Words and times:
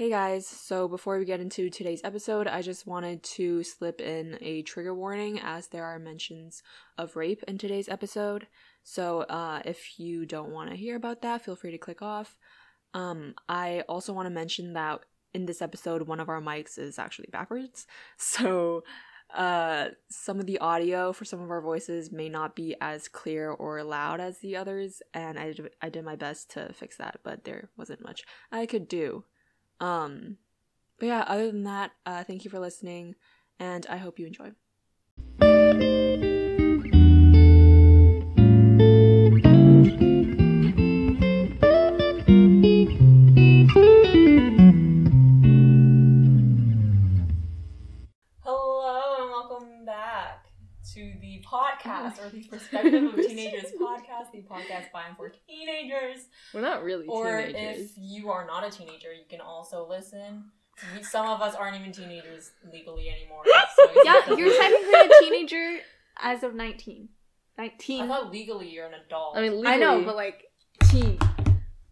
Hey 0.00 0.08
guys, 0.08 0.46
so 0.46 0.88
before 0.88 1.18
we 1.18 1.26
get 1.26 1.40
into 1.40 1.68
today's 1.68 2.00
episode, 2.04 2.46
I 2.46 2.62
just 2.62 2.86
wanted 2.86 3.22
to 3.22 3.62
slip 3.62 4.00
in 4.00 4.38
a 4.40 4.62
trigger 4.62 4.94
warning 4.94 5.38
as 5.40 5.66
there 5.66 5.84
are 5.84 5.98
mentions 5.98 6.62
of 6.96 7.16
rape 7.16 7.42
in 7.46 7.58
today's 7.58 7.86
episode. 7.86 8.46
So 8.82 9.20
uh, 9.24 9.60
if 9.66 10.00
you 10.00 10.24
don't 10.24 10.52
want 10.52 10.70
to 10.70 10.76
hear 10.76 10.96
about 10.96 11.20
that, 11.20 11.44
feel 11.44 11.54
free 11.54 11.72
to 11.72 11.76
click 11.76 12.00
off. 12.00 12.38
Um, 12.94 13.34
I 13.46 13.82
also 13.90 14.14
want 14.14 14.24
to 14.24 14.30
mention 14.30 14.72
that 14.72 15.00
in 15.34 15.44
this 15.44 15.60
episode, 15.60 16.08
one 16.08 16.18
of 16.18 16.30
our 16.30 16.40
mics 16.40 16.78
is 16.78 16.98
actually 16.98 17.28
backwards. 17.30 17.86
So 18.16 18.84
uh, 19.34 19.88
some 20.08 20.40
of 20.40 20.46
the 20.46 20.60
audio 20.60 21.12
for 21.12 21.26
some 21.26 21.42
of 21.42 21.50
our 21.50 21.60
voices 21.60 22.10
may 22.10 22.30
not 22.30 22.56
be 22.56 22.74
as 22.80 23.06
clear 23.06 23.50
or 23.50 23.82
loud 23.84 24.18
as 24.18 24.38
the 24.38 24.56
others, 24.56 25.02
and 25.12 25.38
I 25.38 25.52
did, 25.52 25.70
I 25.82 25.90
did 25.90 26.06
my 26.06 26.16
best 26.16 26.52
to 26.52 26.72
fix 26.72 26.96
that, 26.96 27.20
but 27.22 27.44
there 27.44 27.68
wasn't 27.76 28.02
much 28.02 28.22
I 28.50 28.64
could 28.64 28.88
do. 28.88 29.24
Um, 29.80 30.36
but 30.98 31.06
yeah, 31.06 31.24
other 31.26 31.46
than 31.46 31.64
that, 31.64 31.92
uh, 32.06 32.24
thank 32.24 32.44
you 32.44 32.50
for 32.50 32.58
listening, 32.58 33.14
and 33.58 33.86
I 33.88 33.96
hope 33.96 34.18
you 34.18 34.26
enjoy. 34.26 34.52
Teenagers 54.30 54.48
podcast, 54.50 54.62
the 54.68 54.72
podcast 54.74 54.92
by 54.92 55.02
and 55.08 55.16
for 55.16 55.32
teenagers. 55.48 56.26
We're 56.54 56.60
not 56.60 56.82
really 56.82 57.06
Or 57.06 57.42
teenagers. 57.46 57.90
if 57.90 57.92
you 57.98 58.30
are 58.30 58.46
not 58.46 58.66
a 58.66 58.70
teenager, 58.70 59.12
you 59.12 59.24
can 59.28 59.40
also 59.40 59.86
listen. 59.88 60.44
Some 61.02 61.26
of 61.28 61.42
us 61.42 61.54
aren't 61.54 61.78
even 61.78 61.92
teenagers 61.92 62.52
legally 62.72 63.10
anymore. 63.10 63.42
So 63.76 63.90
Yeah, 64.04 64.20
you're 64.28 64.48
we're- 64.48 64.56
technically 64.58 64.94
a 64.94 65.20
teenager 65.20 65.78
as 66.18 66.42
of 66.42 66.54
19. 66.54 67.08
19. 67.58 68.02
I 68.02 68.06
thought 68.06 68.30
legally 68.30 68.68
you're 68.70 68.86
an 68.86 68.94
adult. 69.06 69.36
I 69.36 69.42
mean, 69.42 69.52
legally, 69.60 69.68
I 69.74 69.76
know, 69.76 70.02
but 70.04 70.16
like, 70.16 70.44
teen. 70.84 71.18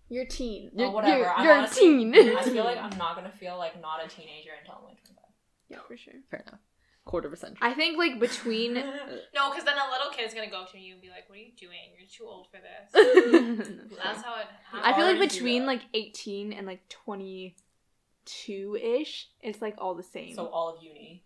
You're 0.08 0.24
teen. 0.24 0.70
Well, 0.72 0.86
you're, 0.86 0.95
whatever. 0.95 1.19
you're, 1.19 1.45
you're 1.45 1.64
a 1.64 1.69
teen. 1.69 2.14
I 2.14 2.42
feel 2.42 2.64
like 2.64 2.78
I'm 2.78 2.97
not 2.97 3.14
gonna 3.14 3.30
feel 3.30 3.58
like 3.58 3.78
not 3.83 4.02
a 4.02 4.08
teenager 4.08 4.50
until 4.58 4.77
I'm 4.78 4.84
like 4.86 4.97
25. 5.05 5.24
Yeah, 5.69 5.78
for 5.86 5.97
sure. 5.98 6.14
Fair 6.30 6.45
enough. 6.48 6.61
Quarter 7.09 7.28
of 7.28 7.33
a 7.33 7.37
century. 7.37 7.59
I 7.62 7.73
think 7.73 7.97
like 7.97 8.20
between. 8.20 8.75
No, 9.34 9.51
because 9.51 9.64
then 9.64 9.77
a 9.78 9.91
little 9.91 10.12
kid 10.14 10.27
is 10.27 10.34
gonna 10.34 10.51
go 10.51 10.61
up 10.62 10.73
to 10.73 10.78
you 10.78 10.92
and 10.92 11.01
be 11.01 11.09
like, 11.09 11.27
"What 11.28 11.39
are 11.39 11.42
you 11.42 11.53
doing? 11.56 11.78
You're 11.97 12.06
too 12.06 12.27
old 12.27 12.48
for 12.51 12.59
this." 12.59 12.92
That's 14.05 14.23
how 14.23 14.34
it. 14.41 14.47
I 14.75 14.95
feel 14.95 15.06
like 15.06 15.19
between 15.19 15.64
like 15.64 15.81
18 15.95 16.53
and 16.53 16.67
like 16.67 16.86
22 16.91 18.77
ish, 18.77 19.29
it's 19.41 19.62
like 19.62 19.77
all 19.79 19.95
the 19.95 20.03
same. 20.03 20.34
so 20.34 20.48
all 20.48 20.69
of 20.77 20.83
uni. 20.83 21.25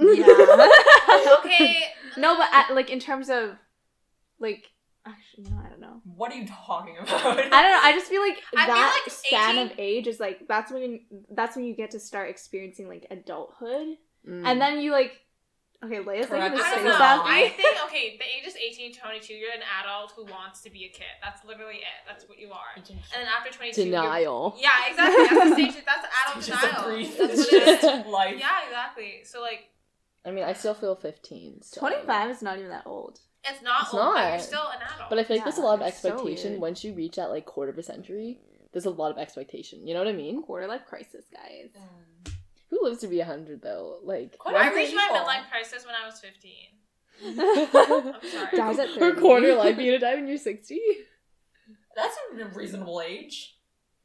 yeah. 0.00 0.24
okay. 1.44 1.84
no, 2.16 2.36
but 2.38 2.48
at, 2.52 2.74
like 2.74 2.88
in 2.88 2.98
terms 2.98 3.28
of 3.28 3.56
like 4.38 4.70
actually 5.06 5.50
no, 5.50 5.60
I 5.62 5.68
don't 5.68 5.80
know. 5.80 6.00
What 6.04 6.32
are 6.32 6.36
you 6.36 6.46
talking 6.46 6.96
about? 6.98 7.20
I 7.20 7.34
don't 7.34 7.50
know. 7.50 7.80
I 7.82 7.92
just 7.92 8.06
feel 8.06 8.22
like 8.22 8.38
I 8.56 8.64
feel 8.64 8.74
that 8.74 9.00
like 9.04 9.12
span 9.14 9.58
18 9.58 9.66
of 9.72 9.78
age 9.78 10.06
is 10.06 10.20
like 10.20 10.48
that's 10.48 10.72
when 10.72 11.00
that's 11.30 11.54
when 11.54 11.66
you 11.66 11.74
get 11.74 11.90
to 11.90 12.00
start 12.00 12.30
experiencing 12.30 12.88
like 12.88 13.06
adulthood, 13.10 13.96
Mm. 14.28 14.44
and 14.44 14.60
then 14.60 14.80
you 14.80 14.92
like 14.92 15.12
okay, 15.82 15.98
Leia's 16.00 16.28
like 16.28 16.40
Correct. 16.42 16.56
gonna 16.56 16.62
I 16.64 16.74
don't 16.74 16.84
know. 16.84 16.98
something. 16.98 17.32
I 17.32 17.48
think 17.56 17.76
okay, 17.86 18.16
the 18.20 18.24
age 18.24 18.46
is 18.46 18.56
18 18.56 18.92
to 18.94 19.00
22. 19.00 19.32
You're 19.34 19.52
an 19.52 19.62
adult 19.80 20.12
who 20.16 20.24
wants 20.24 20.60
to 20.62 20.70
be 20.70 20.84
a 20.84 20.88
kid. 20.88 21.06
That's 21.22 21.44
literally 21.44 21.76
it. 21.76 21.98
That's 22.06 22.28
what 22.28 22.38
you 22.38 22.50
are. 22.50 22.74
And 22.76 22.84
then 22.84 23.26
after 23.36 23.50
22, 23.56 23.82
you're- 23.84 23.90
Denial. 23.92 24.56
Yeah, 24.58 24.70
exactly. 24.90 25.24
That's 25.38 25.48
the 25.50 25.54
stage. 25.54 25.84
That's 25.86 26.06
adult 26.26 26.44
Just 26.44 26.60
denial. 26.60 26.90
a 26.90 27.02
That's 27.04 27.18
what 27.18 27.62
it 27.62 27.68
is. 27.68 27.80
just 27.82 28.06
life. 28.18 28.34
Yeah, 28.38 28.64
exactly. 28.66 29.20
So 29.24 29.40
like, 29.40 29.70
I 30.26 30.30
mean, 30.32 30.44
I 30.44 30.52
still 30.52 30.74
feel 30.74 30.96
15. 30.96 31.62
So. 31.62 31.80
25 31.80 32.30
is 32.30 32.42
not 32.42 32.58
even 32.58 32.70
that 32.70 32.82
old. 32.86 33.20
it's 33.48 33.62
not 33.62 33.82
It's 33.84 33.94
old, 33.94 34.02
but 34.14 34.20
you're 34.20 34.30
not. 34.32 34.40
still 34.42 34.66
an 34.66 34.82
adult. 34.94 35.10
But 35.10 35.18
I 35.20 35.24
feel 35.24 35.36
like 35.36 35.44
there's 35.44 35.58
a 35.58 35.62
lot 35.62 35.80
of 35.80 35.86
it's 35.86 36.00
so 36.02 36.08
expectation 36.08 36.60
once 36.60 36.82
you 36.84 36.92
reach 36.92 37.16
that 37.16 37.30
like 37.30 37.46
quarter 37.46 37.70
of 37.70 37.78
a 37.78 37.82
century. 37.84 38.40
There's 38.72 38.84
a 38.86 38.90
lot 38.90 39.10
of 39.12 39.16
expectation. 39.16 39.86
You 39.86 39.94
know 39.94 40.00
what 40.00 40.08
I 40.08 40.12
mean? 40.12 40.42
Quarter 40.42 40.66
life 40.66 40.84
crisis, 40.86 41.24
guys. 41.32 41.70
Mm. 41.78 42.32
Who 42.70 42.80
lives 42.82 42.98
to 43.00 43.08
be 43.08 43.18
100 43.18 43.62
though? 43.62 43.98
Like, 44.04 44.36
Quite 44.38 44.56
I 44.56 44.70
a 44.70 44.74
reached 44.74 44.94
my 44.94 45.08
midlife 45.12 45.50
crisis 45.50 45.84
when 45.86 45.94
I 45.94 46.06
was 46.06 46.20
15. 46.20 46.52
I'm 47.26 48.30
sorry. 48.30 48.56
Dies 48.56 48.78
at 48.78 48.88
Her 48.90 49.10
30. 49.14 49.20
quarter 49.20 49.54
life, 49.54 49.78
you 49.78 49.86
gonna 49.86 49.98
die 49.98 50.14
when 50.14 50.28
you're 50.28 50.36
60? 50.38 50.80
That's 51.96 52.16
a 52.40 52.44
reasonable 52.56 53.02
age. 53.04 53.56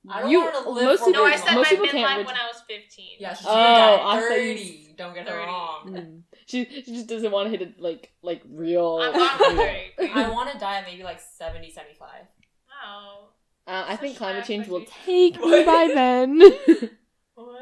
I 0.10 0.22
don't 0.22 0.32
You- 0.32 0.40
want 0.42 0.56
to 0.64 0.70
live 0.70 0.84
most 0.86 1.00
for 1.00 1.06
people- 1.08 1.22
No, 1.22 1.28
I 1.28 1.32
very 1.38 1.42
said 1.48 1.56
most 1.56 1.64
my 1.64 1.70
people 1.70 1.86
midlife 2.00 2.18
ret- 2.18 2.26
when 2.28 2.36
I 2.36 2.48
was 2.48 2.62
15. 2.68 3.06
Yeah, 3.20 3.34
she's 3.34 3.46
Oh, 3.48 3.54
gonna 3.54 3.64
die 3.64 3.80
I 3.84 4.18
at 4.18 4.22
thought 4.24 4.36
you 4.36 4.54
30. 4.56 4.94
Don't 4.98 5.14
get 5.14 5.28
her 5.28 5.34
30. 5.36 5.46
wrong. 5.46 5.82
Mm. 5.88 6.22
She, 6.46 6.66
she 6.66 6.82
just 6.94 7.08
doesn't 7.08 7.32
want 7.32 7.46
to 7.46 7.50
hit 7.58 7.62
it 7.62 7.80
like 7.80 8.12
like 8.22 8.42
real. 8.50 9.00
I'm 9.02 9.14
gone 9.14 9.56
30. 9.98 10.10
I 10.14 10.30
want 10.30 10.52
to 10.52 10.58
die 10.66 10.78
at 10.80 10.86
maybe 10.86 11.04
like 11.04 11.20
70, 11.22 11.70
75. 11.72 12.10
No. 12.68 13.28
Uh, 13.66 13.86
I 13.88 13.96
think 13.96 14.18
climate 14.18 14.44
change 14.46 14.68
will 14.68 14.84
take 15.06 15.40
me 15.40 15.64
by 15.64 15.88
then. 15.94 16.42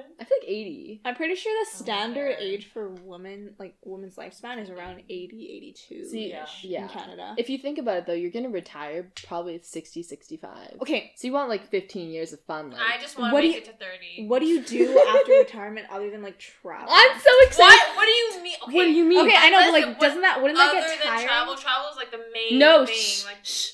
What? 0.01 0.15
I 0.19 0.23
feel 0.25 0.37
like 0.41 0.49
80. 0.49 1.01
I'm 1.05 1.15
pretty 1.15 1.35
sure 1.35 1.53
the 1.63 1.69
Oh, 1.73 1.83
standard 1.83 2.33
sorry. 2.37 2.43
age 2.53 2.67
for 2.73 2.89
women, 2.89 3.53
like 3.59 3.75
women's 3.83 4.15
lifespan, 4.15 4.61
is 4.61 4.69
around 4.69 5.01
80, 5.09 5.51
82 5.57 6.05
See, 6.05 6.29
Yeah. 6.29 6.45
yeah. 6.61 6.83
in 6.83 6.89
Canada. 6.89 7.35
If 7.37 7.49
you 7.49 7.57
think 7.57 7.77
about 7.77 7.97
it 7.97 8.05
though, 8.05 8.13
you're 8.13 8.31
gonna 8.31 8.49
retire 8.49 9.11
probably 9.25 9.55
at 9.55 9.65
60, 9.65 10.03
65. 10.03 10.77
okay, 10.81 11.11
So 11.15 11.27
you 11.27 11.33
want 11.33 11.49
like 11.49 11.67
15 11.69 12.09
years 12.11 12.33
of 12.33 12.39
fun. 12.41 12.71
Like. 12.71 12.79
I 12.81 13.01
just 13.01 13.17
want 13.17 13.31
to 13.31 13.33
What 13.33 13.41
do 13.41 13.47
make 13.47 13.55
you- 13.57 13.61
it 13.61 13.65
to 13.65 13.73
30. 13.73 14.27
what 14.27 14.39
do 14.39 14.45
you 14.45 14.61
do 14.61 14.99
after 15.07 15.31
retirement 15.33 15.87
other 15.89 16.09
than 16.09 16.21
like 16.21 16.39
travel? 16.39 16.87
I'm 16.89 17.19
so 17.19 17.29
excited. 17.43 17.77
What? 17.89 17.95
What 17.97 18.05
do 18.05 18.11
you 18.11 18.43
mean? 18.43 18.55
Okay. 18.63 18.75
What 18.75 18.83
do 18.83 18.91
you 18.91 19.05
mean? 19.05 19.25
Okay, 19.27 19.35
I 19.37 19.49
know, 19.49 19.59
but 19.59 19.71
like, 19.73 19.85
what- 19.87 19.99
doesn't 19.99 20.21
that 20.21 20.41
wouldn't 20.41 20.59
Other 20.59 20.79
that 20.79 20.87
get 20.89 21.03
than 21.03 21.23
travel, 21.25 21.55
travel 21.55 21.89
is 21.91 21.97
like 21.97 22.11
the 22.11 22.23
main 22.33 22.59
No, 22.59 22.85
thing. 22.85 22.95
shh, 22.95 23.25
like, 23.25 23.37
shh, 23.43 23.49
shh. 23.49 23.71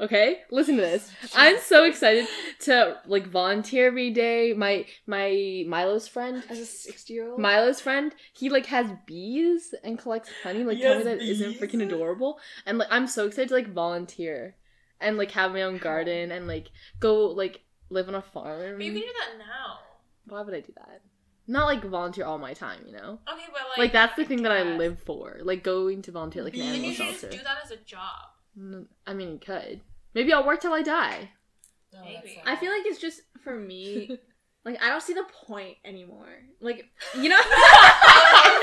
Okay, 0.00 0.42
listen 0.52 0.76
to 0.76 0.82
this. 0.82 1.10
I'm 1.34 1.58
so 1.58 1.84
excited 1.84 2.26
to 2.60 2.98
like 3.06 3.26
volunteer 3.26 3.88
every 3.88 4.10
day. 4.10 4.52
My 4.56 4.86
my 5.06 5.64
Milo's 5.66 6.06
friend, 6.06 6.44
As 6.48 6.58
a 6.60 6.66
sixty-year-old, 6.66 7.40
Milo's 7.40 7.80
friend, 7.80 8.14
he 8.32 8.48
like 8.48 8.66
has 8.66 8.86
bees 9.06 9.74
and 9.82 9.98
collects 9.98 10.30
honey. 10.44 10.62
Like, 10.62 10.76
He 10.76 10.82
tell 10.84 10.92
me 10.92 10.96
has 10.98 11.04
that 11.04 11.20
isn't 11.20 11.50
bees? 11.52 11.60
freaking 11.60 11.82
adorable. 11.82 12.38
And 12.64 12.78
like, 12.78 12.88
I'm 12.92 13.08
so 13.08 13.26
excited 13.26 13.48
to 13.48 13.54
like 13.54 13.72
volunteer 13.72 14.54
and 15.00 15.16
like 15.18 15.32
have 15.32 15.50
my 15.52 15.62
own 15.62 15.78
garden 15.78 16.30
and 16.30 16.46
like 16.46 16.68
go 17.00 17.26
like 17.26 17.62
live 17.90 18.06
on 18.08 18.14
a 18.14 18.22
farm. 18.22 18.76
but 18.76 18.84
you 18.84 18.92
can 18.92 19.00
do 19.00 19.06
that 19.08 19.38
now. 19.38 19.78
Why 20.26 20.42
would 20.42 20.54
I 20.54 20.60
do 20.60 20.72
that? 20.76 21.00
Not 21.48 21.64
like 21.66 21.82
volunteer 21.82 22.24
all 22.24 22.38
my 22.38 22.52
time, 22.54 22.80
you 22.86 22.92
know. 22.92 23.18
Okay, 23.32 23.44
but 23.52 23.62
like, 23.70 23.78
Like, 23.78 23.92
that's 23.92 24.14
the 24.16 24.24
thing 24.24 24.42
that 24.42 24.52
I 24.52 24.62
guess. 24.62 24.78
live 24.78 24.98
for. 25.00 25.38
Like 25.42 25.64
going 25.64 26.02
to 26.02 26.12
volunteer 26.12 26.44
like 26.44 26.52
an 26.54 26.60
Bees. 26.60 26.66
Then 26.66 26.74
animal 26.74 26.90
you 26.90 26.94
should 26.94 27.06
just 27.06 27.20
shelter. 27.22 27.36
do 27.36 27.42
that 27.42 27.56
as 27.64 27.70
a 27.72 27.76
job. 27.78 28.28
I 29.06 29.14
mean, 29.14 29.32
you 29.32 29.38
could. 29.38 29.80
Maybe 30.14 30.32
I'll 30.32 30.46
work 30.46 30.60
till 30.60 30.72
I 30.72 30.82
die. 30.82 31.30
No, 31.92 32.02
Maybe. 32.04 32.40
I 32.44 32.56
feel 32.56 32.72
like 32.72 32.82
it's 32.84 33.00
just 33.00 33.20
for 33.42 33.54
me. 33.54 34.18
like 34.64 34.82
I 34.82 34.88
don't 34.88 35.02
see 35.02 35.14
the 35.14 35.24
point 35.46 35.76
anymore. 35.84 36.28
Like 36.60 36.86
you 37.16 37.28
know. 37.28 37.40
Oh, 37.40 38.54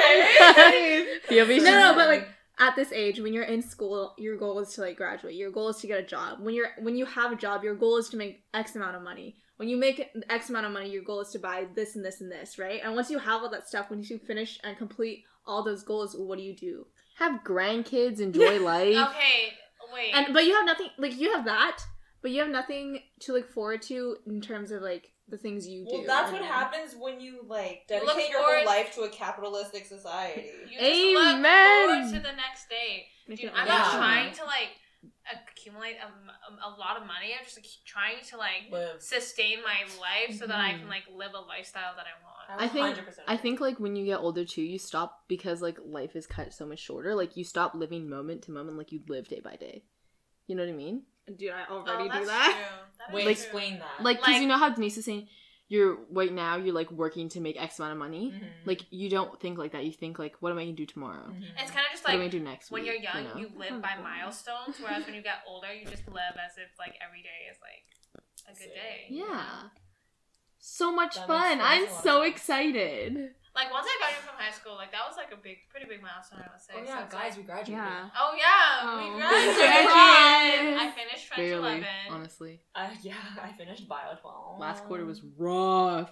POV. 1.29 1.57
no, 1.63 1.72
no, 1.72 1.94
but 1.95 2.07
like 2.07 2.28
at 2.59 2.75
this 2.75 2.91
age, 2.91 3.19
when 3.19 3.33
you're 3.33 3.44
in 3.44 3.61
school, 3.61 4.13
your 4.17 4.38
goal 4.38 4.59
is 4.59 4.73
to 4.73 4.81
like 4.81 4.97
graduate. 4.97 5.35
Your 5.35 5.51
goal 5.51 5.69
is 5.69 5.78
to 5.78 5.88
get 5.88 6.00
a 6.00 6.03
job. 6.06 6.39
When 6.41 6.53
you're 6.53 6.69
when 6.79 6.95
you 6.95 7.06
have 7.06 7.31
a 7.31 7.35
job, 7.35 7.63
your 7.63 7.75
goal 7.75 7.97
is 7.97 8.09
to 8.09 8.17
make 8.17 8.44
X 8.53 8.75
amount 8.75 8.95
of 8.95 9.01
money. 9.01 9.38
When 9.57 9.69
you 9.69 9.77
make 9.77 10.09
X 10.29 10.50
amount 10.50 10.66
of 10.66 10.73
money, 10.73 10.89
your 10.89 11.03
goal 11.03 11.22
is 11.22 11.29
to 11.29 11.39
buy 11.39 11.67
this 11.75 11.95
and 11.95 12.03
this 12.03 12.19
and 12.19 12.29
this, 12.29 12.59
right? 12.59 12.81
And 12.83 12.94
once 12.94 13.09
you 13.09 13.19
have 13.19 13.41
all 13.41 13.50
that 13.51 13.69
stuff, 13.69 13.89
when 13.89 14.03
you 14.03 14.19
finish 14.19 14.59
and 14.66 14.77
complete 14.77 15.23
all 15.45 15.63
those 15.63 15.83
goals, 15.83 16.13
what 16.17 16.38
do 16.38 16.44
you 16.44 16.56
do? 16.56 16.85
have 17.16 17.41
grandkids, 17.44 18.19
enjoy 18.19 18.59
life. 18.59 19.09
Okay, 19.09 19.53
wait. 19.94 20.12
And 20.13 20.34
but 20.34 20.46
you 20.46 20.53
have 20.56 20.66
nothing 20.66 20.90
like 20.97 21.18
you 21.19 21.34
have 21.34 21.46
that, 21.46 21.79
but 22.22 22.31
you 22.31 22.41
have 22.41 22.50
nothing 22.51 23.00
to 23.22 23.34
look 23.34 23.50
forward 23.50 23.81
to 23.84 24.18
in 24.28 24.41
terms 24.41 24.72
of 24.72 24.81
like 24.81 25.12
the 25.28 25.38
things 25.38 25.68
you 25.68 25.85
do. 25.85 25.91
Well, 25.91 26.03
that's 26.06 26.31
what 26.31 26.41
And- 26.41 26.50
happens 26.51 26.95
when 26.95 27.19
you 27.19 27.44
like 27.48 27.86
You 27.89 28.00
dedicate 28.00 28.30
your 28.30 28.44
whole 28.44 28.65
life 28.65 28.94
to 28.95 29.01
a 29.01 29.09
capitalistic 29.09 29.86
society. 29.86 30.51
you 30.69 30.80
just 30.80 31.13
look 31.13 31.44
forward 31.44 32.13
to 32.13 32.19
the 32.19 32.36
next 32.36 32.69
day. 32.69 33.07
Dude, 33.27 33.51
I'm 33.56 33.65
Yeah. 33.65 33.77
not 33.77 33.92
trying 33.98 34.33
to 34.36 34.45
like 34.45 34.69
accumulate 35.31 35.98
a, 35.98 36.09
a, 36.68 36.69
lot 36.77 36.98
of 36.98 37.06
money. 37.07 37.33
I'm 37.38 37.44
just 37.44 37.57
like, 37.57 37.65
trying 37.86 38.24
to 38.30 38.38
like 38.38 38.69
Live. 38.71 39.01
sustain 39.01 39.59
my 39.63 39.81
life 40.00 40.38
so 40.38 40.45
that 40.45 40.59
I 40.59 40.74
Mhm. 40.74 40.80
can 40.81 40.88
like 40.89 41.04
live 41.12 41.33
a 41.33 41.39
lifestyle 41.39 41.95
that 41.95 42.06
I 42.06 42.13
want. 42.24 42.34
I 42.50 42.68
think 42.68 42.97
100% 42.97 43.19
I 43.27 43.38
think 43.38 43.59
like 43.59 43.80
when 43.80 43.95
you 43.95 44.06
get 44.06 44.19
older 44.19 44.45
too, 44.45 44.62
you 44.62 44.77
stop 44.80 45.24
because 45.27 45.62
like 45.62 45.77
life 45.86 46.15
is 46.15 46.25
cut 46.27 46.53
so 46.53 46.65
much 46.65 46.80
shorter. 46.80 47.15
Like 47.15 47.36
you 47.38 47.44
stop 47.44 47.75
living 47.75 48.09
moment 48.09 48.44
to 48.44 48.51
moment, 48.51 48.77
like 48.77 48.92
you 48.92 49.01
live 49.07 49.27
day 49.27 49.39
by 49.44 49.56
day. 49.56 49.83
You 50.47 50.56
know 50.56 50.63
what 50.63 50.69
I 50.69 50.75
mean? 50.75 51.03
Dude, 51.38 51.50
I 51.51 51.65
Oh, 51.69 51.77
already 51.88 52.07
that's 52.07 52.19
do 52.21 52.25
that. 52.27 52.51
true. 52.53 52.88
That 53.00 53.09
is 53.09 53.13
Wait, 53.15 53.21
true. 53.24 53.31
explain 53.31 53.80
that. 53.80 54.03
Like, 54.03 54.19
cause 54.19 54.33
Like- 54.33 54.42
you 54.42 54.47
know 54.47 54.57
how 54.57 54.69
Denise 54.69 54.97
is 54.97 55.06
saying, 55.06 55.27
you're 55.68 55.97
right 56.12 56.31
now 56.31 56.57
you're 56.57 56.75
like 56.75 56.92
working 56.92 57.27
to 57.30 57.39
make 57.42 57.59
X 57.59 57.80
amount 57.80 57.94
of 57.94 57.97
money. 57.97 58.31
Mhm. 58.31 58.47
Like 58.68 58.81
you 58.92 59.09
don't 59.09 59.42
think 59.42 59.57
like 59.57 59.71
that. 59.71 59.83
You 59.83 59.92
think 59.92 60.19
like, 60.19 60.36
what 60.39 60.51
am 60.51 60.59
I 60.59 60.63
gonna 60.65 60.75
do 60.75 60.86
tomorrow? 60.86 61.25
Mhm. 61.27 61.42
It's 61.57 61.71
kind 61.71 61.83
of 61.88 61.92
just 61.92 62.03
like 62.06 62.13
What 62.13 62.13
am 62.13 62.19
I 62.21 62.24
gonna 62.25 62.30
do 62.30 62.39
next 62.42 62.69
when 62.69 62.83
week? 62.83 62.92
you're 62.92 63.01
young, 63.01 63.24
know? 63.24 63.36
you 63.38 63.51
live 63.57 63.81
by 63.81 63.95
milestones, 63.97 64.80
whereas 64.80 65.03
when 65.07 65.15
you 65.15 65.24
get 65.24 65.39
older, 65.47 65.74
you 65.74 65.86
just 65.88 66.07
live 66.07 66.38
as 66.38 66.56
if 66.59 66.69
like 66.77 66.94
every 67.03 67.24
day 67.24 67.50
is 67.50 67.57
like 67.62 67.83
a 68.47 68.53
good 68.59 68.75
day. 68.75 69.07
you 69.09 69.27
know? 69.27 69.71
Yeah. 70.65 70.77
so 70.77 70.91
much 70.91 71.15
That 71.15 71.27
fun. 71.27 71.59
I'm 71.62 71.81
makes 71.81 71.91
a 71.91 71.95
lot 71.95 72.00
of 72.00 72.03
so 72.03 72.23
sense. 72.23 72.35
excited. 72.35 73.31
Like 73.56 73.71
once 73.71 73.88
I 73.88 73.95
graduated 74.00 74.25
from 74.29 74.35
high 74.38 74.51
school, 74.51 74.75
like 74.75 74.91
that 74.91 75.07
was 75.07 75.15
like 75.15 75.31
a 75.31 75.38
big, 75.41 75.57
pretty 75.69 75.85
big 75.88 76.01
milestone. 76.01 76.39
I 76.44 76.51
would 76.51 76.59
say. 76.62 76.73
Oh 76.75 76.83
yeah, 76.83 77.06
it's 77.06 77.13
guys, 77.13 77.31
like- 77.31 77.38
we 77.38 77.44
graduated. 77.44 77.83
Yeah. 77.85 78.09
oh 78.19 78.31
yeah, 78.35 78.81
Oh. 78.83 78.97
we 79.00 79.21
Graduated. 79.21 79.56
graduated. 79.56 80.77
I 80.77 80.91
finished 80.91 81.25
French 81.27 81.38
Barely, 81.39 81.69
eleven. 81.79 81.85
honestly. 82.12 82.62
Uh, 82.75 82.89
yeah, 83.01 83.13
I 83.41 83.51
finished 83.53 83.88
bio 83.88 84.15
twelve. 84.19 84.59
Last 84.59 84.83
quarter 84.85 85.06
was 85.06 85.21
rough. 85.38 86.12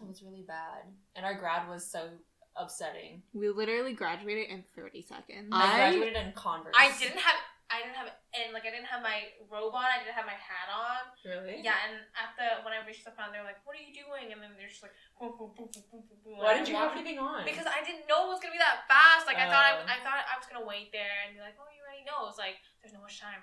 It 0.00 0.06
was 0.08 0.22
really 0.24 0.42
bad, 0.42 0.82
and 1.14 1.24
our 1.24 1.34
grad 1.38 1.68
was 1.68 1.86
so 1.88 2.08
upsetting. 2.56 3.22
We 3.32 3.48
literally 3.50 3.92
graduated 3.94 4.48
in 4.50 4.64
30 4.76 5.02
seconds. 5.02 5.48
I- 5.52 5.72
I 5.72 5.76
graduated 5.76 6.16
in 6.16 6.32
Converse. 6.32 6.74
I 6.76 6.90
didn't 6.98 7.18
have, 7.18 7.34
I 7.72 7.80
didn't 7.80 7.96
have, 7.96 8.12
and 8.36 8.52
like 8.52 8.68
I 8.68 8.70
didn't 8.70 8.86
have 8.92 9.00
my 9.00 9.32
robe 9.48 9.72
on. 9.72 9.88
I 9.88 9.98
didn't 9.98 10.14
have 10.14 10.28
my 10.28 10.36
hat 10.36 10.68
on. 10.68 11.10
really. 11.24 11.64
Yeah, 11.64 11.80
and 11.88 11.96
at 12.14 12.36
the 12.36 12.60
when 12.62 12.76
I 12.76 12.84
reached 12.84 13.08
the 13.08 13.10
front, 13.16 13.32
they 13.32 13.40
were 13.40 13.48
like, 13.48 13.64
"What 13.64 13.72
are 13.74 13.82
you 13.82 13.90
doing?" 13.90 14.30
And 14.30 14.38
then 14.44 14.52
they're 14.60 14.68
just 14.68 14.84
like, 14.84 14.92
boom, 15.16 15.32
boom, 15.34 15.56
boom, 15.56 15.72
boom, 15.72 15.84
boom, 15.88 16.04
boom. 16.22 16.38
Why 16.44 16.52
didn't 16.54 16.68
you 16.68 16.76
have 16.76 16.92
anything 16.92 17.16
on? 17.18 17.42
Because 17.48 17.64
I 17.64 17.80
didn't 17.80 18.04
know 18.04 18.28
it 18.28 18.36
was 18.36 18.40
gonna 18.44 18.52
be 18.54 18.60
that 18.62 18.84
fast. 18.86 19.24
Like 19.24 19.40
I 19.40 19.48
thought, 19.48 19.64
Oh. 19.64 19.88
I, 19.88 19.96
I 19.96 19.98
thought 20.04 20.20
I 20.28 20.36
was 20.36 20.44
gonna 20.44 20.64
wait 20.68 20.92
there 20.92 21.24
and 21.24 21.32
be 21.32 21.40
like, 21.40 21.56
"Oh, 21.56 21.66
you 21.72 21.80
already 21.80 22.04
know." 22.04 22.28
It's 22.28 22.36
like 22.38 22.60
there's 22.84 22.92
no 22.92 23.00
much 23.00 23.16
time. 23.18 23.40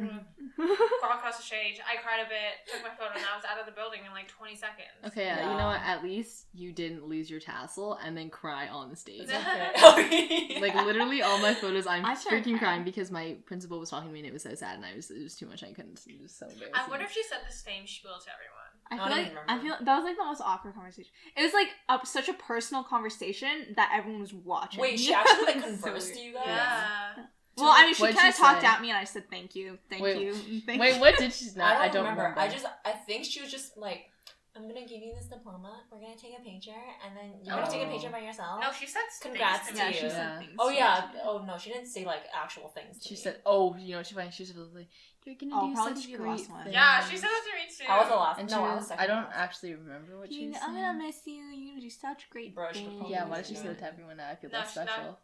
Mm-hmm. 0.00 0.18
Walk 1.02 1.16
across 1.18 1.36
the 1.36 1.42
stage. 1.42 1.80
I 1.82 2.00
cried 2.02 2.20
a 2.24 2.28
bit. 2.28 2.62
Took 2.72 2.82
my 2.82 2.90
photo, 2.90 3.16
and 3.16 3.24
I 3.24 3.36
was 3.36 3.44
out 3.44 3.58
of 3.58 3.66
the 3.66 3.72
building 3.72 4.00
in 4.06 4.12
like 4.12 4.28
20 4.28 4.54
seconds. 4.56 4.88
Okay, 5.06 5.24
yeah. 5.26 5.50
you 5.50 5.58
know 5.58 5.66
what? 5.66 5.80
At 5.82 6.02
least 6.02 6.46
you 6.54 6.72
didn't 6.72 7.06
lose 7.08 7.28
your 7.30 7.40
tassel 7.40 7.98
and 8.04 8.16
then 8.16 8.30
cry 8.30 8.68
on 8.68 8.90
the 8.90 8.96
stage. 8.96 9.28
Okay. 9.28 9.70
Oh, 10.56 10.60
like 10.60 10.74
literally 10.74 11.22
all 11.22 11.38
my 11.38 11.54
photos, 11.54 11.86
I'm 11.86 12.04
I 12.04 12.14
freaking 12.14 12.42
crying. 12.44 12.58
crying 12.58 12.84
because 12.84 13.10
my 13.10 13.36
principal 13.46 13.78
was 13.80 13.90
talking 13.90 14.08
to 14.08 14.12
me 14.12 14.20
and 14.20 14.28
it 14.28 14.32
was 14.32 14.42
so 14.42 14.54
sad 14.54 14.76
and 14.76 14.84
I 14.84 14.94
was 14.94 15.10
it 15.10 15.22
was 15.22 15.34
too 15.36 15.46
much. 15.46 15.62
I 15.62 15.72
couldn't. 15.72 16.00
It 16.06 16.22
was 16.22 16.32
so 16.32 16.46
embarrassing. 16.46 16.74
I 16.74 16.88
wonder 16.88 17.04
if 17.04 17.12
she 17.12 17.22
said 17.24 17.38
the 17.46 17.52
same 17.52 17.86
spiel 17.86 18.12
to 18.12 18.30
everyone. 18.30 18.60
I 18.90 18.94
I 18.94 18.96
feel 18.98 19.08
don't 19.08 19.16
like 19.18 19.26
even 19.26 19.38
I 19.38 19.40
remember. 19.56 19.62
feel 19.76 19.84
that 19.86 19.96
was 19.96 20.04
like 20.04 20.16
the 20.16 20.24
most 20.24 20.40
awkward 20.42 20.74
conversation. 20.74 21.10
It 21.36 21.42
was 21.42 21.52
like 21.52 21.68
a, 21.88 22.06
such 22.06 22.28
a 22.28 22.34
personal 22.34 22.84
conversation 22.84 23.74
that 23.76 23.90
everyone 23.94 24.20
was 24.20 24.32
watching. 24.34 24.80
Wait, 24.80 24.98
she 25.00 25.12
actually 25.12 25.44
like 25.46 25.56
It 25.56 25.62
so 25.62 25.68
conversed 25.82 26.14
to 26.14 26.20
you 26.20 26.34
guys. 26.34 26.44
Yeah. 26.46 27.12
Well, 27.56 27.72
I 27.74 27.84
mean, 27.84 27.94
she 27.94 28.12
kind 28.12 28.28
of 28.28 28.36
talked 28.36 28.62
say? 28.62 28.66
at 28.66 28.80
me, 28.82 28.90
and 28.90 28.98
I 28.98 29.04
said 29.04 29.30
thank 29.30 29.54
you, 29.54 29.78
thank 29.88 30.02
Wait, 30.02 30.20
you, 30.20 30.34
thank 30.66 30.80
Wait, 30.80 30.94
you. 30.94 31.00
what 31.00 31.16
did 31.18 31.32
she? 31.32 31.46
Not, 31.56 31.76
I 31.76 31.84
I 31.84 31.84
don't, 31.86 31.94
don't 31.94 32.02
remember. 32.04 32.22
remember. 32.22 32.40
I 32.40 32.48
just 32.48 32.66
I 32.84 32.92
think 32.92 33.24
she 33.24 33.40
was 33.40 33.50
just 33.50 33.76
like, 33.76 34.10
I'm 34.56 34.68
gonna 34.68 34.86
give 34.86 35.02
you 35.02 35.12
this 35.16 35.26
diploma. 35.26 35.82
We're 35.90 35.98
gonna 35.98 36.14
take 36.16 36.38
a 36.38 36.40
picture, 36.40 36.70
and 37.04 37.16
then 37.16 37.40
you're 37.42 37.56
gonna 37.56 37.68
take 37.68 37.82
a 37.82 37.86
Oh. 37.86 37.90
picture 37.90 38.10
by 38.10 38.20
yourself. 38.20 38.60
No, 38.62 38.70
she 38.70 38.86
said 38.86 39.02
Congrats 39.20 39.66
things 39.66 39.78
to 39.78 39.84
Yeah, 39.84 39.90
me. 39.90 39.96
she 39.96 40.04
you. 40.04 40.10
said 40.10 40.38
things. 40.38 40.52
Oh 40.60 40.68
yeah. 40.68 41.10
me. 41.12 41.20
Oh 41.24 41.38
no, 41.44 41.58
she 41.58 41.70
didn't 41.72 41.88
say 41.88 42.04
like 42.04 42.22
actual 42.32 42.68
things. 42.68 42.98
To 43.02 43.08
She 43.08 43.14
me. 43.14 43.20
said, 43.20 43.40
"Oh, 43.44 43.74
you 43.76 43.96
know, 43.96 44.02
she 44.04 44.14
she 44.30 44.44
just 44.44 44.56
was 44.56 44.72
like, 44.72 44.86
you're 45.24 45.34
gonna 45.34 45.52
Oh, 45.60 45.70
do 45.70 45.74
such 45.76 46.02
to 46.02 46.06
be 46.06 46.12
the 46.12 46.18
great 46.18 46.30
last 46.30 46.50
one. 46.50 46.62
things." 46.64 46.74
Yeah, 46.74 47.04
she 47.08 47.16
said 47.16 47.30
that 47.30 47.42
to 47.50 47.52
me 47.58 47.74
too. 47.86 47.92
I 47.92 47.98
was 47.98 48.08
the 48.08 48.14
last. 48.14 48.38
And 48.40 48.48
no, 48.50 48.56
she 48.56 48.62
I 48.62 48.68
was, 48.68 48.78
was 48.78 48.86
second. 48.88 49.02
I 49.02 49.06
don't 49.08 49.24
last. 49.24 49.36
actually 49.36 49.74
remember 49.74 50.18
what 50.20 50.28
she 50.32 50.38
King, 50.38 50.52
was 50.52 50.60
I'm 50.62 50.74
gonna 50.74 50.98
miss 51.04 51.20
you. 51.26 51.34
You're 51.34 51.70
gonna 51.72 51.80
do 51.80 51.90
such 51.90 52.30
great 52.30 52.54
Bro, 52.54 52.72
things. 52.74 53.02
Yeah, 53.08 53.24
why 53.24 53.38
was 53.38 53.38
did 53.38 53.46
she 53.48 53.54
say 53.56 53.62
doing 53.64 53.74
that 53.74 53.80
to 53.80 53.86
everyone 53.88 54.16
now? 54.18 54.28
I 54.30 54.36
feel 54.36 54.50
No, 54.50 54.58
that's 54.60 54.72
she- 54.74 54.78
no, 54.78 54.86
special. 54.86 55.18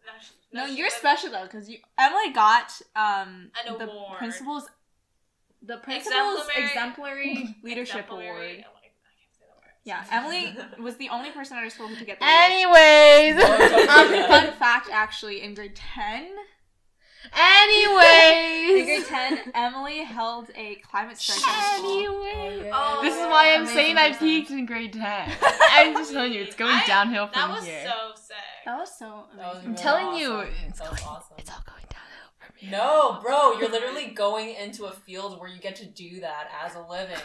no, 0.52 0.66
No, 0.66 0.66
you're 0.66 0.90
special 0.90 1.30
though, 1.30 1.44
because 1.44 1.70
you 1.70 1.78
Emily 1.96 2.30
got 2.32 2.82
um 2.96 3.52
the 3.64 3.86
principal's 4.18 4.68
the 5.62 5.76
principal's 5.76 6.48
Exemplary- 6.48 6.64
exemplary 6.66 7.56
leadership 7.62 8.06
Exemplary- 8.06 8.28
award. 8.28 8.64
oh, 8.66 8.76
I 8.78 8.80
can't 8.80 9.34
say 9.36 9.44
the 9.44 9.54
word. 9.56 9.64
Yeah, 9.84 10.04
Emily 10.12 10.54
was 10.78 10.96
the 10.96 11.08
only 11.08 11.30
person 11.30 11.56
at 11.56 11.64
our 11.64 11.70
school 11.70 11.88
who 11.88 11.96
could 11.96 12.06
get 12.06 12.20
the 12.20 12.26
Anyways, 12.28 13.42
Um, 13.88 14.28
fun 14.28 14.52
fact, 14.58 14.88
actually, 14.92 15.40
in 15.42 15.54
grade 15.54 15.74
ten, 15.74 16.28
Anyways, 17.32 18.80
in 18.80 18.84
grade 18.86 19.04
ten, 19.06 19.38
Emily 19.54 19.98
held 20.04 20.50
a 20.56 20.76
climate 20.76 21.18
strike 21.18 21.46
at 21.46 21.76
the 21.76 21.78
school. 21.78 22.24
Anyways. 22.26 22.70
Oh, 22.74 23.00
This 23.02 23.14
is 23.14 23.20
why 23.20 23.52
I'm 23.54 23.60
Amazing 23.62 23.74
saying 23.76 23.96
I 23.98 24.08
person. 24.08 24.26
peaked 24.26 24.50
in 24.50 24.66
grade 24.66 24.92
10. 24.92 25.02
I'm 25.02 25.94
just 25.94 26.12
telling 26.12 26.32
you, 26.32 26.42
it's 26.42 26.56
going 26.56 26.72
I- 26.74 26.86
downhill 26.86 27.26
That 27.32 27.34
from 27.46 27.50
was 27.52 27.64
here. 27.64 27.84
so 27.86 28.12
sick. 28.20 28.36
That 28.66 28.78
was 28.78 28.98
so 28.98 29.24
That 29.36 29.54
was 29.54 29.64
amazing. 29.64 29.66
I'm 29.66 29.72
really 29.72 29.82
telling 29.82 30.18
you, 30.18 30.32
awesome. 30.32 30.54
it's 30.68 30.78
that 30.78 30.90
was 30.90 31.00
going- 31.00 31.08
awesome. 31.16 31.36
It's 31.38 31.50
all 31.50 31.62
going 31.66 31.66
downhill 31.66 31.68
from 31.68 31.78
here. 31.78 31.79
No, 32.68 33.18
bro, 33.22 33.52
you're 33.58 33.70
literally 33.70 34.06
going 34.14 34.54
into 34.54 34.84
a 34.84 34.92
field 34.92 35.40
where 35.40 35.48
you 35.48 35.60
get 35.60 35.76
to 35.76 35.86
do 35.86 36.20
that 36.20 36.48
as 36.64 36.74
a 36.74 36.80
living. 36.80 37.16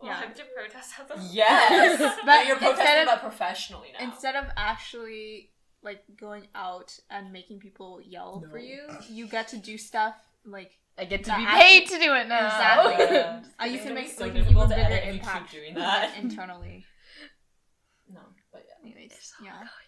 Well, 0.00 0.10
Yeah. 0.10 0.18
I 0.18 0.20
have 0.22 0.34
to 0.34 0.42
protest 0.56 0.92
at 0.98 1.08
the 1.08 1.14
Yes, 1.30 1.98
But 2.00 2.26
but 2.26 2.46
you're 2.46 2.56
instead 2.56 2.74
protesting, 2.76 3.00
of- 3.02 3.06
but 3.06 3.20
professionally 3.22 3.88
now. 3.98 4.04
Instead 4.04 4.36
of 4.36 4.46
actually 4.56 5.50
like 5.82 6.02
going 6.20 6.46
out 6.54 6.96
and 7.10 7.32
making 7.32 7.58
people 7.60 8.00
yell 8.04 8.44
for 8.50 8.58
you, 8.58 8.82
you 9.08 9.26
get 9.26 9.48
to 9.48 9.56
do 9.56 9.76
stuff 9.78 10.14
like 10.44 10.78
I 10.98 11.06
get 11.06 11.24
to 11.24 11.30
That 11.30 11.38
be 11.38 11.44
actually- 11.44 11.62
paid 11.62 11.88
to 11.88 11.98
do 11.98 12.14
it 12.14 12.28
now. 12.28 12.46
Exactly. 12.46 13.16
Yeah. 13.16 13.42
I 13.58 13.64
It's 13.66 13.72
used 13.74 13.86
to 13.88 13.94
make 13.94 14.08
so 14.10 14.24
like 14.24 14.34
even 14.36 14.54
to 14.54 14.66
bigger 14.68 14.74
edit 14.80 15.04
you 15.06 15.12
keep 15.12 15.20
impact 15.22 15.50
doing 15.52 15.74
that. 15.74 16.16
internally. 16.18 16.84
no, 18.12 18.20
but 18.52 18.64
yeah. 18.68 18.84
Anyways, 18.90 19.12
It's 19.12 19.32
yeah. 19.42 19.50
going 19.52 19.62
downhill 19.62 19.68
from 19.68 19.80
here. 19.80 19.81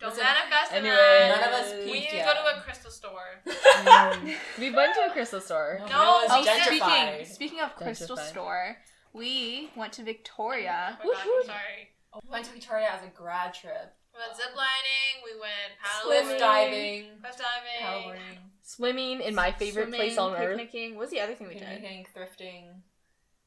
Don't 0.00 0.10
Listen, 0.10 0.24
manifest 0.24 0.72
in 0.72 0.78
anyway, 0.78 0.96
that. 0.96 1.40
None 1.40 1.48
of 1.48 1.54
us 1.60 1.72
We 1.74 1.92
peaked 1.92 1.94
need 2.04 2.10
to 2.10 2.16
yet. 2.16 2.26
go 2.26 2.32
to 2.52 2.58
a 2.58 2.62
crystal 2.62 2.90
store. 2.90 3.28
we 4.58 4.70
went 4.70 4.94
to 4.94 5.00
a 5.06 5.10
crystal 5.12 5.40
store. 5.40 5.76
No, 5.80 5.86
No, 5.86 6.20
it 6.22 6.28
was 6.28 6.30
oh, 6.30 6.50
gentrified. 6.50 7.26
speaking 7.26 7.34
speaking 7.34 7.60
of 7.60 7.76
Crystal 7.76 8.16
Gentrified. 8.16 8.28
Store, 8.30 8.76
we 9.12 9.70
went 9.76 9.92
to 9.94 10.02
Victoria. 10.02 10.98
Oh 11.02 11.06
my 11.06 11.12
gosh, 11.14 11.26
I'm 11.40 11.46
sorry. 11.46 11.88
Oh, 12.14 12.20
we 12.24 12.30
went 12.30 12.44
to 12.46 12.52
Victoria 12.52 12.88
as 12.96 13.04
a 13.04 13.08
grad 13.08 13.52
trip. 13.54 13.94
We 14.14 14.18
went 14.18 14.32
ziplining. 14.40 15.12
We 15.24 15.38
went 15.38 15.70
Cliff 16.02 16.38
paddling. 16.38 16.38
diving, 16.40 17.04
Cliff 17.20 17.36
diving. 17.36 18.10
paddleboarding, 18.10 18.38
Swimming 18.62 19.20
in 19.20 19.34
my 19.34 19.52
favorite 19.52 19.84
Swimming, 19.90 20.00
place 20.00 20.18
on 20.18 20.32
earth. 20.34 20.56
picnicking. 20.56 20.94
What 20.94 21.02
was 21.02 21.10
the 21.10 21.20
other 21.20 21.34
thing 21.34 21.46
we 21.48 21.54
did? 21.54 21.62
picnicking, 21.68 22.06
thrifting. 22.16 22.64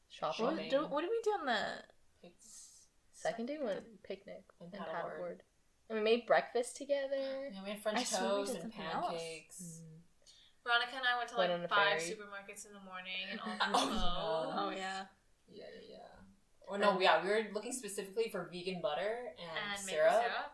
Shopping. 0.08 0.46
What, 0.46 0.70
do- 0.70 0.86
what 0.88 1.00
did 1.02 1.10
we 1.10 1.20
do 1.24 1.30
on 1.40 1.46
the? 1.46 2.30
Second 3.12 3.46
day 3.46 3.56
we 3.58 3.64
went 3.66 4.02
picnic 4.02 4.44
And 4.60 4.72
and 4.72 4.82
paddleboard. 4.82 5.18
paddleboard. 5.20 5.38
And 5.94 6.02
we 6.02 6.10
made 6.10 6.26
breakfast 6.26 6.76
together. 6.76 7.54
Yeah, 7.54 7.62
we 7.62 7.70
had 7.70 7.78
I 7.78 7.82
French 7.82 8.06
swear 8.06 8.22
we 8.22 8.28
toast 8.42 8.52
did 8.54 8.62
and 8.64 8.72
something 8.74 8.92
else. 8.92 9.06
pancakes. 9.12 9.62
Mm. 9.62 9.94
Veronica 10.66 10.96
and 10.96 11.06
I 11.06 11.18
went 11.18 11.28
to 11.30 11.36
like 11.36 11.50
on 11.50 11.62
a 11.62 11.68
five 11.68 12.02
ferry. 12.02 12.10
supermarkets 12.10 12.66
in 12.66 12.72
the 12.74 12.82
morning 12.82 13.30
and 13.30 13.40
all 13.46 13.54
Oh, 13.74 14.50
no. 14.50 14.62
Oh 14.66 14.70
yeah. 14.70 15.06
Yeah, 15.46 15.64
yeah, 15.70 15.98
yeah. 16.02 16.66
Oh 16.66 16.74
no, 16.74 16.98
yeah, 16.98 17.22
we 17.22 17.28
were 17.28 17.46
looking 17.54 17.70
specifically 17.72 18.28
for 18.28 18.48
vegan 18.50 18.80
butter 18.82 19.38
and, 19.38 19.76
and 19.76 19.86
maple 19.86 20.02
syrup. 20.02 20.18
syrup. 20.18 20.50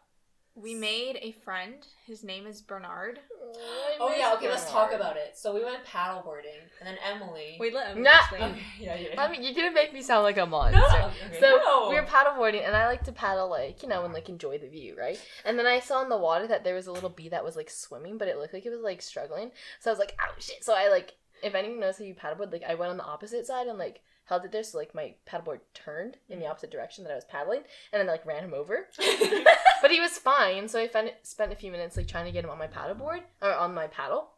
We 0.61 0.75
made 0.75 1.19
a 1.23 1.33
friend. 1.33 1.75
His 2.07 2.23
name 2.23 2.47
is 2.47 2.61
Bernard. 2.61 3.21
Oh, 3.43 3.97
oh 4.01 4.15
yeah, 4.17 4.35
okay, 4.35 4.49
let's 4.49 4.71
talk 4.71 4.93
about 4.93 5.17
it. 5.17 5.37
So 5.37 5.55
we 5.55 5.65
went 5.65 5.85
paddleboarding, 5.85 6.61
and 6.81 6.87
then 6.87 6.97
Emily. 7.05 7.57
Wait, 7.59 7.73
let 7.73 7.97
him 7.97 8.03
Nah. 8.03 8.17
explain. 8.19 8.43
Okay, 8.51 8.61
yeah, 8.81 8.95
yeah. 8.97 9.21
I 9.23 9.31
mean, 9.31 9.43
you're 9.43 9.55
gonna 9.55 9.73
make 9.73 9.93
me 9.95 10.03
sound 10.03 10.25
like 10.25 10.37
a 10.39 10.45
monster. 10.47 10.81
No, 10.81 11.07
okay, 11.29 11.41
So 11.41 11.59
no. 11.65 11.89
we 11.89 11.95
were 11.95 12.03
paddleboarding, 12.07 12.67
and 12.67 12.77
I 12.77 12.87
like 12.89 13.05
to 13.05 13.13
paddle 13.13 13.49
like 13.49 13.83
you 13.83 13.89
know 13.89 14.05
and 14.05 14.13
like 14.13 14.29
enjoy 14.29 14.59
the 14.59 14.69
view, 14.69 14.97
right? 14.99 15.19
And 15.45 15.59
then 15.59 15.67
I 15.67 15.81
saw 15.81 16.03
in 16.03 16.09
the 16.09 16.19
water 16.19 16.47
that 16.47 16.65
there 16.65 16.75
was 16.75 16.87
a 16.87 16.93
little 16.93 17.11
bee 17.11 17.31
that 17.31 17.45
was 17.45 17.57
like 17.57 17.71
swimming, 17.71 18.19
but 18.19 18.29
it 18.29 18.37
looked 18.39 18.53
like 18.53 18.67
it 18.67 18.71
was 18.71 18.81
like 18.81 19.01
struggling. 19.03 19.53
So 19.81 19.91
I 19.91 19.93
was 19.93 19.99
like, 19.99 20.17
"Oh 20.21 20.35
shit!" 20.39 20.63
So 20.63 20.75
I 20.75 20.89
like, 20.89 21.15
if 21.43 21.55
anyone 21.55 21.81
knows 21.81 21.99
how 21.99 22.05
you 22.05 22.15
paddleboard, 22.15 22.53
like 22.53 22.65
I 22.69 22.75
went 22.75 22.91
on 22.91 22.97
the 22.99 23.05
opposite 23.05 23.47
side 23.47 23.67
and 23.67 23.79
like 23.79 24.01
held 24.31 24.45
it 24.45 24.53
there, 24.53 24.63
so 24.63 24.79
like 24.79 24.95
my 24.95 25.15
paddleboard 25.29 25.61
turned 25.75 26.17
in 26.31 26.39
the 26.39 26.47
mm. 26.47 26.51
opposite 26.51 26.71
direction 26.71 27.05
that 27.05 27.13
I 27.13 27.17
was 27.17 27.25
paddling, 27.25 27.61
and 27.93 28.01
then 28.01 28.07
like 28.07 28.25
ran 28.25 28.45
him 28.45 28.55
over. 28.55 28.87
but 29.83 29.91
he 29.91 30.01
was 30.01 30.17
fine, 30.17 30.69
so 30.69 30.81
I 30.81 30.89
found, 30.89 31.13
spent 31.23 31.53
a 31.53 31.57
few 31.57 31.71
minutes 31.71 31.97
like 31.97 32.09
trying 32.09 32.25
to 32.25 32.33
get 32.33 32.45
him 32.45 32.51
on 32.51 32.59
my 32.59 32.69
paddleboard 32.69 33.21
or 33.43 33.53
on 33.53 33.75
my 33.75 33.89
paddle. 33.89 34.31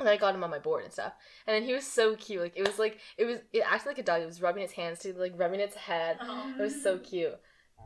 And 0.00 0.08
I 0.08 0.16
got 0.16 0.34
him 0.34 0.42
on 0.42 0.50
my 0.50 0.58
board 0.58 0.84
and 0.84 0.92
stuff. 0.92 1.12
And 1.46 1.54
then 1.54 1.62
he 1.62 1.74
was 1.74 1.86
so 1.86 2.16
cute. 2.16 2.40
Like 2.40 2.56
it 2.56 2.66
was 2.66 2.78
like 2.78 2.98
it 3.18 3.24
was 3.24 3.38
it 3.52 3.62
acted 3.64 3.88
like 3.88 3.98
a 3.98 4.02
dog. 4.02 4.22
It 4.22 4.26
was 4.26 4.42
rubbing 4.42 4.64
its 4.64 4.72
hands 4.72 5.00
to 5.00 5.12
like 5.12 5.34
rubbing 5.36 5.60
its 5.60 5.76
head. 5.76 6.16
Oh. 6.20 6.54
It 6.58 6.62
was 6.62 6.82
so 6.82 6.94
oh. 6.94 6.98
cute. 6.98 7.38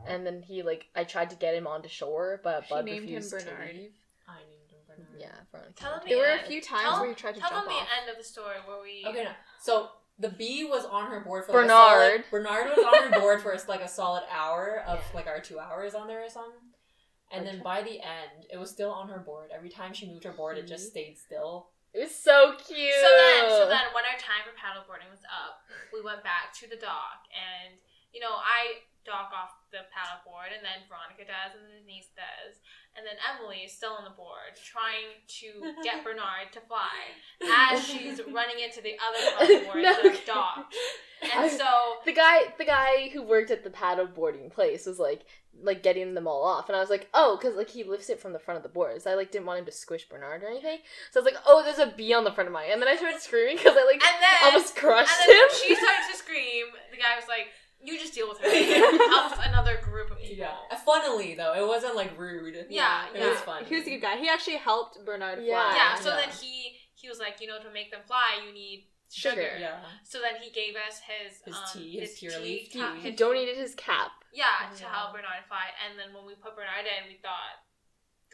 And 0.07 0.25
then 0.25 0.41
he 0.41 0.63
like 0.63 0.87
I 0.95 1.03
tried 1.03 1.29
to 1.31 1.35
get 1.35 1.53
him 1.53 1.67
onto 1.67 1.89
shore, 1.89 2.39
but 2.43 2.65
She 2.65 2.73
Bud 2.73 2.85
named 2.85 3.09
him 3.09 3.15
refused 3.15 3.39
to 3.39 3.45
Bernard. 3.45 3.75
leave. 3.75 3.91
I 4.27 4.39
named 4.39 4.71
him 4.71 4.77
Bernard. 10.19 10.49
Yeah, 10.49 10.57
Veronica. 10.57 10.57
Tell 10.57 10.57
him 10.57 10.57
There 10.57 10.57
were 10.57 10.57
a 10.57 10.57
end. 10.57 10.57
few 10.57 10.57
times 10.57 10.57
Tell- 10.57 10.57
where 10.57 10.57
you 10.57 10.57
tried 10.57 10.57
to 10.57 10.57
Tell 10.57 10.57
jump 10.57 10.57
them 10.57 10.57
off. 10.57 10.57
the 10.57 10.57
end 10.57 10.57
of 10.57 10.57
the 10.57 10.57
story 10.57 10.57
where 10.57 10.57
we. 10.57 10.57
Okay, 10.57 10.57
no. 10.57 10.57
So 10.57 10.57
the 10.57 10.57
bee 10.57 10.63
was 10.65 10.85
on 10.85 11.11
her 11.11 11.19
board 11.19 11.45
for 11.45 11.51
Bernard. 11.53 11.69
Like 11.69 12.19
a 12.19 12.23
solid, 12.23 12.23
Bernard 12.31 12.77
was 12.77 12.85
on 12.85 13.11
her 13.11 13.19
board 13.19 13.41
for 13.41 13.57
like 13.67 13.81
a 13.81 13.87
solid 13.87 14.23
hour 14.31 14.83
of 14.87 15.03
like 15.13 15.27
our 15.27 15.39
two 15.39 15.59
hours 15.59 15.93
on 15.93 16.07
there 16.07 16.23
or 16.23 16.29
something. 16.29 16.61
And 17.31 17.45
then 17.45 17.61
by 17.61 17.83
the 17.83 17.99
end, 17.99 18.47
it 18.51 18.57
was 18.57 18.71
still 18.71 18.91
on 18.91 19.09
her 19.09 19.19
board. 19.19 19.49
Every 19.53 19.69
time 19.69 19.93
she 19.93 20.07
moved 20.07 20.23
her 20.23 20.31
board, 20.31 20.57
it 20.57 20.65
just 20.65 20.85
mm-hmm. 20.85 20.91
stayed 20.91 21.17
still. 21.17 21.67
It 21.93 21.99
was 21.99 22.15
so 22.15 22.53
cute. 22.57 22.93
So 23.01 23.09
then, 23.09 23.49
so 23.49 23.65
then, 23.67 23.91
when 23.93 24.05
our 24.05 24.19
time 24.19 24.43
for 24.45 24.53
paddleboarding 24.55 25.09
was 25.11 25.23
up, 25.27 25.59
we 25.91 26.01
went 26.01 26.23
back 26.23 26.53
to 26.61 26.69
the 26.69 26.75
dock, 26.75 27.25
and 27.33 27.75
you 28.13 28.19
know, 28.19 28.31
I 28.31 28.85
dock 29.07 29.31
off 29.31 29.55
the 29.71 29.87
paddleboard, 29.95 30.51
and 30.51 30.59
then 30.61 30.83
Veronica 30.91 31.23
does, 31.23 31.55
and 31.55 31.63
then 31.65 31.81
Denise 31.87 32.11
does, 32.13 32.59
and 32.99 33.07
then 33.07 33.15
Emily 33.23 33.63
is 33.63 33.71
still 33.71 33.95
on 33.95 34.03
the 34.03 34.11
board 34.13 34.53
trying 34.59 35.17
to 35.39 35.47
get 35.83 36.03
Bernard 36.05 36.51
to 36.53 36.59
fly 36.67 37.15
as 37.71 37.79
she's 37.87 38.19
running 38.27 38.59
into 38.59 38.81
the 38.83 38.99
other 38.99 39.23
paddleboards 39.39 39.81
No, 39.83 39.95
okay. 40.11 40.19
docked. 40.27 40.75
I- 41.23 41.43
And 41.47 41.51
so, 41.51 41.65
the 42.05 42.13
guy 42.13 42.53
the 42.59 42.65
guy 42.67 43.09
who 43.09 43.23
worked 43.23 43.49
at 43.49 43.63
the 43.63 43.71
paddleboarding 43.71 44.51
place 44.51 44.85
was 44.85 44.99
like 44.99 45.23
like 45.63 45.81
getting 45.81 46.13
them 46.13 46.27
all 46.27 46.43
off. 46.43 46.69
And 46.69 46.75
i 46.75 46.79
was 46.79 46.91
like 46.91 47.09
oh 47.15 47.35
because 47.35 47.55
like 47.57 47.69
he 47.71 47.83
lifts 47.83 48.09
it 48.11 48.19
from 48.21 48.31
the 48.31 48.37
front 48.37 48.57
of 48.59 48.63
the 48.63 48.69
board 48.69 49.01
so 49.01 49.09
i 49.09 49.15
like 49.15 49.31
didn't 49.31 49.47
want 49.47 49.57
him 49.57 49.65
to 49.65 49.71
squish 49.71 50.07
bernard 50.07 50.43
or 50.43 50.47
anything. 50.49 50.79
So 51.11 51.19
i 51.19 51.23
was 51.23 51.33
like 51.33 51.41
oh 51.47 51.63
there's 51.65 51.79
a 51.81 51.91
bee 51.97 52.13
on 52.13 52.23
the 52.23 52.31
front 52.31 52.45
of 52.47 52.53
mine. 52.53 52.69
And 52.71 52.79
then 52.79 52.87
i 52.87 52.95
started 52.95 53.19
screaming 53.21 53.57
because 53.57 53.73
i 53.75 53.83
like 53.83 53.97
and 54.05 54.17
then 54.21 54.37
almost 54.53 54.75
crushed 54.75 55.09
And 55.25 55.29
then 55.33 55.37
him. 55.41 55.49
she 55.57 55.73
started 55.75 56.05
to 56.11 56.17
scream, 56.17 56.65
the 56.91 56.97
guy 56.97 57.15
was 57.17 57.25
like, 57.27 57.47
you 57.87 57.97
just 57.99 58.13
deal 58.13 58.27
with 58.29 58.39
her. 58.39 58.49
Helps 59.15 59.39
another 59.47 59.79
group 59.81 60.11
of 60.11 60.17
people. 60.19 60.35
Yeah. 60.43 60.55
Funnily 60.85 61.35
though, 61.35 61.53
it 61.55 61.65
wasn't 61.65 61.95
like 61.95 62.11
rude. 62.19 62.55
Yeah, 62.69 63.05
It 63.13 63.19
yeah. 63.19 63.29
was 63.29 63.39
fun. 63.39 63.63
He 63.65 63.75
was 63.75 63.87
a 63.87 63.91
good 63.91 64.01
guy. 64.01 64.17
He 64.17 64.27
actually 64.29 64.57
helped 64.57 65.03
Bernard 65.05 65.39
Yeah. 65.43 65.55
fly. 65.55 65.73
Yeah, 65.79 65.95
so 65.95 66.09
Yeah. 66.09 66.15
then 66.21 66.29
he 66.41 66.77
he 66.95 67.07
was 67.07 67.19
like, 67.19 67.39
you 67.41 67.47
know, 67.47 67.59
to 67.61 67.71
make 67.71 67.89
them 67.91 68.01
fly, 68.07 68.41
you 68.45 68.51
need 68.53 68.87
sugar. 69.11 69.35
Sugar. 69.41 69.51
Yeah. 69.59 69.79
So 70.03 70.19
then 70.19 70.35
he 70.41 70.49
gave 70.51 70.73
us 70.75 70.99
his 71.11 71.39
His 71.45 71.55
um, 71.55 71.63
tea, 71.71 71.99
his 71.99 72.17
pure 72.19 72.31
tea, 72.33 72.43
leaf 72.43 72.63
ca- 72.73 72.93
tea. 72.93 72.99
He 73.05 73.09
his- 73.11 73.19
donated 73.19 73.55
his 73.57 73.73
cap. 73.75 74.11
Yeah, 74.33 74.67
to 74.75 74.83
Yeah. 74.83 74.91
help 74.93 75.13
Bernard 75.13 75.45
fly. 75.47 75.67
And 75.85 75.97
then 75.97 76.09
when 76.13 76.25
we 76.25 76.35
put 76.35 76.55
Bernard 76.57 76.85
in, 76.85 77.07
we 77.07 77.17
thought 77.23 77.55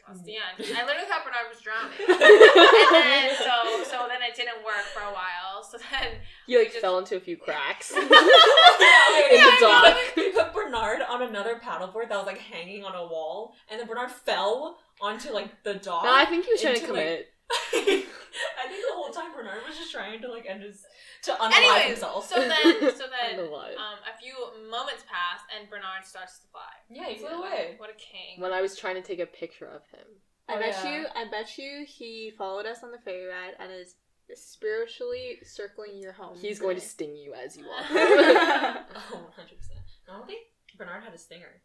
that's 0.06 0.20
the 0.28 0.36
Mm. 0.36 0.64
end. 0.64 0.76
I 0.76 0.84
literally 0.84 1.08
thought 1.08 1.24
Bernard 1.28 1.48
was 1.52 1.60
drowning. 1.64 1.96
and 2.08 3.04
then 3.08 3.28
so 3.40 3.54
so 3.84 3.96
then 4.10 4.20
it 4.24 4.34
didn't 4.36 4.60
work 4.64 4.84
for 4.96 5.00
a 5.04 5.12
while. 5.12 5.43
So 5.78 5.84
then 5.90 6.08
He 6.46 6.56
like 6.58 6.68
just- 6.68 6.80
fell 6.80 6.98
into 6.98 7.16
a 7.16 7.20
few 7.20 7.36
cracks. 7.36 7.92
yeah, 7.94 8.00
In 9.30 9.40
the 9.44 9.56
dock. 9.60 9.96
We 10.16 10.30
put 10.32 10.52
Bernard 10.54 11.02
on 11.02 11.22
another 11.22 11.56
paddleboard 11.62 12.08
that 12.08 12.16
was 12.18 12.26
like 12.26 12.38
hanging 12.38 12.84
on 12.84 12.94
a 12.94 13.06
wall, 13.06 13.54
and 13.70 13.80
then 13.80 13.86
Bernard 13.86 14.10
fell 14.10 14.78
onto 15.00 15.32
like 15.32 15.62
the 15.64 15.74
dock. 15.74 16.04
No, 16.04 16.12
I 16.14 16.24
think 16.26 16.44
he 16.44 16.52
was 16.52 16.60
trying 16.62 16.74
to 16.76 16.80
Into, 16.80 16.92
like, 16.92 17.02
commit. 17.04 17.26
I 17.74 18.66
think 18.68 18.80
the 18.82 18.94
whole 18.94 19.10
time 19.12 19.32
Bernard 19.34 19.62
was 19.68 19.76
just 19.76 19.92
trying 19.92 20.20
to 20.22 20.28
like 20.30 20.46
end 20.48 20.62
his 20.62 20.82
to 21.24 21.32
unalive 21.32 21.52
Anyways, 21.56 21.86
himself. 21.86 22.28
so 22.28 22.36
then 22.40 22.50
so 22.96 23.04
then 23.10 23.38
um, 23.40 23.50
a 23.52 24.18
few 24.20 24.34
moments 24.70 25.04
pass 25.08 25.40
and 25.58 25.68
Bernard 25.70 26.04
starts 26.04 26.38
to 26.40 26.46
fly. 26.48 26.62
yeah, 26.90 27.08
he 27.08 27.16
flew 27.18 27.28
Yeah. 27.30 27.38
away. 27.38 27.74
What 27.78 27.90
a 27.90 27.94
king. 27.94 28.40
when 28.40 28.52
I 28.52 28.60
was 28.60 28.76
trying 28.76 28.94
to 28.96 29.02
take 29.02 29.20
a 29.20 29.26
picture 29.26 29.66
of 29.66 29.82
him. 29.90 30.06
I 30.48 30.54
Oh, 30.56 30.58
bet 30.58 30.76
yeah. 30.84 31.00
you. 31.00 31.06
I 31.14 31.24
bet 31.30 31.56
you 31.58 31.84
he 31.86 32.32
followed 32.36 32.66
us 32.66 32.82
on 32.82 32.90
the 32.92 32.98
ferry 32.98 33.26
ride 33.26 33.54
and 33.58 33.72
is 33.72 33.94
spiritually 34.34 35.38
circling 35.44 35.98
your 36.00 36.12
home. 36.12 36.36
He's 36.38 36.58
going 36.58 36.76
to 36.76 36.80
sting 36.82 37.16
you 37.16 37.34
as 37.34 37.56
you 37.56 37.64
walk. 37.66 37.84
Oh, 37.90 37.94
100 39.36 39.56
percent. 39.56 39.78
I 40.08 40.16
don't 40.16 40.26
think 40.26 40.40
Bernard 40.78 41.02
had 41.04 41.14
a 41.14 41.18
stinger. 41.18 41.60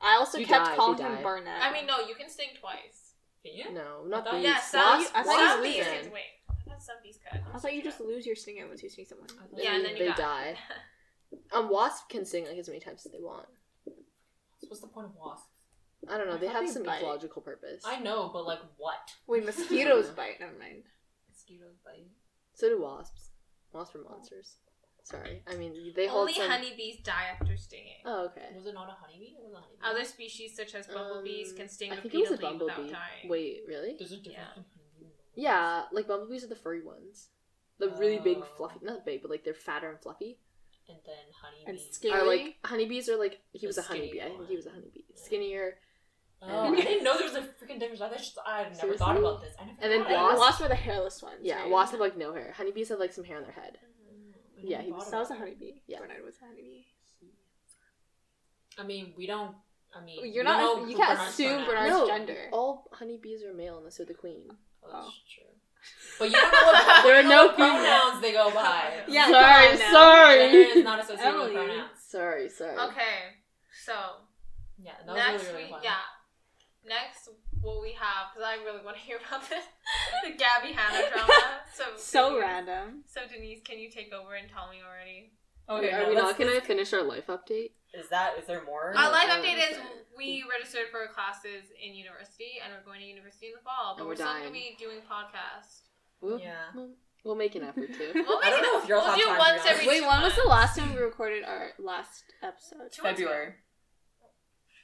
I 0.00 0.16
also 0.16 0.38
You 0.38 0.46
kept 0.46 0.66
died, 0.66 0.76
calling 0.76 0.98
you 0.98 1.04
him 1.04 1.14
died. 1.14 1.22
Barnett. 1.22 1.62
I 1.62 1.72
mean, 1.72 1.86
no, 1.86 2.00
you 2.00 2.14
can 2.14 2.28
sting 2.28 2.48
twice. 2.60 3.14
Can 3.44 3.54
you? 3.54 3.72
no, 3.72 4.04
not 4.06 4.26
I 4.26 4.36
these. 4.36 4.44
Yeah, 4.44 4.58
some, 4.60 4.80
Wasp- 5.00 5.12
I 5.16 5.22
thought 5.22 5.50
some 5.56 5.64
you 5.64 5.72
bees 5.72 5.84
can 5.84 6.04
it. 6.06 6.12
wait. 6.12 6.22
I 6.50 6.70
thought 6.70 6.82
some 6.82 6.96
bees 7.02 7.18
could. 7.30 7.40
I 7.54 7.58
thought 7.58 7.74
you 7.74 7.82
just 7.82 8.00
lose 8.00 8.26
your 8.26 8.36
stinger 8.36 8.66
once 8.68 8.82
you 8.82 8.88
sting 8.88 9.04
someone. 9.08 9.28
I 9.40 9.46
thought 9.46 9.62
Yeah, 9.62 9.76
and 9.76 9.84
then 9.84 9.92
you 9.96 10.04
they 10.04 10.08
die. 10.08 10.16
die. 10.16 10.56
Um, 11.50 11.70
wasp 11.70 12.10
can 12.10 12.26
sting 12.26 12.44
like 12.46 12.58
as 12.58 12.68
many 12.68 12.78
times 12.80 13.06
as 13.06 13.12
they 13.12 13.18
want. 13.20 13.46
What's 14.68 14.82
the 14.82 14.86
point 14.86 15.06
of 15.06 15.12
wasps? 15.16 15.48
I 16.06 16.18
don't 16.18 16.26
know. 16.26 16.34
I 16.34 16.36
They 16.38 16.46
have 16.48 16.66
they 16.66 16.70
some 16.70 16.82
bite. 16.82 16.98
ecological 16.98 17.40
purpose. 17.40 17.82
I 17.86 18.00
know, 18.00 18.28
but 18.30 18.44
like 18.44 18.58
what? 18.76 18.98
Wait, 19.26 19.44
mosquitoes 19.46 20.08
bite. 20.10 20.40
Never 20.40 20.52
mind. 20.58 20.82
Mosquitoes 21.42 21.76
bite. 21.84 22.06
So 22.54 22.68
do 22.68 22.80
wasps. 22.82 23.30
Wasps 23.72 23.96
are 23.96 24.02
monsters. 24.02 24.56
Sorry, 25.04 25.42
I 25.48 25.56
mean 25.56 25.92
they 25.96 26.06
hold 26.06 26.20
Only 26.28 26.34
some. 26.34 26.48
honeybees 26.48 26.98
die 27.02 27.24
after 27.32 27.56
stinging. 27.56 27.96
Oh, 28.04 28.26
okay. 28.26 28.50
Was 28.54 28.66
it 28.66 28.74
not 28.74 28.88
a 28.88 28.92
honeybee? 28.92 29.34
It 29.36 29.42
was 29.42 29.52
a 29.52 29.56
honeybee. 29.56 29.82
Other 29.84 30.04
species 30.04 30.54
such 30.54 30.76
as 30.76 30.86
bumblebees 30.86 31.50
Um, 31.50 31.56
can 31.56 31.68
sting 31.68 31.90
I 31.92 31.96
think 31.96 32.14
it 32.14 32.18
was 32.18 32.28
a 32.28 32.32
repeatedly 32.34 32.52
without 32.66 32.76
bumblebee. 32.76 32.92
dying. 32.92 33.28
Wait, 33.28 33.62
really? 33.66 33.96
There's 33.98 34.12
a 34.12 34.16
difference 34.18 34.36
Yeah. 34.56 34.62
between 34.62 34.86
bumblebees. 34.94 35.18
Yeah, 35.34 35.86
like 35.90 36.06
bumblebees 36.06 36.44
are 36.44 36.48
the 36.48 36.54
furry 36.56 36.82
ones. 36.84 37.30
The 37.78 37.88
really 37.90 38.20
big, 38.20 38.38
Oh. 38.38 38.42
fluffy. 38.56 38.78
Not 38.82 39.04
big, 39.04 39.22
but 39.22 39.30
like 39.32 39.42
they're 39.42 39.54
fatter 39.54 39.90
and 39.90 40.00
fluffy. 40.00 40.38
And 40.88 40.98
then 41.04 41.32
honeybees. 41.40 41.98
And 42.04 42.12
Are 42.14 42.24
like 42.24 42.58
honeybees 42.64 43.08
are 43.08 43.16
like 43.16 43.40
he 43.52 43.60
The 43.60 43.66
was 43.66 43.78
a 43.78 43.82
skinny 43.82 44.06
honeybee. 44.06 44.20
I 44.22 44.28
think 44.36 44.48
he 44.50 44.56
was 44.56 44.66
a 44.66 44.70
honeybee. 44.70 45.02
Yeah. 45.08 45.16
Skinnier. 45.16 45.78
Oh, 46.44 46.72
I 46.72 46.80
didn't 46.80 47.04
know 47.04 47.16
there 47.16 47.26
was 47.26 47.36
a 47.36 47.42
freaking 47.42 47.78
difference. 47.78 48.00
I 48.00 48.08
just 48.10 48.36
I 48.44 48.62
never 48.64 48.74
Seriously? 48.74 48.98
thought 48.98 49.16
about 49.16 49.40
this. 49.42 49.54
I 49.60 49.64
never 49.66 49.78
And 49.80 49.92
then 49.92 50.00
thought 50.00 50.06
And 50.10 50.16
about 50.16 50.24
wasps- 50.26 50.40
wasps 50.40 50.60
were 50.62 50.68
the 50.68 50.74
hairless 50.74 51.22
ones. 51.22 51.38
Yeah, 51.42 51.60
right? 51.62 51.70
wasps 51.70 51.92
have 51.92 52.00
like 52.00 52.16
no 52.16 52.34
hair. 52.34 52.52
Honeybees 52.56 52.88
have 52.88 52.98
like 52.98 53.12
some 53.12 53.24
hair 53.24 53.36
on 53.36 53.44
their 53.44 53.52
head. 53.52 53.74
it. 53.74 53.80
I 54.58 54.60
Yeah, 54.64 54.82
he 54.82 54.90
was- 54.92 55.10
That 55.10 55.18
was 55.20 55.30
a 55.30 55.34
honeybee. 55.34 55.80
Yeah. 55.86 56.00
Bernard 56.00 56.24
was 56.24 56.34
a 56.42 56.46
honeybee. 56.46 56.84
I 58.78 58.84
mean, 58.84 59.12
we 59.16 59.26
don't. 59.26 59.54
I 59.94 60.02
mean, 60.02 60.32
You're 60.32 60.44
don't 60.44 60.80
know 60.82 60.86
you 60.88 60.96
can't 60.96 61.10
Bernard's 61.18 61.32
assume 61.34 61.64
pronouns. 61.64 61.68
Bernard's 61.68 61.90
no, 61.98 62.06
gender. 62.08 62.48
all 62.52 62.88
honeybees 62.92 63.42
are 63.44 63.52
male 63.52 63.76
unless 63.78 63.98
they're 63.98 64.06
the 64.06 64.14
queen. 64.14 64.48
Oh, 64.50 64.56
oh. 64.86 64.90
that's 64.92 65.06
Oh. 65.06 65.12
true. 65.34 65.46
But 66.18 66.24
you 66.30 66.36
don't 66.36 66.52
know 66.52 66.62
what, 66.72 67.02
There 67.04 67.20
you 67.20 67.20
are 67.20 67.22
no 67.22 67.28
know 67.28 67.46
what 67.48 67.56
female- 67.56 67.72
pronouns 67.82 68.22
they 68.22 68.32
go 68.32 68.50
by. 68.54 69.00
Yeah, 69.08 69.26
sorry, 69.30 69.66
come 69.66 69.72
on 69.72 69.78
now. 69.78 69.92
sorry. 69.92 70.36
Gender 70.38 70.78
is 70.78 70.84
not 70.84 71.00
associated 71.00 71.34
with 71.34 71.34
Emily. 71.50 71.54
pronouns. 71.54 71.90
Sorry, 72.08 72.48
sorry. 72.48 72.78
Okay, 72.78 73.18
so 73.84 73.92
Yeah, 74.82 74.92
that 75.04 75.06
was 75.08 75.16
next 75.16 75.42
really, 75.42 75.52
really 75.54 75.64
we 75.64 75.70
fun. 75.70 75.80
yeah, 75.82 75.96
next 76.86 77.28
what 77.60 77.80
we 77.80 77.92
have 77.92 78.32
because 78.34 78.46
I 78.46 78.62
really 78.64 78.84
want 78.84 78.96
to 78.96 79.02
hear 79.08 79.18
about 79.26 79.48
this 79.48 79.64
the 80.24 80.30
Gabby 80.36 80.72
Hanna 80.72 81.08
drama. 81.12 81.32
So 81.74 81.84
So 81.96 82.28
Denise- 82.30 82.42
random. 82.42 83.04
So 83.06 83.20
Denise, 83.32 83.60
can 83.64 83.78
you 83.78 83.90
take 83.90 84.12
over 84.12 84.34
and 84.34 84.48
tell 84.50 84.68
me 84.68 84.78
already? 84.84 85.32
Okay, 85.70 85.90
are 85.94 86.02
no, 86.02 86.08
we 86.10 86.14
let's- 86.16 86.36
not 86.36 86.38
gonna 86.38 86.60
finish 86.60 86.92
our 86.92 87.02
life 87.02 87.28
update? 87.28 87.70
Is 87.94 88.08
that? 88.08 88.38
Is 88.38 88.46
there 88.46 88.64
more? 88.64 88.92
Our 88.96 89.10
life 89.12 89.28
uh, 89.30 89.36
update 89.36 89.58
is 89.70 89.76
we 90.16 90.44
registered 90.50 90.88
for 90.90 91.06
classes 91.12 91.68
in 91.82 91.94
university 91.94 92.56
and 92.64 92.72
we're 92.72 92.84
going 92.84 93.00
to 93.00 93.06
university 93.06 93.48
in 93.48 93.52
the 93.56 93.60
fall, 93.64 93.94
but 93.96 94.00
And 94.00 94.04
we're, 94.08 94.12
we're 94.12 94.16
still 94.16 94.32
going 94.32 94.46
to 94.46 94.52
be 94.52 94.76
doing 94.78 94.98
podcasts. 95.04 95.84
We'll, 96.22 96.40
Yeah. 96.40 96.72
we'll, 96.74 96.90
we'll 97.24 97.34
make 97.36 97.54
an 97.54 97.64
effort 97.64 97.88
to. 97.92 98.12
We'll 98.26 98.40
I 98.42 98.48
don't 98.48 98.60
make 98.60 98.60
it- 98.60 98.62
know 98.62 98.78
if 98.82 98.88
you'll 98.88 98.98
we'll 99.00 99.08
have 99.12 99.18
do 99.18 99.24
time 99.26 99.38
once 99.38 99.62
be 99.62 99.68
every 99.68 99.86
Wait, 99.88 100.00
two 100.00 100.06
when 100.08 100.22
was 100.22 100.34
the 100.36 100.48
last 100.48 100.78
time 100.78 100.94
we 100.94 101.00
recorded 101.02 101.44
our 101.44 101.70
last 101.78 102.24
episode? 102.42 102.88
Two 102.92 103.02
months 103.02 103.20
ago. 103.20 103.28
February. 103.28 103.54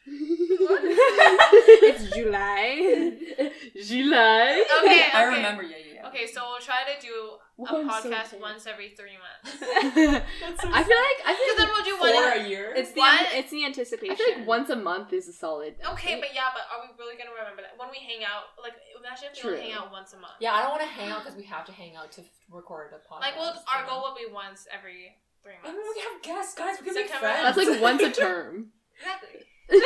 it's 1.88 2.14
July. 2.14 3.12
July. 3.84 4.64
Okay, 4.84 5.04
I 5.12 5.24
remember. 5.24 5.62
Yeah, 5.62 5.76
yeah. 5.78 5.92
yeah. 6.02 6.08
Okay, 6.08 6.26
so 6.26 6.40
we'll 6.48 6.60
try 6.60 6.82
to 6.88 6.96
do 7.04 7.12
a 7.12 7.38
Whoa, 7.58 7.80
I'm 7.82 8.02
so 8.02 8.08
podcast 8.08 8.30
tired. 8.30 8.40
once 8.40 8.66
every 8.66 8.94
three 8.96 9.18
months. 9.18 9.58
That's 9.60 10.62
so 10.62 10.68
I 10.72 10.80
feel 10.86 10.96
like 10.96 11.20
I 11.26 11.34
Because 11.34 11.44
feel 11.44 11.56
then 11.58 11.68
like, 11.68 11.74
we'll 11.74 11.84
do 11.84 11.96
four 11.98 12.08
one. 12.14 12.38
a 12.38 12.48
year. 12.48 12.72
It's 12.76 12.92
the 12.92 13.00
What? 13.00 13.26
it's 13.34 13.50
the 13.50 13.64
anticipation. 13.66 14.14
I 14.14 14.16
feel 14.16 14.38
like 14.38 14.46
once 14.48 14.70
a 14.70 14.76
month 14.76 15.12
is 15.12 15.28
a 15.28 15.32
solid. 15.32 15.74
Okay, 15.92 16.16
but 16.20 16.30
yeah, 16.34 16.48
but 16.54 16.62
are 16.72 16.80
we 16.86 16.88
really 16.98 17.16
gonna 17.18 17.34
remember 17.36 17.62
that 17.62 17.74
when 17.76 17.90
we 17.90 17.98
hang 17.98 18.22
out? 18.24 18.54
Like, 18.62 18.74
imagine 18.96 19.28
if 19.36 19.42
we 19.44 19.50
only 19.50 19.62
hang 19.68 19.72
out 19.78 19.90
once 19.92 20.12
a 20.14 20.18
month. 20.18 20.38
yeah, 20.40 20.54
I 20.54 20.62
don't 20.62 20.70
want 20.70 20.82
to 20.82 20.88
hang 20.88 21.10
out 21.10 21.24
because 21.24 21.36
we 21.36 21.44
have 21.44 21.66
to 21.66 21.72
hang 21.72 21.96
out 21.96 22.10
to 22.16 22.22
f- 22.22 22.30
record 22.50 22.94
a 22.94 23.02
podcast. 23.04 23.20
Like, 23.20 23.36
well, 23.36 23.52
our 23.74 23.84
goal 23.86 24.00
will 24.06 24.14
be 24.16 24.32
once 24.32 24.66
every 24.72 25.18
three 25.42 25.54
I 25.60 25.66
months. 25.66 25.76
mean, 25.76 25.86
we 25.94 26.00
have 26.08 26.22
guests, 26.22 26.54
guys. 26.54 26.78
We 26.80 26.86
can 26.86 26.94
make 26.94 27.10
September. 27.10 27.26
friends. 27.42 27.56
That's 27.56 27.68
like 27.68 27.82
once 27.82 28.02
a 28.02 28.10
term. 28.14 28.70
Exactly. 28.96 29.42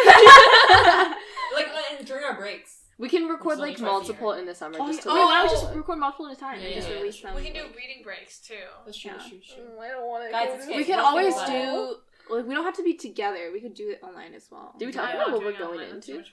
like 1.55 1.69
uh, 1.69 1.97
and 1.99 2.07
during 2.07 2.25
our 2.25 2.35
breaks. 2.37 2.83
we 2.99 3.09
can 3.09 3.27
record 3.27 3.59
like 3.59 3.77
twice 3.77 3.81
a 3.81 3.93
multiple 3.93 4.33
in 4.33 4.47
the 4.47 4.55
summer 4.55 4.77
Oh, 4.81 4.87
just 4.87 5.03
to 5.03 5.11
oh, 5.11 5.15
like, 5.15 5.25
why 5.27 5.43
don't 5.43 5.51
we 5.51 5.57
oh. 5.57 5.61
just 5.63 5.75
record 5.75 5.99
multiple 5.99 6.27
at 6.29 6.37
a 6.37 6.41
time 6.41 6.61
Yeah, 6.61 6.67
and 6.67 6.75
just 6.77 6.89
yeah, 6.89 6.95
yeah. 6.95 7.01
release 7.01 7.21
them? 7.21 7.35
We 7.35 7.43
can 7.43 7.53
do 7.53 7.63
reading 7.77 8.03
breaks 8.05 8.39
too. 8.41 8.55
That's 8.87 8.97
true. 8.99 9.11
Yeah. 9.11 9.17
That's 9.19 9.29
true. 9.29 9.39
true. 9.55 9.65
Mm, 9.77 9.81
I 9.81 9.89
don't 9.89 10.07
want 10.09 10.25
to. 10.25 10.31
Guys, 10.31 10.49
it's 10.55 10.67
We 10.67 10.75
Okay, 10.75 10.85
can 10.85 11.01
always 11.01 11.35
do 11.47 11.97
like 12.31 12.47
we 12.47 12.55
don't 12.55 12.65
have 12.65 12.77
to 12.77 12.85
be 12.85 12.95
together. 12.95 13.51
We 13.53 13.61
could 13.61 13.75
do 13.75 13.91
it 13.91 14.01
online 14.03 14.35
as 14.35 14.49
well. 14.51 14.75
Do 14.79 14.87
we 14.87 14.93
talk 14.93 15.09
Yeah. 15.11 15.23
about 15.23 15.33
what 15.33 15.43
we're 15.45 15.53
going 15.59 15.81
online, 15.81 15.95
that's 15.95 16.07
too 16.07 16.19
into? 16.19 16.29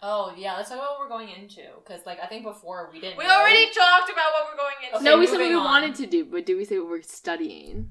Oh 0.00 0.32
yeah, 0.38 0.54
let's 0.56 0.68
talk 0.68 0.78
about 0.78 0.90
what 0.92 1.00
we're 1.00 1.08
going 1.08 1.28
into 1.30 1.62
because 1.84 2.06
like 2.06 2.20
I 2.22 2.26
think 2.26 2.44
before 2.44 2.88
we 2.92 3.00
didn't. 3.00 3.18
We 3.18 3.24
know. 3.24 3.34
already 3.40 3.66
talked 3.66 4.08
about 4.12 4.30
what 4.32 4.46
we're 4.48 4.56
going 4.56 4.76
into. 4.84 4.96
Okay, 4.98 5.04
no, 5.04 5.18
we 5.18 5.26
said 5.26 5.38
what 5.40 5.48
we 5.48 5.54
on. 5.54 5.64
wanted 5.64 5.96
to 5.96 6.06
do, 6.06 6.24
but 6.24 6.46
did 6.46 6.56
we 6.56 6.64
say 6.64 6.78
what 6.78 6.88
we're 6.88 7.02
studying? 7.02 7.90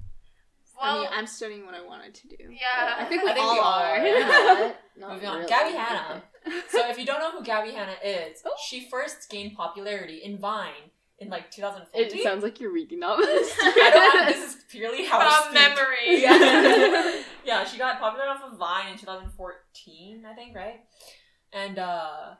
I 0.79 0.93
Well, 0.93 1.01
mean, 1.03 1.09
I'm 1.13 1.27
studying 1.27 1.65
what 1.65 1.75
I 1.75 1.81
wanted 1.85 2.13
to 2.15 2.27
do. 2.27 2.35
yeah. 2.49 2.95
I 2.99 3.05
think 3.05 3.23
we 3.23 3.31
I 3.31 3.33
think 3.33 3.45
all 3.45 3.53
we 3.53 3.59
are. 3.59 3.97
are. 3.97 4.19
Not- 4.67 4.75
not 4.97 5.13
Moving 5.13 5.27
on. 5.29 5.35
really. 5.37 5.49
Gabby 5.49 5.73
Hanna. 5.75 6.23
So 6.69 6.87
if 6.89 6.97
you 6.97 7.05
don't 7.05 7.19
know 7.19 7.31
who 7.31 7.43
Gabby 7.43 7.71
Hanna 7.71 7.95
is, 8.03 8.41
she 8.69 8.87
first 8.89 9.29
gained 9.29 9.55
popularity 9.57 10.19
in 10.23 10.37
Vine 10.37 10.91
in 11.19 11.27
like 11.29 11.51
2014. 11.51 12.19
It 12.19 12.23
sounds 12.23 12.41
like 12.41 12.61
you're 12.61 12.71
reading 12.71 13.03
off. 13.03 13.19
I 13.21 13.89
don't. 13.93 14.17
Have, 14.23 14.33
this 14.33 14.55
is 14.55 14.63
purely 14.69 15.03
how 15.03 15.19
I 15.19 15.25
From 15.25 15.55
speak. 15.55 15.69
memory. 15.69 16.21
Yeah. 16.21 17.21
yeah, 17.43 17.63
she 17.65 17.77
got 17.77 17.99
popular 17.99 18.27
off 18.29 18.43
of 18.49 18.57
Vine 18.57 18.93
in 18.93 18.97
2014, 18.97 20.25
I 20.25 20.33
think, 20.35 20.55
right? 20.55 20.81
And 21.51 21.79
uh 21.79 22.35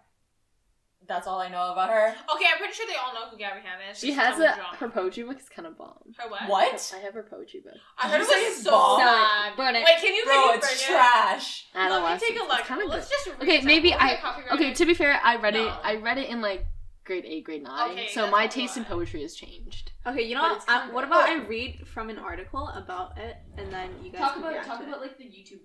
that's 1.07 1.25
all 1.27 1.39
I 1.39 1.49
know 1.49 1.71
about 1.71 1.89
her. 1.89 2.07
Okay, 2.35 2.45
I'm 2.51 2.57
pretty 2.57 2.73
sure 2.73 2.85
they 2.87 2.95
all 2.95 3.13
know 3.13 3.29
who 3.29 3.37
Gabby 3.37 3.61
Hanna 3.61 3.91
is. 3.91 3.99
she 3.99 4.07
Just 4.07 4.19
has 4.19 4.35
a 4.39 4.55
drama. 4.55 4.75
her 4.79 4.89
poetry 4.89 5.23
book 5.23 5.39
is 5.39 5.49
kind 5.49 5.67
of 5.67 5.77
bomb. 5.77 5.97
Her 6.17 6.29
what? 6.29 6.47
What? 6.47 6.93
I 6.95 6.99
have 6.99 7.13
her 7.13 7.23
poetry 7.23 7.61
book. 7.61 7.73
I 7.97 8.09
heard 8.09 8.17
you 8.19 8.23
it 8.23 8.29
say 8.29 8.43
was 8.49 8.53
it's 8.57 8.63
so 8.63 8.71
bomb? 8.71 8.99
bad. 8.99 9.55
Burn 9.57 9.75
it. 9.75 9.83
Wait, 9.85 9.97
can 10.01 10.13
you 10.15 10.23
Bro, 10.25 10.33
can 10.33 10.43
you 10.43 10.53
it's 10.55 10.67
bring 10.67 10.79
it? 10.79 10.99
trash. 10.99 11.67
Let 11.73 11.81
me 11.89 11.95
Adolescence. 11.95 12.21
take 12.29 12.39
a 12.39 12.43
look. 12.43 12.59
It's 12.59 12.67
kind 12.67 12.81
of 12.81 12.89
Let's 12.89 13.07
good. 13.09 13.15
just 13.15 13.27
read 13.27 13.41
Okay, 13.43 13.57
some. 13.59 13.65
maybe 13.67 13.89
We'll 13.89 13.99
I- 13.99 14.07
get. 14.43 14.51
Okay, 14.53 14.73
to 14.73 14.85
be 14.85 14.93
fair, 14.93 15.19
I 15.23 15.35
read 15.37 15.55
it. 15.55 15.71
I 15.83 15.95
read 15.95 16.17
it 16.17 16.29
in 16.29 16.41
like 16.41 16.65
grade 17.05 17.23
eight, 17.25 17.43
grade 17.45 17.63
nine. 17.63 17.91
Okay, 17.91 18.07
so 18.09 18.29
my 18.29 18.47
taste 18.47 18.75
in 18.75 18.83
poetry 18.85 19.21
has 19.21 19.33
changed. 19.33 19.91
Okay, 20.05 20.23
you 20.23 20.35
know 20.35 20.41
what? 20.41 20.57
it's 20.57 20.67
Um, 20.67 20.93
what 20.93 21.03
about 21.05 21.29
I 21.29 21.37
read 21.45 21.87
from 21.87 22.09
an 22.09 22.17
article 22.19 22.67
about 22.69 23.17
it, 23.17 23.37
and 23.57 23.71
then 23.71 23.89
you 24.03 24.11
guys 24.11 24.33
can 24.33 24.43
react 24.43 24.65
to 24.67 24.83
it. 24.91 24.99
like 25.01 25.17
the 25.17 25.23
YouTube 25.23 25.59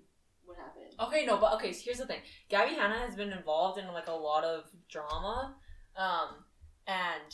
what 0.55 0.65
happened. 0.65 0.93
Okay, 0.99 1.25
no, 1.25 1.37
but 1.37 1.53
okay, 1.55 1.71
so 1.73 1.81
here's 1.85 1.97
the 1.97 2.05
thing. 2.05 2.19
Gabby 2.49 2.75
Hanna 2.75 2.99
has 2.99 3.15
been 3.15 3.31
involved 3.31 3.79
in 3.79 3.87
like 3.93 4.07
a 4.07 4.11
lot 4.13 4.43
of 4.43 4.63
drama. 4.89 5.55
Um 5.97 6.29
and 6.87 7.33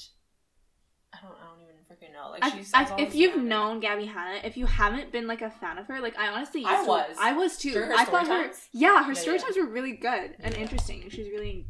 I 1.14 1.18
don't 1.22 1.36
I 1.42 1.46
don't 1.50 1.62
even 1.62 1.76
freaking 1.90 2.14
know. 2.14 2.30
Like 2.32 2.44
she's 2.56 2.72
I, 2.74 2.86
always 2.86 3.08
if 3.08 3.16
you've 3.16 3.42
known 3.42 3.80
Gabby 3.80 4.06
Hanna, 4.06 4.40
if 4.44 4.56
you 4.58 4.66
haven't 4.66 5.12
been 5.12 5.28
like 5.28 5.42
a 5.42 5.50
fan 5.50 5.78
of 5.78 5.88
her, 5.88 6.00
like 6.02 6.18
I 6.18 6.28
honestly 6.30 6.62
used 6.62 6.72
I 6.72 6.82
to- 6.84 6.88
was. 6.88 7.18
I 7.20 7.34
was 7.34 7.58
too. 7.58 7.90
I 7.96 8.06
thought 8.06 8.28
her, 8.28 8.52
yeah, 8.74 9.04
her 9.04 9.14
Yeah, 9.14 9.20
story 9.20 9.38
yeah. 9.38 9.44
times 9.44 9.58
were 9.58 9.66
really 9.68 9.94
good 9.94 10.36
and 10.40 10.54
Yeah. 10.54 10.62
interesting. 10.62 11.10
She 11.10 11.22
was 11.22 11.30
really 11.32 11.66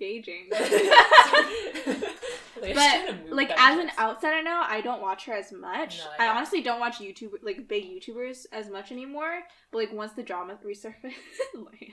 engaging. 0.00 0.48
like 2.62 2.74
But, 2.74 2.80
just 2.80 2.94
trying 2.96 3.06
to 3.06 3.22
move 3.24 3.32
like 3.32 3.48
that 3.48 3.72
as 3.72 3.78
an 3.84 3.90
outsider 3.98 4.42
now, 4.42 4.62
I 4.68 4.80
don't 4.80 5.00
watch 5.02 5.24
her 5.26 5.32
as 5.34 5.52
much. 5.52 5.98
No, 5.98 6.04
I 6.24 6.28
I, 6.28 6.36
honestly 6.36 6.62
don't 6.62 6.80
watch 6.80 6.98
YouTube 6.98 7.32
like 7.42 7.68
big 7.68 7.84
YouTubers 7.84 8.46
as 8.52 8.68
much 8.70 8.92
anymore. 8.92 9.40
But 9.70 9.78
like 9.78 9.92
once 9.92 10.12
the 10.12 10.22
drama 10.22 10.58
resurfaced, 10.66 10.94
like, 11.54 11.92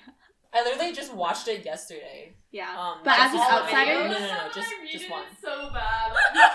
I 0.54 0.64
literally 0.64 0.94
just 0.94 1.14
watched 1.14 1.48
it 1.50 1.66
yesterday. 1.66 2.36
yeah. 2.52 2.74
Um, 2.80 3.00
But 3.04 3.20
as 3.20 3.34
an 3.34 3.40
outsider- 3.40 3.92
videos. 3.92 4.10
no, 4.12 4.20
no, 4.20 4.28
no, 4.28 4.50
just 4.54 4.70
my 4.82 4.88
just 4.92 5.06
videos 5.06 5.12
one. 5.12 5.24
So 5.44 5.70
bad. 5.74 6.12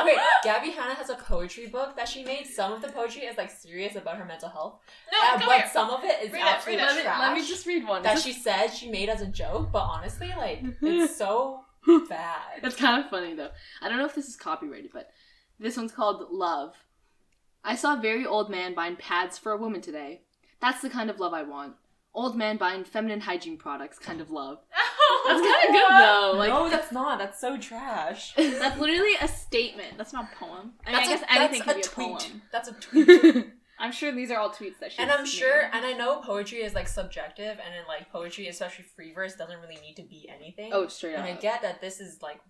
Okay, 0.00 0.16
Gabby 0.42 0.70
Hanna 0.70 0.92
has 0.94 1.08
a 1.08 1.14
poetry 1.14 1.68
book 1.68 1.96
that 1.96 2.08
she 2.08 2.24
made. 2.24 2.46
Some 2.46 2.72
of 2.72 2.82
the 2.82 2.88
poetry 2.88 3.22
is 3.22 3.38
like 3.38 3.48
serious 3.50 3.94
about 3.94 4.16
her 4.16 4.24
mental 4.24 4.48
health, 4.48 4.80
no, 5.12 5.18
uh, 5.18 5.38
come 5.38 5.46
but 5.46 5.56
here. 5.60 5.70
some 5.72 5.88
of 5.90 6.02
it 6.02 6.20
is 6.24 6.32
Read 6.32 6.40
it, 6.40 6.44
absolute 6.46 6.76
read 6.78 6.82
it. 6.82 6.86
Let 6.86 6.96
me, 6.96 7.02
trash. 7.02 7.20
let 7.20 7.34
me 7.34 7.46
just 7.46 7.66
read 7.66 7.86
one. 7.86 8.02
that 8.02 8.18
she 8.18 8.32
said 8.32 8.68
she 8.68 8.90
made 8.90 9.08
as 9.08 9.20
a 9.20 9.26
joke, 9.28 9.70
but 9.72 9.82
honestly, 9.82 10.32
like 10.36 10.64
it's 10.82 11.16
so 11.16 11.63
bad. 12.08 12.60
It's 12.62 12.76
kind 12.76 13.02
of 13.02 13.10
funny 13.10 13.34
though. 13.34 13.50
I 13.82 13.88
don't 13.88 13.98
know 13.98 14.06
if 14.06 14.14
this 14.14 14.28
is 14.28 14.36
copyrighted, 14.36 14.90
but 14.92 15.10
this 15.58 15.76
one's 15.76 15.92
called 15.92 16.26
Love. 16.30 16.74
I 17.64 17.76
saw 17.76 17.96
a 17.96 18.00
very 18.02 18.26
old 18.26 18.50
man 18.50 18.74
buying 18.74 18.96
pads 18.96 19.38
for 19.38 19.52
a 19.52 19.56
woman 19.56 19.80
today. 19.80 20.22
That's 20.60 20.82
the 20.82 20.90
kind 20.90 21.10
of 21.10 21.18
love 21.20 21.32
I 21.32 21.42
want. 21.42 21.74
Old 22.14 22.36
man 22.36 22.56
buying 22.58 22.84
feminine 22.84 23.20
hygiene 23.20 23.56
products 23.56 23.98
kind 23.98 24.20
of 24.20 24.30
love. 24.30 24.58
That's 25.26 25.40
kind 25.40 25.68
of 25.68 25.72
good 25.72 25.90
though. 25.90 26.32
Like 26.36 26.50
no, 26.50 26.68
that's 26.68 26.92
not. 26.92 27.18
That's 27.18 27.40
so 27.40 27.56
trash. 27.56 28.34
That's 28.36 28.78
literally 28.78 29.14
a 29.20 29.26
statement. 29.28 29.96
That's 29.96 30.12
not 30.12 30.28
a 30.30 30.36
poem. 30.36 30.72
I 30.86 30.90
mean, 30.92 31.00
I 31.00 31.06
guess 31.06 31.22
a, 31.22 31.32
anything 31.32 31.62
that's 31.64 31.88
could 31.88 31.98
be 31.98 32.04
a 32.04 32.06
a 32.06 32.08
tweet. 32.08 32.30
poem. 32.30 32.42
That's 32.52 32.68
a 32.68 32.72
tweet. 32.72 33.46
I'm 33.78 33.90
sure 33.92 34.12
these 34.12 34.30
are 34.30 34.38
all 34.38 34.50
tweets 34.50 34.78
that 34.80 34.92
she. 34.92 35.02
and 35.02 35.10
I'm 35.10 35.26
sure, 35.26 35.62
and 35.72 35.84
I 35.84 35.92
know 35.92 36.20
poetry 36.20 36.58
is 36.62 36.74
like 36.74 36.86
subjective, 36.88 37.58
and 37.64 37.74
in 37.74 37.86
like 37.88 38.10
poetry, 38.10 38.46
especially 38.48 38.84
free 38.94 39.12
verse, 39.12 39.34
doesn't 39.34 39.60
really 39.60 39.80
need 39.80 39.96
to 39.96 40.02
be 40.02 40.28
anything. 40.32 40.70
oh, 40.72 40.86
straight 40.88 41.14
and 41.14 41.24
I 41.24 41.32
get 41.34 41.62
that 41.62 41.80
this 41.80 42.00
is 42.00 42.22
like 42.22 42.40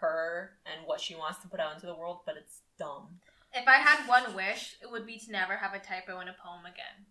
her 0.00 0.52
and 0.66 0.86
what 0.86 1.00
she 1.00 1.14
wants 1.14 1.38
to 1.40 1.48
put 1.48 1.60
out 1.60 1.74
into 1.74 1.86
the 1.86 1.94
world, 1.94 2.20
but 2.26 2.36
it's 2.36 2.60
dumb. 2.78 3.18
If 3.52 3.68
I 3.68 3.76
had 3.76 4.08
one 4.08 4.34
wish, 4.34 4.76
it 4.82 4.90
would 4.90 5.06
be 5.06 5.18
to 5.18 5.30
never 5.30 5.54
have 5.56 5.74
a 5.74 5.78
typo 5.78 6.20
in 6.20 6.28
a 6.28 6.34
poem 6.44 6.64
again. 6.64 7.06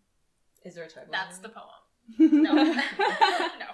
Is 0.65 0.75
there 0.75 0.83
a 0.83 0.89
typo? 0.89 1.07
That's 1.11 1.37
in 1.37 1.43
the 1.43 1.49
poem. 1.49 1.79
No. 2.43 2.53
no. 2.53 3.67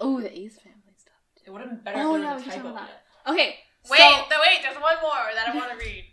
oh, 0.00 0.20
the 0.20 0.32
Ace 0.32 0.58
family 0.58 0.94
stuff. 0.96 1.12
It 1.44 1.50
would 1.50 1.60
have 1.60 1.70
been 1.70 1.80
better 1.84 1.98
Oh, 2.00 2.14
if 2.16 2.22
there 2.22 2.34
was 2.34 2.44
we 2.44 2.50
a 2.50 2.54
typo 2.54 2.70
about 2.70 2.88
it. 2.88 3.30
Okay. 3.30 3.56
Wait, 3.90 3.98
so- 3.98 4.24
no, 4.30 4.36
wait, 4.40 4.60
there's 4.62 4.76
one 4.80 4.96
more 5.02 5.28
that 5.34 5.48
I 5.48 5.54
want 5.56 5.70
to 5.72 5.76
read. 5.76 6.04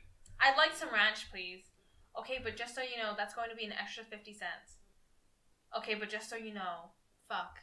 I'd 0.41 0.57
like 0.57 0.75
some 0.75 0.89
ranch, 0.91 1.31
please. 1.31 1.63
Okay, 2.19 2.39
but 2.43 2.55
just 2.55 2.75
so 2.75 2.81
you 2.81 3.01
know, 3.01 3.13
that's 3.17 3.33
going 3.33 3.49
to 3.49 3.55
be 3.55 3.65
an 3.65 3.73
extra 3.73 4.03
50 4.03 4.33
cents. 4.33 4.77
Okay, 5.77 5.95
but 5.95 6.09
just 6.09 6.29
so 6.29 6.35
you 6.35 6.53
know, 6.53 6.91
fuck. 7.27 7.57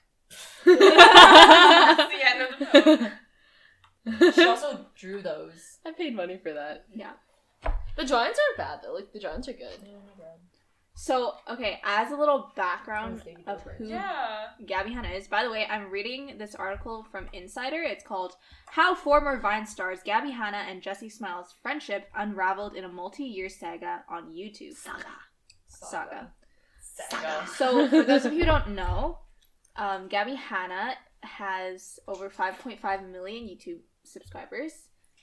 That's 0.64 2.12
the 2.12 2.26
end 2.26 2.42
of 2.42 2.58
the 2.58 2.66
poem. 2.66 3.12
She 4.34 4.44
also 4.44 4.86
drew 4.96 5.20
those. 5.20 5.78
I 5.84 5.92
paid 5.92 6.16
money 6.16 6.38
for 6.42 6.52
that. 6.54 6.86
Yeah. 6.92 7.12
The 7.96 8.04
drawings 8.06 8.36
aren't 8.38 8.56
bad 8.56 8.80
though. 8.82 8.94
Like 8.94 9.12
the 9.12 9.20
drawings 9.20 9.46
are 9.46 9.52
good. 9.52 9.78
So 11.00 11.32
okay, 11.50 11.80
as 11.82 12.12
a 12.12 12.14
little 12.14 12.52
background 12.56 13.22
of 13.46 13.62
who 13.78 13.86
Yeah. 13.86 14.48
Gabby 14.66 14.92
Hanna 14.92 15.08
is. 15.08 15.28
By 15.28 15.42
the 15.42 15.50
way, 15.50 15.64
I'm 15.64 15.90
reading 15.90 16.36
this 16.36 16.54
article 16.54 17.06
from 17.10 17.26
Insider. 17.32 17.80
It's 17.80 18.04
called 18.04 18.34
How 18.66 18.94
Former 18.94 19.40
Vine 19.40 19.64
Stars 19.64 20.00
Gabby 20.04 20.30
Hanna 20.30 20.58
and 20.58 20.82
Jessi 20.82 21.10
Smiles' 21.10 21.54
Friendship 21.62 22.10
Unraveled 22.14 22.76
in 22.76 22.84
a 22.84 22.88
Multi-Year 22.88 23.48
Saga 23.48 24.04
on 24.10 24.34
YouTube. 24.34 24.76
Saga. 24.76 25.06
Saga. 25.68 26.32
Saga. 26.82 27.46
So, 27.56 27.88
for 27.88 28.02
those 28.02 28.26
of 28.26 28.34
you 28.34 28.40
who 28.40 28.44
don't 28.44 28.74
know, 28.74 29.20
um, 29.76 30.06
Gabby 30.08 30.34
Hanna 30.34 30.96
has 31.22 31.98
over 32.08 32.28
5.5 32.28 33.10
million 33.10 33.44
YouTube 33.44 33.80
subscribers, 34.04 34.72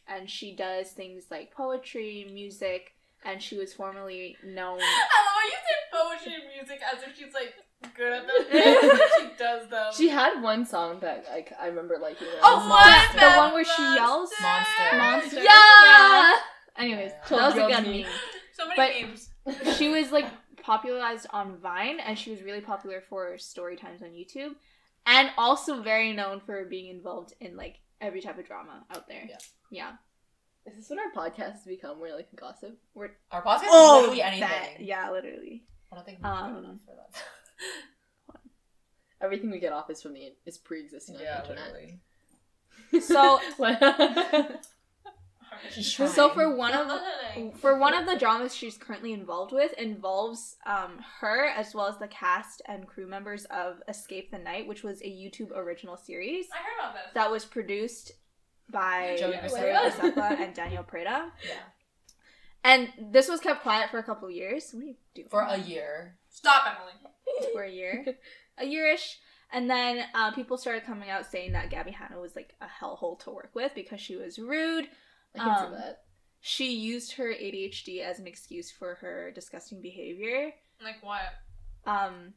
and 0.07 0.27
she 0.27 0.55
does 0.55 0.89
things 0.89 1.25
like 1.29 1.53
poetry, 1.53 2.27
music, 2.33 2.93
and 3.27 3.41
she 3.41 3.57
was 3.57 3.73
formerly 3.73 4.35
known. 4.43 4.79
I 4.81 4.83
love 4.83 5.27
how 5.35 5.43
you 5.43 5.51
say 5.67 5.75
poetry 5.93 6.33
and 6.41 6.43
music 6.55 6.81
as 6.91 7.03
if 7.03 7.15
she's 7.17 7.33
like 7.33 7.53
good 7.95 8.11
at 8.13 8.23
those 8.27 8.45
things. 8.47 9.01
she 9.19 9.27
does 9.37 9.69
them. 9.69 9.91
She 9.95 10.09
had 10.09 10.41
one 10.41 10.65
song 10.65 10.99
that 11.01 11.25
like 11.31 11.53
I 11.61 11.67
remember 11.67 11.97
liking. 12.01 12.27
it. 12.27 12.39
Oh, 12.41 12.67
Monster. 12.67 13.19
The 13.19 13.37
one 13.37 13.53
where 13.53 13.65
she 13.65 13.81
yells? 13.95 14.31
Monster. 14.41 14.97
Monster. 14.97 15.43
Yeah! 15.43 16.33
Anyways, 16.77 17.11
Yeah. 17.11 17.37
that 17.37 17.45
was 17.47 17.53
a 17.55 17.57
Told 17.59 17.71
good 17.71 17.87
meme. 17.87 18.05
So 18.53 18.67
many 18.67 18.75
But- 18.77 19.09
memes. 19.09 19.77
she 19.77 19.89
was 19.89 20.11
like 20.11 20.25
popularized 20.61 21.27
on 21.31 21.57
Vine 21.57 21.99
and 21.99 22.17
she 22.17 22.31
was 22.31 22.41
really 22.41 22.61
popular 22.61 23.01
for 23.09 23.37
story 23.37 23.77
times 23.77 24.01
on 24.01 24.09
YouTube 24.09 24.55
and 25.05 25.29
also 25.37 25.81
very 25.81 26.11
known 26.13 26.41
for 26.45 26.65
being 26.65 26.89
involved 26.89 27.33
in 27.39 27.55
like 27.55 27.75
every 28.01 28.21
type 28.21 28.37
of 28.37 28.45
drama 28.45 28.83
out 28.93 29.07
there. 29.07 29.23
Yeah. 29.29 29.37
Yeah. 29.71 29.91
Is 30.67 30.75
this 30.75 30.89
what 30.89 30.99
our 30.99 31.11
podcast 31.29 31.53
has 31.53 31.63
become? 31.65 31.99
We're 31.99 32.15
like 32.15 32.27
gossip. 32.35 32.77
We're 32.93 33.11
Our 33.31 33.41
podcast 33.43 33.63
is 33.63 33.69
Oh, 33.71 33.97
literally 34.01 34.21
anything. 34.21 34.41
that, 34.49 34.81
yeah, 34.81 35.09
literally. 35.11 35.63
I 35.91 35.95
don't 35.95 36.05
think 36.05 36.19
we're 36.21 36.29
Um, 36.29 36.57
enough 36.57 36.75
for 36.85 36.95
that. 36.95 37.23
Everything 39.21 39.49
we 39.49 39.59
get 39.59 39.73
off 39.73 39.89
is 39.89 40.01
from 40.01 40.13
the 40.13 40.33
is 40.45 40.57
pre-existing 40.57 41.15
on 41.15 41.21
yeah, 41.21 41.41
the 41.41 41.49
internet. 41.49 41.73
literally. 41.73 41.99
So 43.01 43.39
so 45.81 46.29
for 46.29 46.55
one 46.55 46.73
of 46.73 47.01
for 47.59 47.77
one 47.79 47.93
of 47.93 48.05
the 48.05 48.15
dramas 48.17 48.55
she's 48.55 48.77
currently 48.77 49.11
involved 49.11 49.51
with 49.51 49.73
involves 49.73 50.55
um 50.65 50.99
her 51.19 51.45
as 51.47 51.73
well 51.73 51.87
as 51.87 51.97
the 51.97 52.07
cast 52.07 52.61
and 52.67 52.87
crew 52.87 53.07
members 53.07 53.45
of 53.45 53.81
Escape 53.87 54.29
the 54.31 54.37
Night, 54.37 54.67
which 54.67 54.83
was 54.83 55.01
a 55.01 55.05
YouTube 55.05 55.51
original 55.55 55.97
series 55.97 56.45
I 56.53 56.57
heard 56.57 56.79
about 56.79 56.93
this. 56.93 57.13
that 57.15 57.31
was 57.31 57.43
produced 57.45 58.11
by 58.71 59.15
Joey 59.19 59.33
Joey 59.33 59.49
Graceffa. 59.49 60.13
Graceffa 60.13 60.39
and 60.39 60.53
Daniel 60.53 60.83
Preda. 60.83 61.31
yeah. 61.45 61.63
And 62.63 62.89
this 63.11 63.29
was 63.29 63.39
kept 63.39 63.61
quiet 63.61 63.89
for 63.91 63.97
a 63.99 64.03
couple 64.03 64.27
of 64.27 64.33
years. 64.33 64.71
What 64.73 64.83
are 64.83 64.87
you 64.87 64.95
doing? 65.15 65.27
For 65.29 65.41
a 65.41 65.57
year. 65.57 66.17
Stop, 66.29 66.63
Emily. 66.67 67.51
for 67.53 67.63
a 67.63 67.71
year, 67.71 68.05
a 68.57 68.65
yearish, 68.65 69.15
and 69.53 69.69
then 69.69 70.03
uh, 70.13 70.31
people 70.31 70.57
started 70.57 70.83
coming 70.85 71.09
out 71.09 71.25
saying 71.25 71.53
that 71.53 71.69
Gabby 71.69 71.91
Hanna 71.91 72.19
was 72.19 72.35
like 72.35 72.55
a 72.59 72.65
hellhole 72.65 73.19
to 73.21 73.31
work 73.31 73.51
with 73.53 73.73
because 73.75 74.01
she 74.01 74.15
was 74.15 74.37
rude. 74.39 74.87
I 75.35 75.39
can 75.39 75.49
Um, 75.49 75.55
see 75.71 75.77
that. 75.77 75.99
She 76.41 76.73
used 76.73 77.13
her 77.13 77.25
ADHD 77.33 78.01
as 78.01 78.19
an 78.19 78.27
excuse 78.27 78.71
for 78.71 78.95
her 78.95 79.31
disgusting 79.31 79.81
behavior. 79.81 80.51
Like 80.83 80.97
what? 81.01 81.21
Um, 81.85 82.33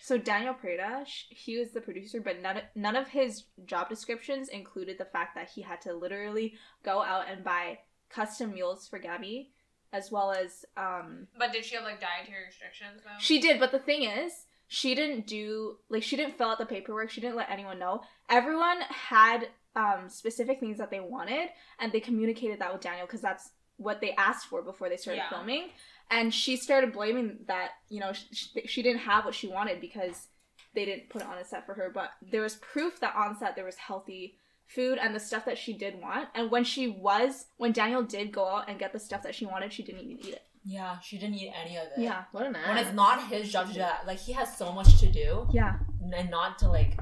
so 0.00 0.16
Daniel 0.18 0.54
Preda, 0.54 1.06
sh- 1.06 1.24
he 1.30 1.58
was 1.58 1.70
the 1.72 1.80
producer, 1.80 2.20
but 2.20 2.40
none 2.40 2.60
none 2.74 2.96
of 2.96 3.08
his 3.08 3.44
job 3.66 3.88
descriptions 3.88 4.48
included 4.48 4.98
the 4.98 5.04
fact 5.04 5.34
that 5.34 5.50
he 5.50 5.62
had 5.62 5.80
to 5.82 5.92
literally 5.94 6.54
go 6.84 7.02
out 7.02 7.24
and 7.30 7.44
buy 7.44 7.78
custom 8.10 8.52
meals 8.54 8.86
for 8.88 8.98
Gabby, 8.98 9.50
as 9.92 10.10
well 10.10 10.30
as 10.32 10.64
um, 10.76 11.26
But 11.38 11.52
did 11.52 11.64
she 11.64 11.74
have 11.74 11.84
like 11.84 12.00
dietary 12.00 12.44
restrictions 12.46 13.00
though? 13.04 13.10
She 13.18 13.40
did, 13.40 13.58
but 13.60 13.72
the 13.72 13.78
thing 13.78 14.02
is, 14.04 14.32
she 14.66 14.94
didn't 14.94 15.26
do 15.26 15.76
like 15.88 16.02
she 16.02 16.16
didn't 16.16 16.36
fill 16.38 16.48
out 16.48 16.58
the 16.58 16.66
paperwork. 16.66 17.10
She 17.10 17.20
didn't 17.20 17.36
let 17.36 17.50
anyone 17.50 17.78
know. 17.78 18.02
Everyone 18.30 18.80
had 18.88 19.48
um 19.76 20.08
specific 20.08 20.60
things 20.60 20.78
that 20.78 20.90
they 20.90 21.00
wanted, 21.00 21.48
and 21.78 21.92
they 21.92 22.00
communicated 22.00 22.60
that 22.60 22.72
with 22.72 22.82
Daniel 22.82 23.06
because 23.06 23.20
that's 23.20 23.50
what 23.76 24.00
they 24.00 24.12
asked 24.12 24.46
for 24.48 24.60
before 24.62 24.88
they 24.88 24.96
started 24.96 25.18
Yeah. 25.20 25.28
filming. 25.30 25.68
And 26.10 26.32
she 26.32 26.56
started 26.56 26.92
blaming 26.92 27.38
that 27.48 27.70
you 27.88 28.00
know 28.00 28.12
she, 28.12 28.66
she 28.66 28.82
didn't 28.82 29.00
have 29.00 29.24
what 29.24 29.34
she 29.34 29.48
wanted 29.48 29.80
because 29.80 30.28
they 30.74 30.84
didn't 30.84 31.10
put 31.10 31.22
it 31.22 31.28
on 31.28 31.38
the 31.38 31.44
set 31.44 31.66
for 31.66 31.74
her. 31.74 31.90
But 31.92 32.10
there 32.30 32.42
was 32.42 32.56
proof 32.56 33.00
that 33.00 33.14
on 33.14 33.38
set 33.38 33.56
there 33.56 33.64
was 33.64 33.76
healthy 33.76 34.38
food 34.66 34.98
and 35.00 35.14
the 35.14 35.20
stuff 35.20 35.44
that 35.46 35.58
she 35.58 35.72
did 35.72 36.00
want. 36.00 36.28
And 36.34 36.50
when 36.50 36.64
she 36.64 36.88
was 36.88 37.46
when 37.56 37.72
Daniel 37.72 38.02
did 38.02 38.32
go 38.32 38.46
out 38.46 38.68
and 38.68 38.78
get 38.78 38.92
the 38.92 38.98
stuff 38.98 39.22
that 39.22 39.34
she 39.34 39.46
wanted, 39.46 39.72
she 39.72 39.82
didn't 39.82 40.02
even 40.02 40.18
eat 40.18 40.34
it. 40.34 40.42
Yeah, 40.64 40.98
she 40.98 41.18
didn't 41.18 41.36
eat 41.36 41.52
any 41.58 41.76
of 41.76 41.84
it. 41.84 41.92
Yeah, 41.98 42.24
What 42.32 42.46
an 42.46 42.56
ass. 42.56 42.68
When 42.68 42.76
it's 42.78 42.94
not 42.94 43.28
his 43.28 43.50
job 43.50 43.68
to 43.68 43.72
do 43.72 43.78
that, 43.78 44.06
like 44.06 44.18
he 44.18 44.32
has 44.32 44.56
so 44.56 44.72
much 44.72 44.98
to 45.00 45.10
do, 45.10 45.48
yeah. 45.50 45.76
and 46.12 46.30
not 46.30 46.58
to 46.58 46.68
like, 46.68 46.98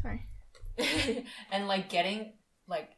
Sorry. 0.00 0.26
and 1.52 1.68
like 1.68 1.90
getting 1.90 2.32
like 2.66 2.90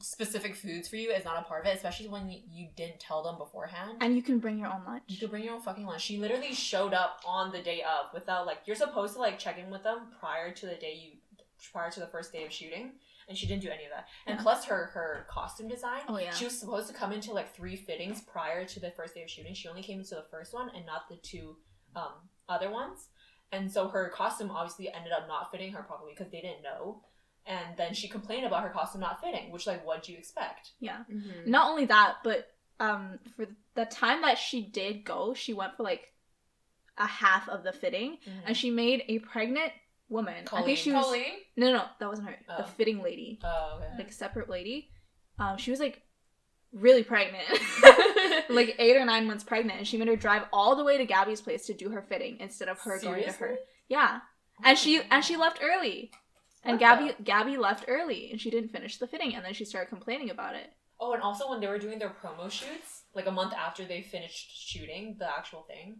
specific 0.00 0.54
foods 0.54 0.88
for 0.88 0.96
you 0.96 1.10
is 1.10 1.24
not 1.24 1.38
a 1.38 1.42
part 1.42 1.64
of 1.64 1.72
it, 1.72 1.76
especially 1.76 2.08
when 2.08 2.28
you, 2.28 2.68
didn't 2.76 3.00
tell 3.00 3.22
them 3.22 3.38
beforehand. 3.38 3.98
And 4.00 4.14
you 4.14 4.22
can 4.22 4.38
bring 4.38 4.58
your 4.58 4.68
own 4.68 4.84
lunch. 4.86 5.02
You 5.08 5.18
can 5.18 5.28
bring 5.28 5.44
your 5.44 5.54
own 5.54 5.60
fucking 5.62 5.86
lunch. 5.86 6.02
She 6.02 6.18
literally 6.18 6.52
showed 6.52 6.92
up 6.92 7.20
on 7.26 7.52
the 7.52 7.62
day 7.62 7.82
of 7.82 8.12
without 8.12 8.46
like 8.46 8.58
you're 8.66 8.76
supposed 8.76 9.14
to 9.14 9.20
like 9.20 9.38
check 9.38 9.58
in 9.58 9.70
with 9.70 9.82
them 9.82 10.08
prior 10.20 10.52
to 10.52 10.66
the 10.66 10.74
day 10.74 10.94
you 10.94 11.10
prior 11.72 11.90
to 11.90 12.00
the 12.00 12.06
first 12.06 12.32
day 12.32 12.44
of 12.44 12.52
shooting, 12.52 12.92
and 13.28 13.36
she 13.38 13.46
didn't 13.46 13.62
do 13.62 13.70
any 13.70 13.84
of 13.84 13.90
that. 13.90 14.06
And 14.26 14.36
Yeah. 14.38 14.42
plus 14.42 14.64
her 14.66 14.86
her 14.94 15.26
costume 15.30 15.68
design. 15.68 16.02
Oh 16.08 16.18
yeah. 16.18 16.32
She 16.34 16.44
was 16.44 16.58
supposed 16.58 16.88
to 16.88 16.94
come 16.94 17.12
into 17.12 17.32
like 17.32 17.54
three 17.54 17.76
fittings 17.76 18.20
prior 18.20 18.64
to 18.66 18.80
the 18.80 18.90
first 18.90 19.14
day 19.14 19.22
of 19.22 19.30
shooting. 19.30 19.54
She 19.54 19.68
only 19.68 19.82
came 19.82 19.98
into 20.00 20.14
the 20.16 20.26
first 20.30 20.52
one 20.52 20.70
and 20.74 20.84
not 20.84 21.08
the 21.08 21.16
two 21.16 21.56
um, 21.94 22.12
other 22.48 22.70
ones. 22.70 23.08
And 23.52 23.70
so 23.70 23.88
her 23.88 24.08
costume 24.10 24.50
obviously 24.50 24.92
ended 24.92 25.12
up 25.12 25.28
not 25.28 25.50
fitting 25.50 25.72
her 25.72 25.82
properly 25.82 26.12
because 26.16 26.30
they 26.32 26.40
didn't 26.40 26.62
know. 26.62 27.02
And 27.46 27.76
then 27.76 27.94
she 27.94 28.08
complained 28.08 28.44
about 28.44 28.62
her 28.64 28.70
costume 28.70 29.00
not 29.02 29.20
fitting, 29.22 29.50
which 29.52 29.66
like 29.66 29.86
what 29.86 30.02
do 30.02 30.12
you 30.12 30.18
expect? 30.18 30.72
yeah. 30.80 31.04
Mhm. 31.10 31.46
Not 31.46 31.68
only 31.70 31.84
that, 31.86 32.16
but 32.24 32.48
um 32.80 33.18
for 33.36 33.46
the 33.74 33.84
time 33.86 34.22
that 34.22 34.38
she 34.38 34.62
did 34.62 35.04
go, 35.04 35.32
she 35.34 35.54
went 35.54 35.76
for 35.76 35.82
like 35.84 36.12
a 36.98 37.06
half 37.06 37.48
of 37.48 37.62
the 37.62 37.72
fitting 37.72 38.12
Mm-hmm. 38.26 38.38
and 38.46 38.56
she 38.56 38.70
made 38.70 39.04
a 39.08 39.18
pregnant 39.20 39.72
woman. 40.08 40.44
I 40.52 40.62
think 40.62 40.78
she 40.78 40.92
was 40.92 41.04
Colleen? 41.04 41.34
no, 41.56 41.72
no, 41.72 41.84
that 42.00 42.08
wasn't 42.08 42.28
her. 42.28 42.36
Oh. 42.48 42.56
The 42.58 42.64
fitting 42.64 43.02
lady, 43.02 43.38
Oh, 43.44 43.78
okay. 43.78 43.98
like 43.98 44.08
a 44.08 44.12
separate 44.12 44.48
lady. 44.48 44.90
Um, 45.38 45.56
she 45.58 45.70
was 45.70 45.80
like 45.80 46.02
really 46.72 47.02
pregnant, 47.04 47.44
like 48.48 48.74
eight 48.78 48.96
or 48.96 49.04
nine 49.04 49.26
months 49.26 49.44
pregnant, 49.44 49.78
and 49.78 49.86
she 49.86 49.96
made 49.96 50.08
her 50.08 50.16
drive 50.16 50.42
all 50.52 50.76
the 50.76 50.84
way 50.84 50.96
to 50.98 51.04
Gabby's 51.06 51.40
place 51.40 51.66
to 51.66 51.74
do 51.74 51.90
her 51.90 52.02
fitting 52.02 52.38
instead 52.40 52.68
of 52.68 52.78
her 52.80 52.98
going 53.00 53.24
to 53.24 53.32
her. 53.32 53.56
Yeah, 53.88 54.20
and 54.64 54.76
she 54.78 55.00
and 55.10 55.24
she 55.24 55.36
left 55.36 55.60
early, 55.62 56.10
and 56.66 56.78
Gabby 56.78 57.12
the- 57.16 57.22
Gabby 57.22 57.56
left 57.56 57.84
early, 57.88 58.30
and 58.30 58.40
she 58.40 58.50
didn't 58.50 58.70
finish 58.70 58.98
the 58.98 59.06
fitting, 59.06 59.34
and 59.34 59.44
then 59.44 59.54
she 59.54 59.64
started 59.64 59.88
complaining 59.88 60.30
about 60.30 60.54
it. 60.54 60.72
Oh, 60.98 61.12
and 61.12 61.22
also 61.22 61.50
when 61.50 61.60
they 61.60 61.66
were 61.66 61.78
doing 61.78 61.98
their 61.98 62.10
promo 62.22 62.50
shoots, 62.50 63.02
like 63.14 63.26
a 63.26 63.30
month 63.30 63.52
after 63.52 63.84
they 63.84 64.02
finished 64.02 64.50
shooting 64.68 65.16
the 65.18 65.28
actual 65.28 65.62
thing, 65.62 65.96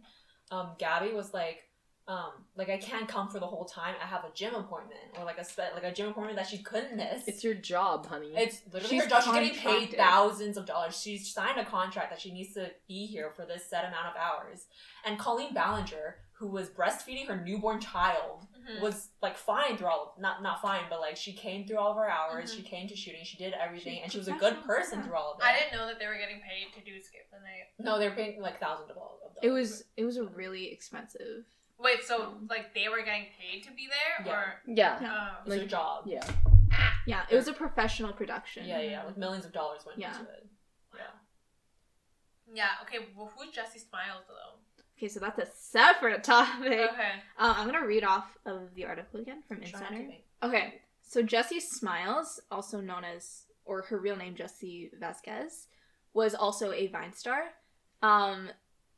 um, 0.51 0.71
Gabby 0.79 1.13
was 1.13 1.33
like, 1.33 1.63
um, 2.07 2.31
like 2.55 2.69
I 2.69 2.77
can't 2.77 3.07
come 3.07 3.27
for 3.27 3.39
the 3.39 3.45
whole 3.45 3.65
time. 3.65 3.95
I 4.01 4.07
have 4.07 4.23
a 4.23 4.31
gym 4.33 4.55
appointment 4.55 5.01
or 5.17 5.25
like 5.25 5.37
a 5.37 5.43
spe- 5.43 5.73
like 5.75 5.83
a 5.83 5.91
gym 5.91 6.07
appointment 6.07 6.37
that 6.37 6.47
she 6.47 6.59
couldn't 6.59 6.95
miss. 6.95 7.27
It's 7.27 7.43
your 7.43 7.53
job, 7.53 8.07
honey. 8.07 8.31
It's 8.33 8.61
literally 8.71 8.87
She's 8.95 9.03
her 9.03 9.09
job. 9.09 9.23
She's 9.23 9.33
getting 9.33 9.55
paid 9.59 9.97
thousands 9.97 10.55
of 10.55 10.65
dollars. 10.65 10.99
She's 11.01 11.31
signed 11.33 11.59
a 11.59 11.65
contract 11.65 12.09
that 12.11 12.21
she 12.21 12.31
needs 12.31 12.53
to 12.53 12.71
be 12.87 13.05
here 13.07 13.29
for 13.35 13.45
this 13.45 13.69
set 13.69 13.83
amount 13.83 14.07
of 14.07 14.13
hours. 14.15 14.67
And 15.05 15.19
Colleen 15.19 15.53
Ballinger, 15.53 16.15
who 16.39 16.47
was 16.47 16.69
breastfeeding 16.69 17.25
her 17.27 17.35
newborn 17.35 17.79
child, 17.81 18.45
Mhm. 18.59 18.79
was 18.81 19.09
like 19.23 19.35
fine 19.35 19.75
through 19.77 19.87
all 19.87 20.13
of, 20.15 20.21
not 20.21 20.43
not 20.43 20.61
fine, 20.61 20.83
but 20.89 20.99
like 20.99 21.17
she 21.17 21.33
came 21.33 21.65
through 21.65 21.77
all 21.79 21.91
of 21.91 21.97
her 21.97 22.09
hours. 22.09 22.51
Mhm. 22.51 22.57
She 22.57 22.61
came 22.63 22.87
to 22.87 22.95
shooting. 22.95 23.23
She 23.23 23.37
did 23.37 23.53
everything, 23.53 23.95
She's 23.95 24.03
and 24.03 24.11
she 24.11 24.17
was 24.19 24.27
a 24.27 24.33
good 24.33 24.63
person 24.63 24.99
yeah. 24.99 25.05
through 25.05 25.15
all 25.15 25.33
of 25.33 25.39
it. 25.39 25.45
I 25.45 25.57
didn't 25.57 25.73
know 25.73 25.87
that 25.87 25.97
they 25.99 26.05
were 26.07 26.17
getting 26.17 26.41
paid 26.41 26.73
to 26.73 26.81
do 26.81 27.01
Skip 27.01 27.29
the 27.31 27.39
Night. 27.39 27.69
No, 27.79 27.97
they're 27.97 28.11
paying 28.15 28.41
like 28.41 28.59
thousands 28.59 28.89
of 28.91 28.95
dollars. 28.97 29.35
It 29.41 29.49
was 29.49 29.85
it 29.97 30.05
was 30.05 30.17
a 30.17 30.25
really 30.25 30.71
expensive. 30.71 31.45
Wait, 31.79 32.03
so 32.03 32.37
like 32.49 32.73
they 32.73 32.87
were 32.89 33.01
getting 33.03 33.27
paid 33.39 33.63
to 33.63 33.71
be 33.71 33.87
there, 33.87 34.25
Yeah. 34.27 34.33
or 34.33 34.61
yeah. 34.67 35.01
Yeah. 35.01 35.37
It 35.43 35.45
was 35.49 35.57
their 35.59 35.67
job. 35.67 36.05
Yeah. 36.07 36.27
Yeah, 37.07 37.25
it 37.29 37.35
was 37.35 37.47
a 37.47 37.53
professional 37.53 38.13
production. 38.13 38.65
yeah, 38.65 38.79
yeah. 38.81 39.03
Like 39.03 39.17
millions 39.17 39.45
of 39.45 39.53
dollars 39.53 39.85
went 39.85 39.97
Yeah. 39.97 40.17
into 40.19 40.31
it. 40.33 40.45
Yeah. 40.95 41.01
yeah. 42.53 42.69
Okay, 42.83 43.07
well, 43.15 43.31
who's 43.35 43.53
Jessi 43.55 43.79
Smiles 43.79 44.23
though? 44.27 44.59
Okay, 44.97 45.07
so 45.07 45.19
that's 45.19 45.37
a 45.39 45.47
separate 45.55 46.23
topic. 46.23 46.71
Okay. 46.91 47.11
Uh, 47.37 47.53
I'm 47.57 47.67
gonna 47.67 47.85
read 47.85 48.03
off 48.03 48.37
of 48.45 48.73
the 48.75 48.85
article 48.85 49.19
again 49.19 49.43
from 49.47 49.61
Try 49.61 49.79
not 49.79 49.89
to 49.89 49.95
Insider. 49.95 50.13
Okay, 50.43 50.73
so 51.03 51.21
Jessi 51.23 51.61
Smiles, 51.61 52.39
also 52.51 52.81
known 52.81 53.03
as, 53.03 53.43
or 53.65 53.83
her 53.83 53.97
real 53.99 54.15
name 54.15 54.33
Jessi 54.35 54.89
Vazquez, 54.99 55.67
was 56.13 56.33
also 56.33 56.71
a 56.71 56.87
Vine 56.87 57.13
star. 57.13 57.43
Um, 58.01 58.49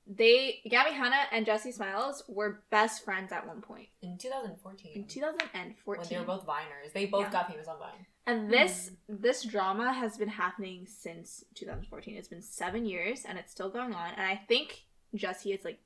they, 0.08 0.62
Gabby 0.70 0.92
Hanna 0.92 1.18
and 1.32 1.46
Jessi 1.46 1.74
Smiles 1.74 2.24
were 2.28 2.64
best 2.72 3.04
friends 3.04 3.32
at 3.32 3.46
one 3.46 3.62
point 3.62 3.90
In 4.02 4.18
2014. 4.18 4.92
in 4.96 5.06
2014. 5.06 6.00
when 6.00 6.08
they 6.10 6.18
were 6.18 6.26
both 6.26 6.48
Viners. 6.48 6.94
They 6.94 7.06
both 7.06 7.24
Yeah. 7.26 7.32
got 7.32 7.52
famous 7.52 7.68
on 7.68 7.78
Vine. 7.78 8.06
And 8.26 8.50
this 8.50 8.92
this 9.08 9.44
drama 9.44 9.92
has 9.92 10.18
been 10.18 10.30
happening 10.30 10.86
since 10.88 11.44
2014. 11.56 12.16
It's 12.16 12.28
been 12.28 12.42
seven 12.42 12.86
years, 12.86 13.26
and 13.26 13.38
it's 13.38 13.52
still 13.52 13.70
going 13.70 13.94
on. 13.94 14.12
And 14.16 14.22
I 14.26 14.36
think 14.48 14.84
Jessie 15.16 15.52
is 15.52 15.66
like 15.66 15.80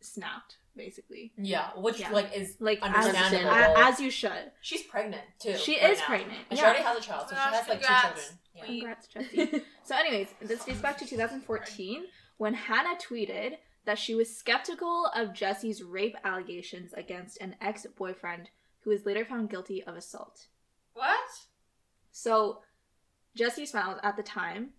snapped, 0.00 0.58
basically, 0.76 1.32
Yeah, 1.36 1.70
which 1.76 2.00
Yeah. 2.00 2.10
like 2.10 2.34
is 2.36 2.56
like 2.60 2.78
as, 2.82 3.06
Understandable. 3.06 3.50
a- 3.50 3.86
as 3.88 4.00
you 4.00 4.10
should. 4.10 4.52
she's 4.60 4.82
pregnant 4.82 5.22
too. 5.38 5.56
She 5.56 5.80
right 5.80 5.90
is 5.92 5.98
now. 6.00 6.06
pregnant, 6.06 6.40
and 6.50 6.58
she 6.58 6.64
already 6.64 6.82
has 6.82 6.98
a 6.98 7.00
child, 7.00 7.28
so 7.28 7.34
she 7.34 7.40
has 7.40 7.66
gosh, 7.66 7.68
like 7.68 7.80
two 7.80 7.86
children. 8.08 8.38
Yeah. 8.54 8.64
Congrats, 8.64 9.06
Jessie. 9.06 9.64
so, 9.84 9.96
anyways, 9.96 10.28
this 10.42 10.64
dates 10.64 10.80
back 10.80 10.98
to 10.98 11.06
2014 11.06 12.04
when 12.38 12.54
Hanna 12.54 12.96
tweeted 12.96 13.58
that 13.84 13.98
she 13.98 14.14
was 14.14 14.36
skeptical 14.36 15.06
of 15.14 15.32
Jesse's 15.32 15.82
rape 15.82 16.16
allegations 16.24 16.92
against 16.92 17.40
an 17.40 17.54
ex 17.60 17.86
boyfriend 17.96 18.50
who 18.80 18.90
was 18.90 19.06
later 19.06 19.24
found 19.24 19.48
guilty 19.50 19.82
of 19.84 19.96
assault. 19.96 20.46
What? 20.94 21.28
So, 22.10 22.62
Jessi 23.38 23.66
Smiles 23.66 24.00
at 24.02 24.16
the 24.16 24.22
time 24.22 24.70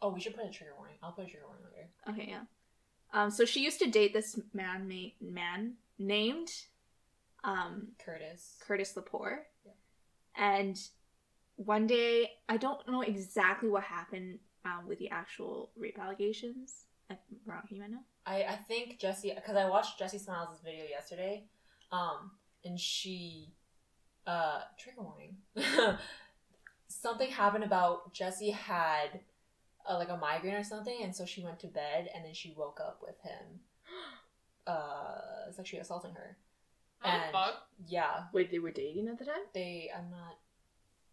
Oh, 0.00 0.10
we 0.10 0.20
should 0.20 0.34
put 0.36 0.44
a 0.46 0.50
trigger 0.50 0.74
warning. 0.78 0.94
I'll 1.02 1.10
put 1.12 1.24
a 1.26 1.28
trigger 1.28 1.46
warning 1.46 1.64
later. 1.74 1.88
Okay, 2.08 2.30
yeah. 2.30 2.42
Um, 3.12 3.30
so 3.30 3.44
she 3.44 3.60
used 3.64 3.78
to 3.80 3.90
date 3.90 4.12
this 4.12 4.38
man, 4.52 4.86
ma- 4.88 5.26
man 5.30 5.74
named 5.98 6.50
um, 7.44 7.88
Curtis. 8.04 8.56
Curtis 8.60 8.94
Lepore, 8.96 9.38
Yeah. 9.64 9.72
and 10.36 10.76
one 11.56 11.86
day 11.86 12.30
I 12.48 12.56
don't 12.56 12.86
know 12.86 13.00
exactly 13.02 13.68
what 13.68 13.82
happened 13.84 14.38
um, 14.64 14.86
with 14.86 14.98
the 14.98 15.08
actual 15.10 15.70
rape 15.76 15.98
allegations. 15.98 16.84
I, 17.10 17.16
Ron, 17.46 17.62
you 17.70 17.80
might 17.80 17.90
know. 17.90 18.04
I 18.26 18.42
I 18.44 18.56
think 18.56 18.98
Jesse 18.98 19.32
because 19.34 19.56
I 19.56 19.68
watched 19.68 19.98
Jessi 19.98 20.20
Smiles' 20.20 20.60
video 20.62 20.84
yesterday, 20.84 21.44
um, 21.90 22.32
and 22.64 22.78
she, 22.78 23.54
uh, 24.26 24.60
trigger 24.78 25.02
warning. 25.02 25.36
Something 26.88 27.30
happened 27.30 27.64
about 27.64 28.12
Jesse 28.12 28.50
had, 28.50 29.20
uh, 29.88 29.96
like 29.96 30.08
a 30.10 30.16
migraine 30.16 30.54
or 30.54 30.64
something, 30.64 30.98
and 31.02 31.14
so 31.14 31.24
she 31.24 31.42
went 31.42 31.58
to 31.60 31.66
bed, 31.66 32.08
and 32.14 32.24
then 32.24 32.34
she 32.34 32.52
woke 32.56 32.80
up 32.80 33.00
with 33.02 33.18
him, 33.22 33.60
uh, 34.66 35.50
sexually 35.52 35.80
assaulting 35.80 36.14
her. 36.14 36.36
Oh, 37.04 37.08
And- 37.08 37.32
fuck. 37.32 37.68
Yeah, 37.86 38.24
Wait, 38.32 38.50
they 38.50 38.58
were 38.58 38.70
dating 38.72 39.08
at 39.08 39.18
the 39.18 39.24
time? 39.24 39.44
they. 39.54 39.88
I'm 39.96 40.10
not 40.10 40.36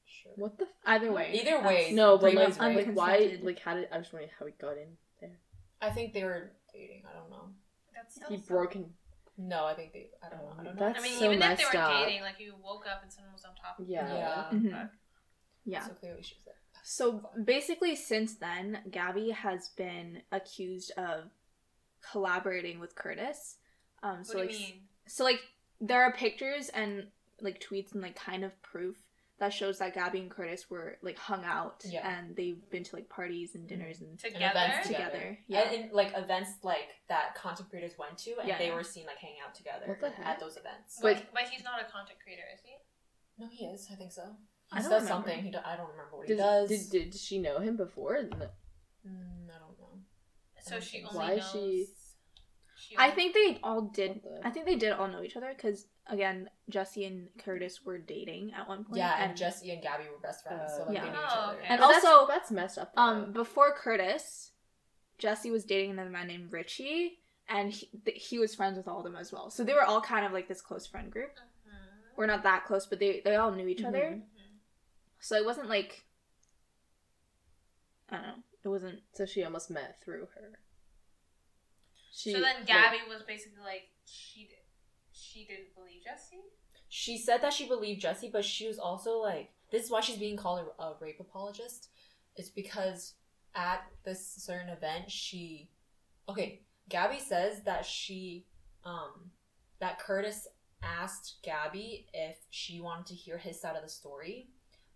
sure. 0.05 0.31
What 0.35 0.57
the? 0.57 0.63
F- 0.65 0.69
Either 0.85 1.11
way, 1.11 1.39
Either 1.41 1.61
way, 1.61 1.91
no, 1.93 2.17
but 2.17 2.31
Three 2.31 2.35
like, 2.39 2.45
months, 2.47 2.59
right? 2.59 2.75
like 2.87 2.95
why? 2.95 3.13
Unconsented. 3.17 3.43
Like, 3.45 3.59
how 3.59 3.75
did? 3.75 3.87
I 3.91 3.97
was 3.99 4.11
wondering 4.11 4.31
how 4.39 4.45
he 4.47 4.51
got 4.59 4.77
in 4.77 4.97
there. 5.21 5.37
I 5.81 5.91
think 5.91 6.13
they 6.13 6.23
were 6.23 6.51
dating. 6.73 7.03
I 7.07 7.13
don't 7.17 7.29
know. 7.29 7.49
That's 7.95 8.15
still 8.15 8.29
He 8.29 8.37
so- 8.37 8.43
broke 8.47 8.75
in. 8.75 8.89
No, 9.37 9.65
I 9.65 9.73
think 9.75 9.93
they. 9.93 10.07
I 10.25 10.29
don't 10.29 10.39
know. 10.39 10.53
I 10.59 10.63
don't 10.63 10.75
know. 10.75 10.87
That's 10.87 10.99
I 10.99 11.03
mean, 11.03 11.19
so 11.19 11.25
even 11.25 11.33
if 11.35 11.41
they 11.41 11.47
messed 11.63 11.73
were 11.73 11.79
up. 11.79 12.05
dating, 12.05 12.21
like 12.21 12.39
you 12.39 12.53
woke 12.63 12.85
up 12.91 13.03
and 13.03 13.11
someone 13.11 13.33
was 13.33 13.43
on 13.45 13.53
top 13.53 13.79
of 13.79 13.87
you. 13.87 13.93
Yeah. 13.93 14.13
Yeah. 14.13 14.45
Mhm. 14.57 14.89
yeah. 15.65 15.85
So 15.85 15.91
clearly 15.93 16.23
she 16.23 16.35
was 16.35 16.45
there. 16.45 16.55
So 16.87 17.27
basically, 17.43 17.95
since 17.95 18.35
then, 18.35 18.79
Gabby 18.91 19.31
has 19.31 19.69
been 19.69 20.21
accused 20.31 20.91
of 20.97 21.31
collaborating 22.11 22.79
with 22.79 22.93
Curtis. 22.93 23.57
Um, 24.03 24.17
What 24.19 24.27
so 24.27 24.33
do 24.33 24.39
you 24.41 24.45
like, 24.45 24.55
mean? 24.59 24.81
so 25.07 25.23
like 25.23 25.39
there 25.81 26.03
are 26.03 26.13
pictures 26.13 26.69
and 26.69 27.07
like 27.41 27.59
tweets 27.59 27.93
and 27.93 28.03
like 28.03 28.15
kind 28.15 28.43
of 28.45 28.51
proof 28.61 28.97
that 29.39 29.51
shows 29.51 29.79
that 29.79 29.95
Gabby 29.95 30.19
and 30.19 30.29
Curtis 30.29 30.69
were 30.69 30.97
like 31.01 31.17
hung 31.17 31.43
out 31.43 31.83
Yeah. 31.85 32.07
and 32.07 32.35
they've 32.35 32.61
been 32.69 32.83
to 32.83 32.95
like 32.95 33.09
parties 33.09 33.55
and 33.55 33.67
dinners 33.67 33.99
and 34.01 34.11
And 34.11 34.19
Together? 34.19 34.45
events 34.51 34.87
together. 34.87 35.05
together. 35.11 35.39
Yeah. 35.47 35.61
And 35.61 35.75
in 35.75 35.89
like 35.91 36.15
events 36.15 36.51
like 36.61 36.89
that 37.09 37.33
content 37.33 37.69
creators 37.71 37.97
went 37.97 38.17
to, 38.19 38.37
and 38.39 38.47
Yeah, 38.47 38.59
they 38.59 38.67
yeah. 38.67 38.75
were 38.75 38.83
seen 38.83 39.07
like 39.07 39.17
hanging 39.17 39.39
out 39.43 39.55
together 39.55 39.97
at 40.23 40.39
those 40.39 40.55
events. 40.55 40.99
But, 41.01 41.33
but 41.33 41.43
he's 41.49 41.63
not 41.63 41.81
a 41.81 41.91
content 41.91 42.19
creator, 42.23 42.43
is 42.53 42.61
he? 42.63 42.73
No, 43.39 43.49
he 43.51 43.65
is. 43.65 43.89
I 43.91 43.95
think 43.95 44.11
so. 44.11 44.37
I 44.71 44.77
He 44.77 44.81
don't 44.83 44.91
does 44.91 45.03
remember. 45.03 45.07
something. 45.07 45.43
He 45.43 45.51
do- 45.51 45.57
I 45.63 45.75
don't 45.77 45.89
remember 45.91 46.17
what 46.17 46.27
he 46.27 46.35
does. 46.35 46.69
did, 46.69 46.89
did 47.11 47.15
she 47.15 47.39
know 47.39 47.59
him 47.59 47.77
before? 47.77 48.21
No. 48.23 48.37
Mm, 49.07 49.49
I 49.49 49.59
don't 49.59 49.77
know. 49.79 49.99
So 50.61 50.79
she 50.79 51.03
only 51.03 51.17
Why 51.17 51.35
knows. 51.35 51.51
she- 51.51 51.87
she 52.77 52.95
I 52.97 53.09
think 53.11 53.33
they 53.33 53.59
all 53.63 53.83
did. 53.83 54.21
The- 54.23 54.41
I 54.43 54.49
think 54.49 54.65
they 54.65 54.75
did 54.75 54.91
all 54.91 55.07
know 55.07 55.21
each 55.23 55.37
other 55.37 55.53
because 55.55 55.87
again, 56.07 56.49
Jesse 56.69 57.05
and 57.05 57.29
Curtis 57.39 57.83
were 57.85 57.97
dating 57.97 58.53
at 58.53 58.67
one 58.67 58.83
point. 58.83 58.97
Yeah, 58.97 59.23
and, 59.23 59.35
Jesse 59.37 59.71
and 59.71 59.81
Gabby 59.81 60.03
were 60.11 60.19
best 60.19 60.43
friends, 60.43 60.73
so 60.75 60.83
Uh, 60.83 60.85
like 60.87 60.95
Yeah. 60.95 61.05
they 61.05 61.09
knew 61.11 61.17
each 61.17 61.23
Oh, 61.31 61.39
other. 61.39 61.57
okay. 61.57 61.67
And 61.67 61.79
But 61.79 61.85
also, 62.03 62.27
that's 62.27 62.51
messed 62.51 62.77
up. 62.77 62.93
though. 62.95 63.01
um, 63.01 63.33
before 63.33 63.73
Curtis, 63.75 64.51
Jesse 65.17 65.49
was 65.51 65.63
dating 65.65 65.91
another 65.91 66.09
man 66.09 66.27
named 66.27 66.51
Richie, 66.51 67.21
and 67.47 67.71
he, 67.71 67.87
th- 68.05 68.27
he 68.27 68.37
was 68.39 68.53
friends 68.53 68.77
with 68.77 68.87
all 68.87 68.97
of 68.99 69.03
them 69.03 69.15
as 69.15 69.31
well. 69.31 69.49
So 69.49 69.63
they 69.63 69.73
were 69.73 69.83
all 69.83 70.01
kind 70.01 70.25
of 70.25 70.31
like 70.33 70.47
this 70.47 70.61
close 70.61 70.85
friend 70.85 71.11
group. 71.11 71.31
Mhm. 71.37 72.17
We're 72.17 72.25
not 72.27 72.43
that 72.43 72.65
close, 72.65 72.85
but 72.85 72.99
they 72.99 73.21
they 73.21 73.35
all 73.35 73.51
knew 73.51 73.67
each 73.67 73.83
other. 73.83 74.21
So 75.25 75.35
it 75.35 75.43
wasn't 75.43 75.69
like 75.69 76.05
I 78.09 78.17
don't 78.17 78.27
know. 78.27 78.43
It 78.63 78.67
wasn't. 78.67 78.99
so 79.13 79.25
she 79.25 79.43
almost 79.43 79.71
met 79.71 79.99
through 80.03 80.27
her. 80.35 80.59
She, 82.13 82.31
so 82.31 82.41
then 82.41 82.57
like- 82.57 82.67
Gabby 82.67 82.97
was 83.09 83.23
basically 83.27 83.63
like 83.63 83.89
she 84.05 84.41
did, 84.41 84.59
she 85.13 85.47
didn't 85.47 85.73
believe 85.73 86.03
Jesse. 86.03 86.43
She 86.89 87.17
said 87.17 87.41
that 87.41 87.53
she 87.53 87.67
believed 87.67 88.01
Jesse, 88.01 88.29
but 88.31 88.45
she 88.45 88.67
was 88.67 88.77
also 88.77 89.17
like, 89.17 89.49
this 89.71 89.85
is 89.85 89.89
why 89.89 90.01
she's 90.01 90.17
being 90.19 90.37
called 90.37 90.67
a, 90.77 90.83
a 90.83 90.95
rape 91.01 91.19
apologist. 91.19 91.89
It's 92.35 92.49
because 92.49 93.15
at 93.55 93.83
this 94.03 94.23
certain 94.37 94.69
event, 94.69 95.09
she, 95.09 95.71
okay, 96.29 96.61
Gabby 96.87 97.19
says 97.19 97.63
that 97.63 97.83
she, 97.83 98.45
um, 98.83 99.31
that 99.79 99.97
Curtis 99.97 100.47
asked 100.83 101.37
Gabby 101.41 102.05
if 102.13 102.37
she 102.51 102.79
wanted 102.79 103.07
to 103.07 103.15
hear 103.15 103.39
his 103.39 103.59
side 103.59 103.75
of 103.75 103.81
the 103.81 103.89
story, 103.89 104.49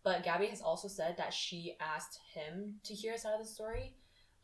but 0.10 0.24
Gabby 0.24 0.48
has 0.48 0.62
also 0.62 0.88
said 0.88 1.16
that 1.18 1.34
she 1.34 1.76
asked 1.80 2.20
him 2.34 2.76
to 2.84 2.94
hear 2.94 3.12
his 3.14 3.22
side 3.22 3.34
of 3.34 3.40
the 3.40 3.46
story, 3.46 3.94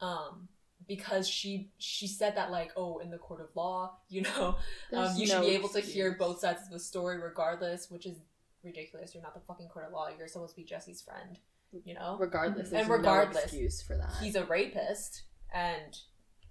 um, 0.01 0.47
because 0.87 1.27
she 1.27 1.71
she 1.77 2.07
said 2.07 2.35
that 2.37 2.51
like, 2.51 2.71
oh, 2.77 2.99
in 2.99 3.09
the 3.09 3.17
court 3.17 3.41
of 3.41 3.47
law, 3.55 3.97
you 4.09 4.21
know, 4.21 4.47
um, 4.49 4.55
There's 4.91 5.19
you 5.19 5.27
should 5.27 5.41
be 5.41 5.47
able 5.59 5.69
to 5.69 5.79
hear 5.79 6.15
both 6.19 6.39
sides 6.39 6.61
of 6.65 6.69
the 6.71 6.79
story 6.79 7.17
regardless, 7.19 7.89
which 7.89 8.05
is 8.05 8.17
ridiculous. 8.63 9.13
You're 9.13 9.23
not 9.23 9.33
the 9.33 9.45
fucking 9.47 9.69
court 9.69 9.85
of 9.87 9.93
law. 9.93 10.07
You're 10.17 10.27
supposed 10.27 10.55
to 10.55 10.61
be 10.61 10.65
Jesse's 10.67 11.01
friend. 11.01 11.37
You 11.83 11.93
know, 11.95 12.15
Regardless, 12.19 12.71
And 12.71 12.87
regardless, 12.89 13.35
no 13.35 13.41
excuse 13.41 13.81
for 13.81 13.97
that. 13.97 14.13
he's 14.21 14.35
a 14.35 14.45
rapist, 14.45 15.23
and 15.53 15.97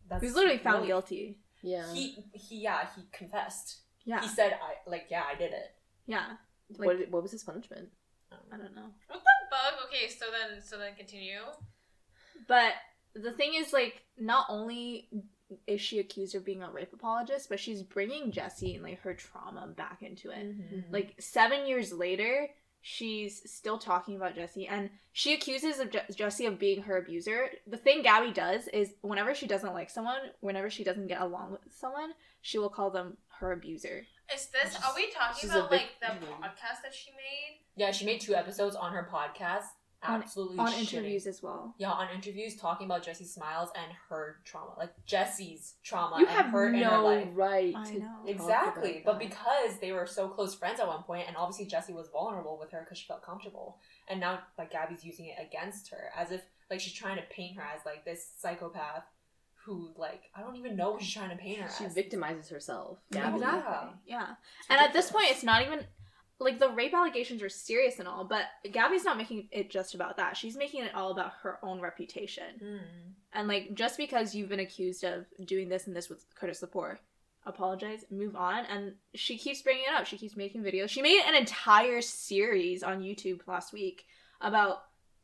that's 0.09 0.21
He 0.23 0.27
was 0.27 0.35
literally 0.37 0.59
found 0.59 0.77
really- 0.79 0.89
guilty. 0.89 1.39
yeah. 1.63 1.91
He 1.95 2.19
he 2.33 2.57
yeah 2.61 2.89
he 2.95 3.03
confessed. 3.13 3.79
Yeah. 4.05 4.21
He 4.21 4.29
said, 4.29 4.53
"I 4.53 4.91
like, 4.91 5.07
yeah, 5.11 5.23
I 5.27 5.35
did 5.35 5.53
it." 5.53 5.71
Yeah. 6.07 6.37
what, 6.77 6.97
what 7.11 7.23
was 7.23 7.31
his 7.33 7.43
punishment? 7.43 7.89
I 8.53 8.57
don't 8.57 8.75
know. 8.75 8.91
What 9.09 9.21
the 9.21 9.51
bug? 9.51 9.87
Okay, 9.89 10.09
so 10.09 10.27
then 10.31 10.61
so 10.63 10.79
then 10.79 10.95
continue. 10.97 11.41
But 12.49 12.73
the 13.15 13.33
thing 13.33 13.55
is, 13.55 13.73
like, 13.73 14.03
not 14.19 14.47
only 14.49 15.09
is 15.67 15.81
she 15.81 15.99
accused 15.99 16.35
of 16.35 16.45
being 16.45 16.63
a 16.63 16.71
rape 16.71 16.93
apologist, 16.93 17.49
but 17.49 17.61
she's 17.61 17.83
bringing 17.83 18.33
Jesse 18.33 18.75
and 18.75 18.83
like 18.83 19.01
her 19.03 19.15
trauma 19.15 19.67
back 19.69 19.99
into 20.03 20.31
it. 20.31 20.39
Mm-hmm. 20.57 20.93
Like 20.93 21.15
seven 21.21 21.67
years 21.67 21.93
later, 21.93 22.49
she's 22.81 23.43
still 23.51 23.79
talking 23.79 24.17
about 24.17 24.35
Jesse, 24.35 24.67
and 24.67 24.91
she 25.13 25.33
accuses 25.35 25.79
of 25.79 25.91
Je- 25.91 26.01
Jesse 26.15 26.47
of 26.47 26.59
being 26.59 26.83
her 26.83 26.97
abuser. 26.99 27.49
The 27.67 27.77
thing 27.77 28.03
Gabby 28.03 28.33
does 28.33 28.67
is, 28.69 28.95
whenever 29.03 29.35
she 29.35 29.47
doesn't 29.47 29.75
like 29.75 29.91
someone, 29.91 30.19
whenever 30.41 30.71
she 30.71 30.83
doesn't 30.83 31.07
get 31.07 31.21
along 31.21 31.53
with 31.53 31.61
someone, 31.73 32.11
she 32.43 32.59
will 32.59 32.71
call 32.71 32.91
them 32.91 33.17
her 33.39 33.53
abuser. 33.53 34.07
Is 34.35 34.47
this? 34.47 34.73
She's- 34.73 34.85
Are 34.85 34.95
we 34.97 35.11
talking 35.13 35.51
about 35.51 35.71
like 35.71 35.91
the 36.01 36.15
victim. 36.15 36.29
podcast 36.43 36.83
that 36.83 36.95
she 36.95 37.11
made? 37.13 37.61
Yeah, 37.77 37.91
she 37.93 38.05
made 38.07 38.21
two 38.21 38.35
episodes 38.35 38.77
on 38.77 38.93
her 38.93 39.09
podcast. 39.13 39.65
On- 40.07 40.21
Absolutely 40.21 40.59
On 40.59 40.67
shitting. 40.71 40.93
interviews 40.93 41.27
as 41.27 41.43
well. 41.43 41.75
Yeah, 41.79 41.91
on 41.91 42.09
interviews 42.15 42.57
talking 42.57 42.85
about 42.85 43.03
Jesse's 43.03 43.33
smiles 43.33 43.71
and 43.75 43.91
her 44.11 44.37
trauma, 44.45 44.75
like 44.77 44.93
Jesse's 45.07 45.77
trauma 45.83 46.17
You 46.19 46.27
and 46.27 46.37
have 46.37 46.47
her 46.53 46.69
inner 46.69 46.91
no 46.91 47.05
life. 47.05 47.29
right 47.33 47.73
I 47.75 47.91
know. 47.95 48.19
Exactly, 48.27 49.01
but 49.03 49.19
that. 49.19 49.19
because 49.31 49.79
they 49.81 49.93
were 49.93 50.07
so 50.07 50.29
close 50.29 50.55
friends 50.55 50.79
at 50.79 50.87
one 50.87 51.05
point, 51.05 51.25
and 51.27 51.39
obviously 51.39 51.65
Jesse 51.65 51.95
was 51.95 52.09
vulnerable 52.09 52.59
with 52.61 52.71
her 52.73 52.81
because 52.85 52.99
she 52.99 53.07
felt 53.07 53.23
comfortable, 53.23 53.79
and 54.07 54.21
now 54.21 54.41
like 54.59 54.71
Gabby's 54.71 55.07
using 55.07 55.25
it 55.25 55.37
against 55.41 55.91
her 55.91 56.11
as 56.15 56.31
if 56.33 56.43
like 56.71 56.81
she's 56.81 56.93
trying 56.93 57.17
to 57.17 57.23
paint 57.31 57.57
her 57.57 57.63
as 57.63 57.81
like 57.87 58.05
this 58.05 58.27
psychopath 58.39 59.05
who 59.65 59.89
like 59.97 60.25
I 60.35 60.43
don't 60.43 60.57
even 60.57 60.77
know 60.77 60.91
what 60.91 61.01
she's 61.03 61.15
trying 61.15 61.31
to 61.31 61.37
paint 61.37 61.61
her 61.63 61.71
she 61.79 61.87
as. 61.87 61.95
victimizes 61.95 62.51
herself. 62.51 62.99
Yeah. 63.11 63.23
Gabby. 63.31 63.37
Exactly. 63.37 63.89
Yeah. 64.07 64.23
It's 64.61 64.69
And 64.69 64.81
at 64.81 64.93
this 64.93 65.11
point, 65.11 65.29
it's 65.31 65.43
not 65.43 65.63
even 65.63 65.81
like 66.41 66.59
the 66.59 66.71
rape 66.71 66.95
allegations 66.95 67.43
are 67.43 67.49
serious 67.49 67.99
and 67.99 68.09
all, 68.09 68.25
but 68.25 68.47
Gabby's 68.71 69.05
not 69.05 69.17
making 69.17 69.49
it 69.53 69.71
just 69.71 69.95
about 69.95 70.17
that. 70.17 70.37
She's 70.37 70.57
making 70.57 70.83
it 70.83 70.95
all 70.95 71.13
about 71.13 71.33
her 71.43 71.59
own 71.63 71.81
reputation. 71.81 72.45
Mm. 72.63 72.81
And 73.33 73.49
like, 73.49 73.75
just 73.75 73.97
because 73.97 74.35
you've 74.35 74.49
been 74.49 74.61
accused 74.61 75.05
of 75.05 75.27
doing 75.45 75.69
this 75.69 75.87
and 75.87 75.95
this 75.95 76.09
with 76.09 76.25
Curtis 76.35 76.63
Lepore, 76.63 76.99
apologize, 77.47 78.05
move 78.11 78.37
on. 78.37 78.65
And 78.67 78.95
she 79.15 79.39
keeps 79.39 79.63
bringing 79.63 79.85
it 79.85 79.95
up. 79.95 80.07
She 80.07 80.19
keeps 80.19 80.37
making 80.37 80.63
videos. 80.63 80.91
She 80.91 81.03
made 81.03 81.23
an 81.27 81.35
entire 81.35 82.01
series 82.01 82.83
on 82.83 83.03
YouTube 83.03 83.41
last 83.47 83.73
week 83.73 84.05
about. 84.41 84.83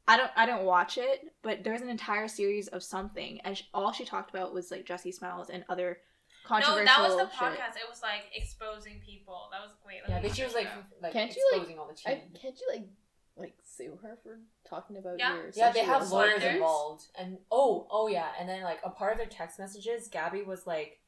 I 0.08 0.16
don't. 0.16 0.30
I 0.34 0.44
don't 0.44 0.64
watch 0.64 0.98
it, 0.98 1.30
but 1.42 1.62
there's 1.62 1.82
an 1.82 1.88
entire 1.88 2.26
series 2.26 2.66
of 2.68 2.82
something, 2.82 3.40
and 3.44 3.56
sh 3.56 3.62
all 3.72 3.92
she 3.92 4.04
talked 4.04 4.30
about 4.30 4.52
was 4.52 4.70
like 4.72 4.84
Jessi 4.84 5.14
Smiles 5.14 5.50
and 5.50 5.62
other 5.68 5.98
No, 6.48 6.84
that 6.84 7.00
was 7.00 7.16
the 7.16 7.30
shit. 7.30 7.38
podcast. 7.38 7.76
It 7.76 7.88
was 7.88 8.00
like 8.02 8.24
exposing 8.34 9.00
people. 9.04 9.48
That 9.52 9.60
was 9.60 9.70
wait. 9.86 10.00
let 10.08 10.22
Yeah, 10.22 10.28
but 10.28 10.36
she 10.36 10.44
was 10.44 10.54
like 10.54 10.68
like 11.02 11.12
Can't 11.12 11.34
you, 11.34 11.42
like- 11.52 11.60
exposing 11.60 11.78
all 11.78 11.88
the 11.88 11.94
tea. 11.94 12.10
I, 12.10 12.22
can't 12.40 12.58
you 12.60 12.66
like 12.70 12.88
like 13.36 13.54
sue 13.64 13.98
her 14.02 14.18
for 14.22 14.38
talking 14.68 14.96
about 14.96 15.18
Yeah. 15.18 15.34
your 15.34 15.50
Yeah, 15.54 15.70
they 15.72 15.80
have 15.84 16.10
lawyers 16.10 16.40
Lawyers? 16.42 16.54
involved. 16.54 17.04
And 17.18 17.38
oh, 17.50 17.86
oh 17.90 18.08
yeah, 18.08 18.28
and 18.38 18.48
then 18.48 18.62
like 18.62 18.80
a 18.84 18.90
part 18.90 19.12
of 19.12 19.18
their 19.18 19.26
text 19.28 19.58
messages, 19.58 20.08
Gabby 20.08 20.42
was 20.42 20.66
like 20.66 21.00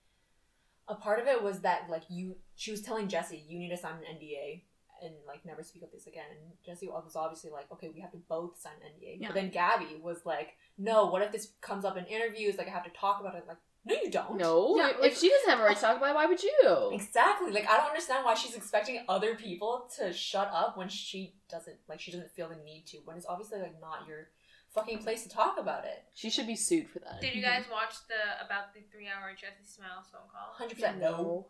a 0.88 0.95
part 0.95 1.21
of 1.21 1.27
it 1.27 1.42
was 1.42 1.61
that 1.61 1.88
like 1.88 2.03
you 2.09 2.37
she 2.57 2.71
was 2.71 2.83
telling 2.83 3.09
Jesse, 3.09 3.42
you 3.49 3.59
need 3.59 3.71
to 3.71 3.77
sign 3.77 3.95
an 3.95 4.16
NDA 4.16 4.62
and 5.05 5.14
like 5.27 5.45
never 5.45 5.62
speak 5.62 5.83
of 5.83 5.90
this 5.90 6.07
again. 6.07 6.25
And 6.31 6.53
Jesse 6.64 6.87
was 6.88 7.16
obviously 7.16 7.51
like, 7.51 7.71
okay, 7.73 7.90
we 7.92 8.01
have 8.01 8.12
to 8.12 8.18
both 8.29 8.61
sign 8.61 8.73
an 8.85 8.92
NDA. 8.92 9.21
Yeah. 9.21 9.29
But 9.29 9.35
then 9.35 9.51
Gabby 9.51 9.99
was 10.01 10.18
like, 10.25 10.57
no, 10.79 11.07
what 11.07 11.23
if 11.23 11.33
this 11.33 11.49
comes 11.61 11.85
up 11.85 11.97
in 11.97 12.05
interviews? 12.07 12.57
Like 12.57 12.68
I 12.68 12.71
have 12.71 12.85
to 12.85 12.90
talk 12.90 13.21
about 13.21 13.35
it. 13.35 13.45
Like, 13.49 13.57
no, 13.85 13.95
you 14.03 14.11
don't. 14.11 14.37
No, 14.38 14.77
Yeah, 14.77 14.90
if, 14.90 15.01
like- 15.01 15.12
if 15.12 15.18
she 15.18 15.29
doesn't 15.29 15.51
have 15.51 15.61
a 15.61 15.64
right 15.64 15.77
to 15.77 15.83
talk 15.83 15.97
about 15.97 16.11
it, 16.11 16.14
why 16.14 16.27
would 16.27 16.42
you? 16.42 16.90
Exactly. 16.92 17.51
Like 17.53 17.68
I 17.68 17.77
don't 17.79 17.88
understand 17.88 18.25
why 18.25 18.35
she's 18.35 18.55
expecting 18.55 19.05
other 19.09 19.35
people 19.35 19.88
to 19.99 20.12
shut 20.12 20.51
up 20.53 20.77
when 20.77 20.88
she 20.88 21.35
doesn't 21.51 21.77
like 21.88 22.01
she 22.01 22.12
doesn't 22.12 22.31
feel 22.31 22.49
the 22.49 22.57
need 22.64 22.85
to 22.88 22.99
when 23.05 23.16
it's 23.16 23.27
obviously 23.27 23.59
like 23.61 23.81
not 23.81 24.07
your 24.07 24.29
fucking 24.75 24.99
place 24.99 25.23
to 25.25 25.29
talk 25.29 25.59
about 25.59 25.85
it. 25.85 26.05
She 26.14 26.31
should 26.31 26.47
be 26.47 26.57
sued 26.57 26.88
for 26.88 27.01
that. 27.01 27.21
Did 27.21 27.35
you 27.35 27.42
guys 27.42 27.64
watch 27.71 27.95
the 28.09 28.45
about 28.47 28.73
the 28.75 28.81
three 28.92 29.07
hour 29.09 29.31
Jessi 29.33 29.66
Smiles 29.68 30.07
phone 30.12 30.23
call? 30.33 30.53
Hundred 30.55 30.75
percent 30.77 31.01
no. 31.01 31.47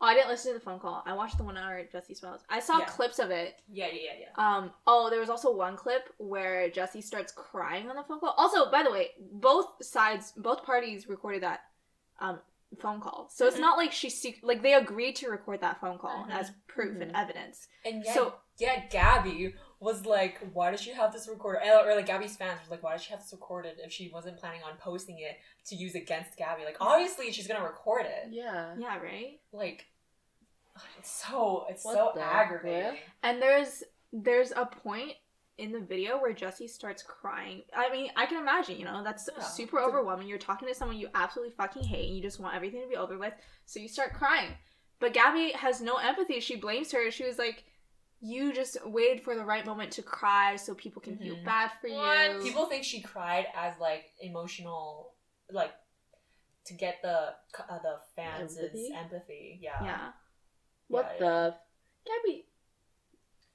Oh, 0.00 0.06
I 0.06 0.14
didn't 0.14 0.30
listen 0.30 0.52
to 0.52 0.58
the 0.58 0.64
phone 0.64 0.80
call. 0.80 1.02
I 1.06 1.12
watched 1.14 1.36
the 1.38 1.44
one 1.44 1.56
hour 1.56 1.80
Jessi 1.94 2.16
Smiles. 2.16 2.40
I 2.48 2.58
saw 2.60 2.78
Yeah. 2.78 2.86
clips 2.86 3.18
of 3.20 3.30
it. 3.30 3.60
Yeah, 3.70 3.86
yeah, 3.86 4.00
yeah, 4.18 4.26
yeah. 4.36 4.56
Um. 4.56 4.72
Oh, 4.86 5.10
there 5.10 5.20
was 5.20 5.28
also 5.30 5.54
one 5.54 5.76
clip 5.76 6.08
where 6.18 6.70
Jesse 6.70 7.02
starts 7.02 7.32
crying 7.32 7.88
on 7.90 7.96
the 7.96 8.02
phone 8.04 8.18
call. 8.20 8.34
Also, 8.38 8.70
by 8.70 8.82
the 8.82 8.90
way, 8.90 9.10
both 9.32 9.66
sides, 9.84 10.32
both 10.36 10.64
parties 10.64 11.08
recorded 11.08 11.42
that 11.42 11.60
um 12.20 12.40
phone 12.80 13.00
call. 13.00 13.28
So 13.30 13.46
it's 13.46 13.56
Mhm. 13.58 13.60
not 13.60 13.76
like 13.76 13.92
she 13.92 14.08
sec- 14.08 14.42
like 14.42 14.62
they 14.62 14.72
agreed 14.74 15.16
to 15.16 15.28
record 15.28 15.60
that 15.60 15.78
phone 15.80 15.98
call 15.98 16.24
Mhm. 16.24 16.30
as 16.30 16.52
proof 16.68 17.00
and 17.02 17.14
evidence. 17.14 17.68
And 17.84 18.02
yet, 18.02 18.14
So- 18.14 18.34
yeah, 18.56 18.86
Gabby 18.86 19.54
was 19.78 20.06
like, 20.06 20.38
"Why 20.54 20.70
does 20.70 20.80
she 20.80 20.92
have 20.92 21.12
this 21.12 21.28
recorded?" 21.28 21.68
Or, 21.68 21.90
or, 21.90 21.94
like 21.96 22.06
Gabby's 22.06 22.36
fans 22.36 22.60
were 22.66 22.74
like, 22.76 22.82
"Why 22.82 22.92
does 22.92 23.02
she 23.02 23.10
have 23.10 23.20
this 23.20 23.32
recorded 23.32 23.78
if 23.78 23.92
she 23.92 24.08
wasn't 24.08 24.38
planning 24.38 24.62
on 24.62 24.78
posting 24.78 25.18
it 25.18 25.38
to 25.66 25.74
use 25.74 25.94
against 25.94 26.36
Gabby?" 26.38 26.64
Like, 26.64 26.78
obviously 26.80 27.30
she's 27.30 27.46
gonna 27.46 27.62
record 27.64 28.06
it. 28.06 28.28
Yeah. 28.30 28.74
Yeah, 28.78 28.98
right. 28.98 29.38
Like, 29.52 29.86
it's 30.98 31.10
so 31.10 31.66
it's 31.68 31.84
What 31.84 31.94
so 31.96 32.12
the 32.14 32.22
aggravating. 32.22 32.90
frick? 32.92 33.10
And 33.22 33.42
there's 33.42 33.84
there's 34.14 34.52
a 34.52 34.64
point 34.66 35.14
in 35.58 35.70
the 35.72 35.80
video 35.80 36.18
where 36.20 36.32
Jesse 36.32 36.66
starts 36.66 37.02
crying. 37.02 37.62
I 37.76 37.90
mean, 37.90 38.10
I 38.16 38.26
can 38.26 38.38
imagine, 38.38 38.78
you 38.78 38.84
know, 38.84 39.02
that's 39.04 39.28
Yeah. 39.36 39.42
super 39.42 39.78
It's 39.78 39.84
a- 39.86 39.88
overwhelming. 39.88 40.26
You're 40.26 40.38
talking 40.38 40.66
to 40.68 40.74
someone 40.74 40.96
you 40.98 41.10
absolutely 41.14 41.54
fucking 41.54 41.84
hate 41.84 42.06
and 42.08 42.16
you 42.16 42.22
just 42.22 42.40
want 42.40 42.54
everything 42.56 42.80
to 42.82 42.88
be 42.88 42.96
over 42.96 43.18
with, 43.18 43.34
so 43.66 43.78
you 43.78 43.88
start 43.88 44.14
crying. 44.14 44.56
But 44.98 45.12
Gabby 45.12 45.52
has 45.52 45.80
no 45.80 45.96
empathy. 45.96 46.40
She 46.40 46.56
blames 46.56 46.90
her. 46.92 47.10
She 47.10 47.24
was 47.24 47.38
like, 47.38 47.64
"You 48.20 48.52
just 48.52 48.84
waited 48.86 49.22
for 49.24 49.34
the 49.34 49.44
right 49.44 49.66
moment 49.66 49.92
to 49.94 50.02
cry 50.02 50.56
so 50.56 50.74
people 50.74 51.02
can 51.02 51.18
feel 51.18 51.36
Mhm. 51.36 51.44
bad 51.44 51.72
for 51.80 51.90
What? 51.90 52.30
you." 52.36 52.42
People 52.42 52.66
think 52.66 52.84
she 52.84 53.02
cried 53.02 53.46
as 53.54 53.76
like 53.78 54.12
emotional, 54.20 55.16
like 55.50 55.74
to 56.64 56.74
get 56.74 57.02
the 57.02 57.36
uh, 57.58 57.78
the 57.80 58.00
fans' 58.16 58.56
Empathy? 58.56 58.92
empathy. 58.94 59.58
Yeah. 59.60 59.84
yeah. 59.84 60.12
What 60.88 61.06
Yeah, 61.14 61.18
the? 61.18 61.58
Gabby. 62.04 62.48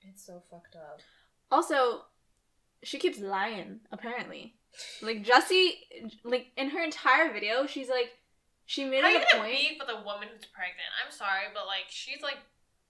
It's 0.01 0.25
so 0.25 0.41
fucked 0.51 0.75
up. 0.75 0.99
Also, 1.51 2.03
she 2.83 2.99
keeps 2.99 3.19
lying, 3.19 3.81
apparently. 3.91 4.55
Like 5.01 5.23
Jessie, 5.23 5.79
like 6.23 6.47
in 6.55 6.69
her 6.69 6.83
entire 6.83 7.33
video, 7.33 7.65
she's 7.65 7.89
like 7.89 8.11
she 8.67 8.83
made 8.83 9.01
How 9.01 9.09
it 9.09 9.13
you 9.13 9.17
a 9.19 9.25
gonna 9.31 9.43
point. 9.47 9.55
beef 9.55 9.77
with 9.79 9.89
a 9.89 10.03
woman 10.03 10.27
who's 10.27 10.45
pregnant? 10.45 10.91
I'm 10.99 11.11
sorry, 11.11 11.47
but 11.55 11.65
like 11.65 11.87
she's 11.87 12.21
like 12.21 12.37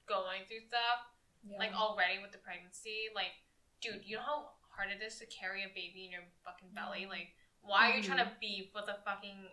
going 0.09 0.41
through 0.49 0.65
stuff 0.67 1.05
Yeah. 1.45 1.61
like 1.61 1.71
already 1.73 2.17
with 2.19 2.31
the 2.33 2.39
pregnancy. 2.39 3.13
Like, 3.13 3.31
dude, 3.79 4.01
you 4.03 4.17
know 4.17 4.25
how 4.25 4.49
hard 4.75 4.89
it 4.89 5.05
is 5.05 5.19
to 5.19 5.25
carry 5.27 5.63
a 5.63 5.69
baby 5.69 6.05
in 6.05 6.11
your 6.11 6.25
fucking 6.43 6.73
belly? 6.73 7.05
Mm-hmm. 7.05 7.13
Like, 7.13 7.29
why 7.61 7.91
are 7.91 7.95
you 7.95 8.03
trying 8.03 8.19
to 8.19 8.25
mm-hmm. 8.25 8.41
beef 8.41 8.73
with 8.73 8.89
a 8.89 8.97
fucking 9.05 9.47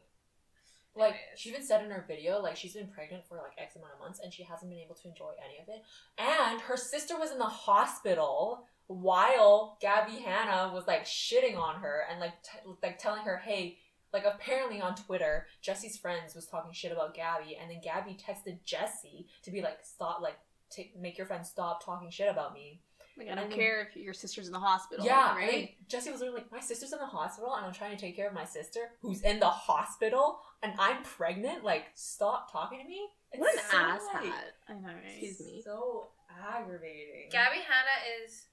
Like 0.97 1.13
Anyways. 1.15 1.37
she 1.37 1.49
even 1.51 1.63
said 1.63 1.85
in 1.85 1.91
her 1.93 2.05
video, 2.09 2.41
like 2.41 2.57
she's 2.57 2.73
been 2.73 2.89
pregnant 2.89 3.29
for 3.29 3.37
like 3.37 3.53
X 3.61 3.77
amount 3.77 3.93
of 3.93 4.01
months 4.01 4.19
and 4.25 4.33
she 4.33 4.43
hasn't 4.43 4.73
been 4.73 4.81
able 4.81 4.97
to 4.97 5.09
enjoy 5.09 5.37
any 5.45 5.61
of 5.61 5.69
it. 5.69 5.85
And 6.17 6.61
her 6.63 6.77
sister 6.81 7.19
was 7.21 7.31
in 7.33 7.39
the 7.39 7.45
hospital 7.69 8.65
while 8.87 9.79
Gabby 9.81 10.17
Hanna 10.19 10.71
was 10.75 10.87
like 10.87 11.05
shitting 11.05 11.57
on 11.59 11.77
her 11.81 12.03
and 12.11 12.21
like 12.21 12.35
t- 12.43 12.71
like 12.83 12.99
telling 12.99 13.23
her, 13.25 13.39
hey, 13.39 13.79
like 14.13 14.25
apparently 14.25 14.81
on 14.81 14.95
Twitter, 14.95 15.47
Jesse's 15.63 15.97
friends 15.99 16.35
was 16.35 16.47
talking 16.47 16.73
shit 16.73 16.93
about 16.93 17.15
Gabby, 17.15 17.57
and 17.61 17.71
then 17.71 17.81
Gabby 17.83 18.17
texted 18.17 18.59
Jesse 18.65 19.27
to 19.43 19.51
be 19.51 19.61
like, 19.61 19.79
stop, 19.83 20.21
like, 20.21 20.37
t- 20.71 20.93
make 20.99 21.19
your 21.19 21.27
friends 21.27 21.49
stop 21.51 21.85
talking 21.85 22.11
shit 22.11 22.31
about 22.31 22.55
me. 22.55 22.81
Like 23.17 23.29
I 23.29 23.35
don't 23.35 23.45
And 23.45 23.53
then- 23.53 23.59
care 23.59 23.83
if 23.83 23.97
your 23.97 24.15
sister's 24.15 24.47
in 24.47 24.53
the 24.53 24.59
hospital. 24.61 25.05
Yeah, 25.05 25.35
right. 25.37 25.51
then 25.51 25.69
Jesse 25.89 26.11
was 26.11 26.21
literally 26.21 26.43
like, 26.43 26.53
my 26.53 26.61
sister's 26.61 26.93
in 26.93 26.99
the 27.01 27.07
hospital, 27.07 27.55
and 27.55 27.65
I'm 27.67 27.73
trying 27.73 27.97
to 27.97 28.01
take 28.01 28.15
care 28.15 28.29
of 28.29 28.35
my 28.35 28.45
sister 28.45 28.91
who's 29.01 29.23
in 29.23 29.41
the 29.41 29.49
hospital, 29.51 30.39
and 30.63 30.73
I'm 30.79 31.03
pregnant. 31.03 31.65
Like, 31.65 31.87
stop 31.95 32.53
talking 32.53 32.81
to 32.81 32.85
me. 32.89 33.09
It's 33.33 33.41
What 33.41 33.55
an 33.55 33.61
so, 33.71 33.77
ass 33.77 34.01
like, 34.15 34.25
hat. 34.27 34.45
I 34.69 34.73
know, 34.75 34.89
right? 34.89 34.97
Excuse 35.07 35.41
me. 35.41 35.61
So 35.65 36.09
aggravating. 36.53 37.31
Gabby 37.31 37.57
Hanna 37.59 38.23
is 38.25 38.47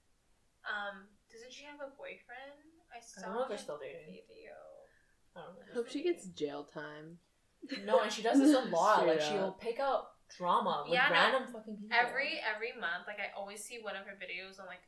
um 0.68 1.08
doesn't 1.30 1.52
she 1.52 1.64
have 1.64 1.80
a 1.80 1.90
boyfriend? 1.96 2.60
I 2.92 2.98
I 2.98 3.00
saw 3.00 3.22
don't 3.26 3.34
know 3.34 3.42
if 3.42 3.48
they're 3.48 3.56
the 3.56 3.62
still 3.62 3.78
dating. 3.80 4.20
video. 4.28 4.52
I 5.34 5.40
don't 5.48 5.56
know. 5.56 5.64
if 5.68 5.74
Hope 5.74 5.88
she 5.88 6.02
gets 6.02 6.24
dating. 6.28 6.36
jail 6.36 6.64
time. 6.64 7.18
no, 7.86 8.00
and 8.00 8.12
she 8.12 8.22
does 8.22 8.38
this 8.38 8.54
a 8.54 8.68
lot. 8.74 9.00
Straight 9.00 9.16
like, 9.16 9.20
she'll 9.22 9.56
pick 9.58 9.80
up 9.80 10.16
drama 10.36 10.84
with 10.84 10.94
Yeah, 10.94 11.08
no. 11.08 11.14
random 11.14 11.44
fucking 11.52 11.76
people. 11.76 11.96
Every 11.96 12.40
every 12.44 12.72
month, 12.78 13.04
like 13.06 13.18
I 13.20 13.32
always 13.36 13.64
see 13.64 13.78
one 13.80 13.96
of 13.96 14.04
her 14.06 14.14
videos 14.20 14.60
on 14.60 14.66
like 14.66 14.84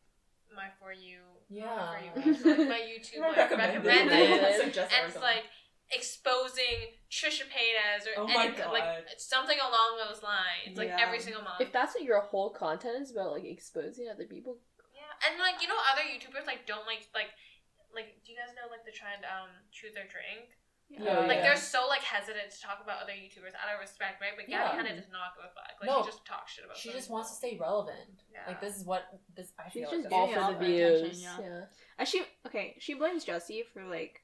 my 0.54 0.68
for 0.78 0.92
you, 0.92 1.18
Yeah. 1.48 1.64
not 1.66 1.96
my 1.96 1.98
for 2.12 2.28
you, 2.28 2.34
page, 2.34 2.42
but, 2.44 2.58
like, 2.58 2.68
my 2.68 2.80
YouTube 2.92 3.20
like, 3.20 3.36
Recommended. 3.36 3.84
recommended, 3.84 4.54
Suggest 4.60 4.92
and 4.94 5.10
it's 5.10 5.20
like 5.20 5.44
exposing 5.90 6.92
Trisha 7.10 7.42
Paytas 7.48 8.06
or 8.06 8.20
Oh 8.22 8.26
my 8.28 8.46
any, 8.46 8.56
like 8.58 8.84
God. 8.84 9.02
something 9.18 9.56
along 9.58 9.98
those 10.06 10.22
lines, 10.22 10.76
like 10.76 10.88
Yeah. 10.88 11.00
every 11.00 11.20
single 11.20 11.42
month. 11.42 11.60
If 11.60 11.72
that's 11.72 11.94
what 11.94 12.04
your 12.04 12.20
whole 12.20 12.50
content 12.50 13.02
is 13.02 13.10
about, 13.12 13.32
like 13.32 13.44
exposing 13.44 14.08
other 14.08 14.24
people, 14.26 14.58
yeah, 14.73 14.73
and 15.22 15.38
like 15.38 15.62
you 15.62 15.68
know, 15.68 15.78
other 15.92 16.02
YouTubers 16.02 16.46
like 16.46 16.66
don't 16.66 16.86
like 16.86 17.06
like 17.14 17.30
like. 17.94 18.18
Do 18.24 18.32
you 18.32 18.38
guys 18.38 18.50
know 18.58 18.66
like 18.70 18.82
the 18.84 18.92
trend 18.94 19.22
um 19.28 19.50
truth 19.72 19.94
or 19.94 20.06
drink? 20.10 20.54
Yeah, 20.90 21.24
Like 21.24 21.40
yeah. 21.40 21.48
they're 21.48 21.56
so 21.56 21.88
like 21.88 22.02
hesitant 22.04 22.52
to 22.52 22.60
talk 22.60 22.78
about 22.84 23.00
other 23.02 23.12
YouTubers 23.16 23.56
out 23.56 23.72
of 23.72 23.80
respect, 23.80 24.20
right? 24.20 24.36
But 24.36 24.46
Gabby 24.46 24.68
Yeah. 24.68 24.76
Hanna 24.76 24.94
does 24.94 25.08
not 25.10 25.32
give 25.34 25.48
a 25.48 25.52
fuck. 25.56 25.72
Like 25.80 25.88
No. 25.88 26.02
she 26.04 26.12
just 26.12 26.24
talks 26.28 26.52
shit 26.52 26.64
about. 26.64 26.76
Them. 26.76 26.82
She 26.84 26.88
them. 26.92 26.98
just 26.98 27.08
wants 27.10 27.30
to 27.32 27.36
stay 27.40 27.56
relevant. 27.58 28.20
Yeah. 28.30 28.44
Like 28.46 28.60
this 28.60 28.76
is 28.76 28.84
what 28.84 29.02
this 29.34 29.50
I 29.58 29.64
She's 29.72 29.88
feel 29.88 29.90
just 29.90 30.04
like 30.04 30.12
All 30.12 30.26
doing 30.28 30.36
that's- 30.36 30.44
for 30.44 30.52
it 30.52 30.58
the 30.60 30.64
for 30.64 30.70
views. 30.70 31.00
attention, 31.24 31.44
yeah. 31.44 31.64
And 31.98 32.06
she 32.06 32.22
okay, 32.46 32.76
she 32.78 32.94
blames 32.94 33.24
Jessie 33.24 33.64
for 33.72 33.82
like 33.88 34.20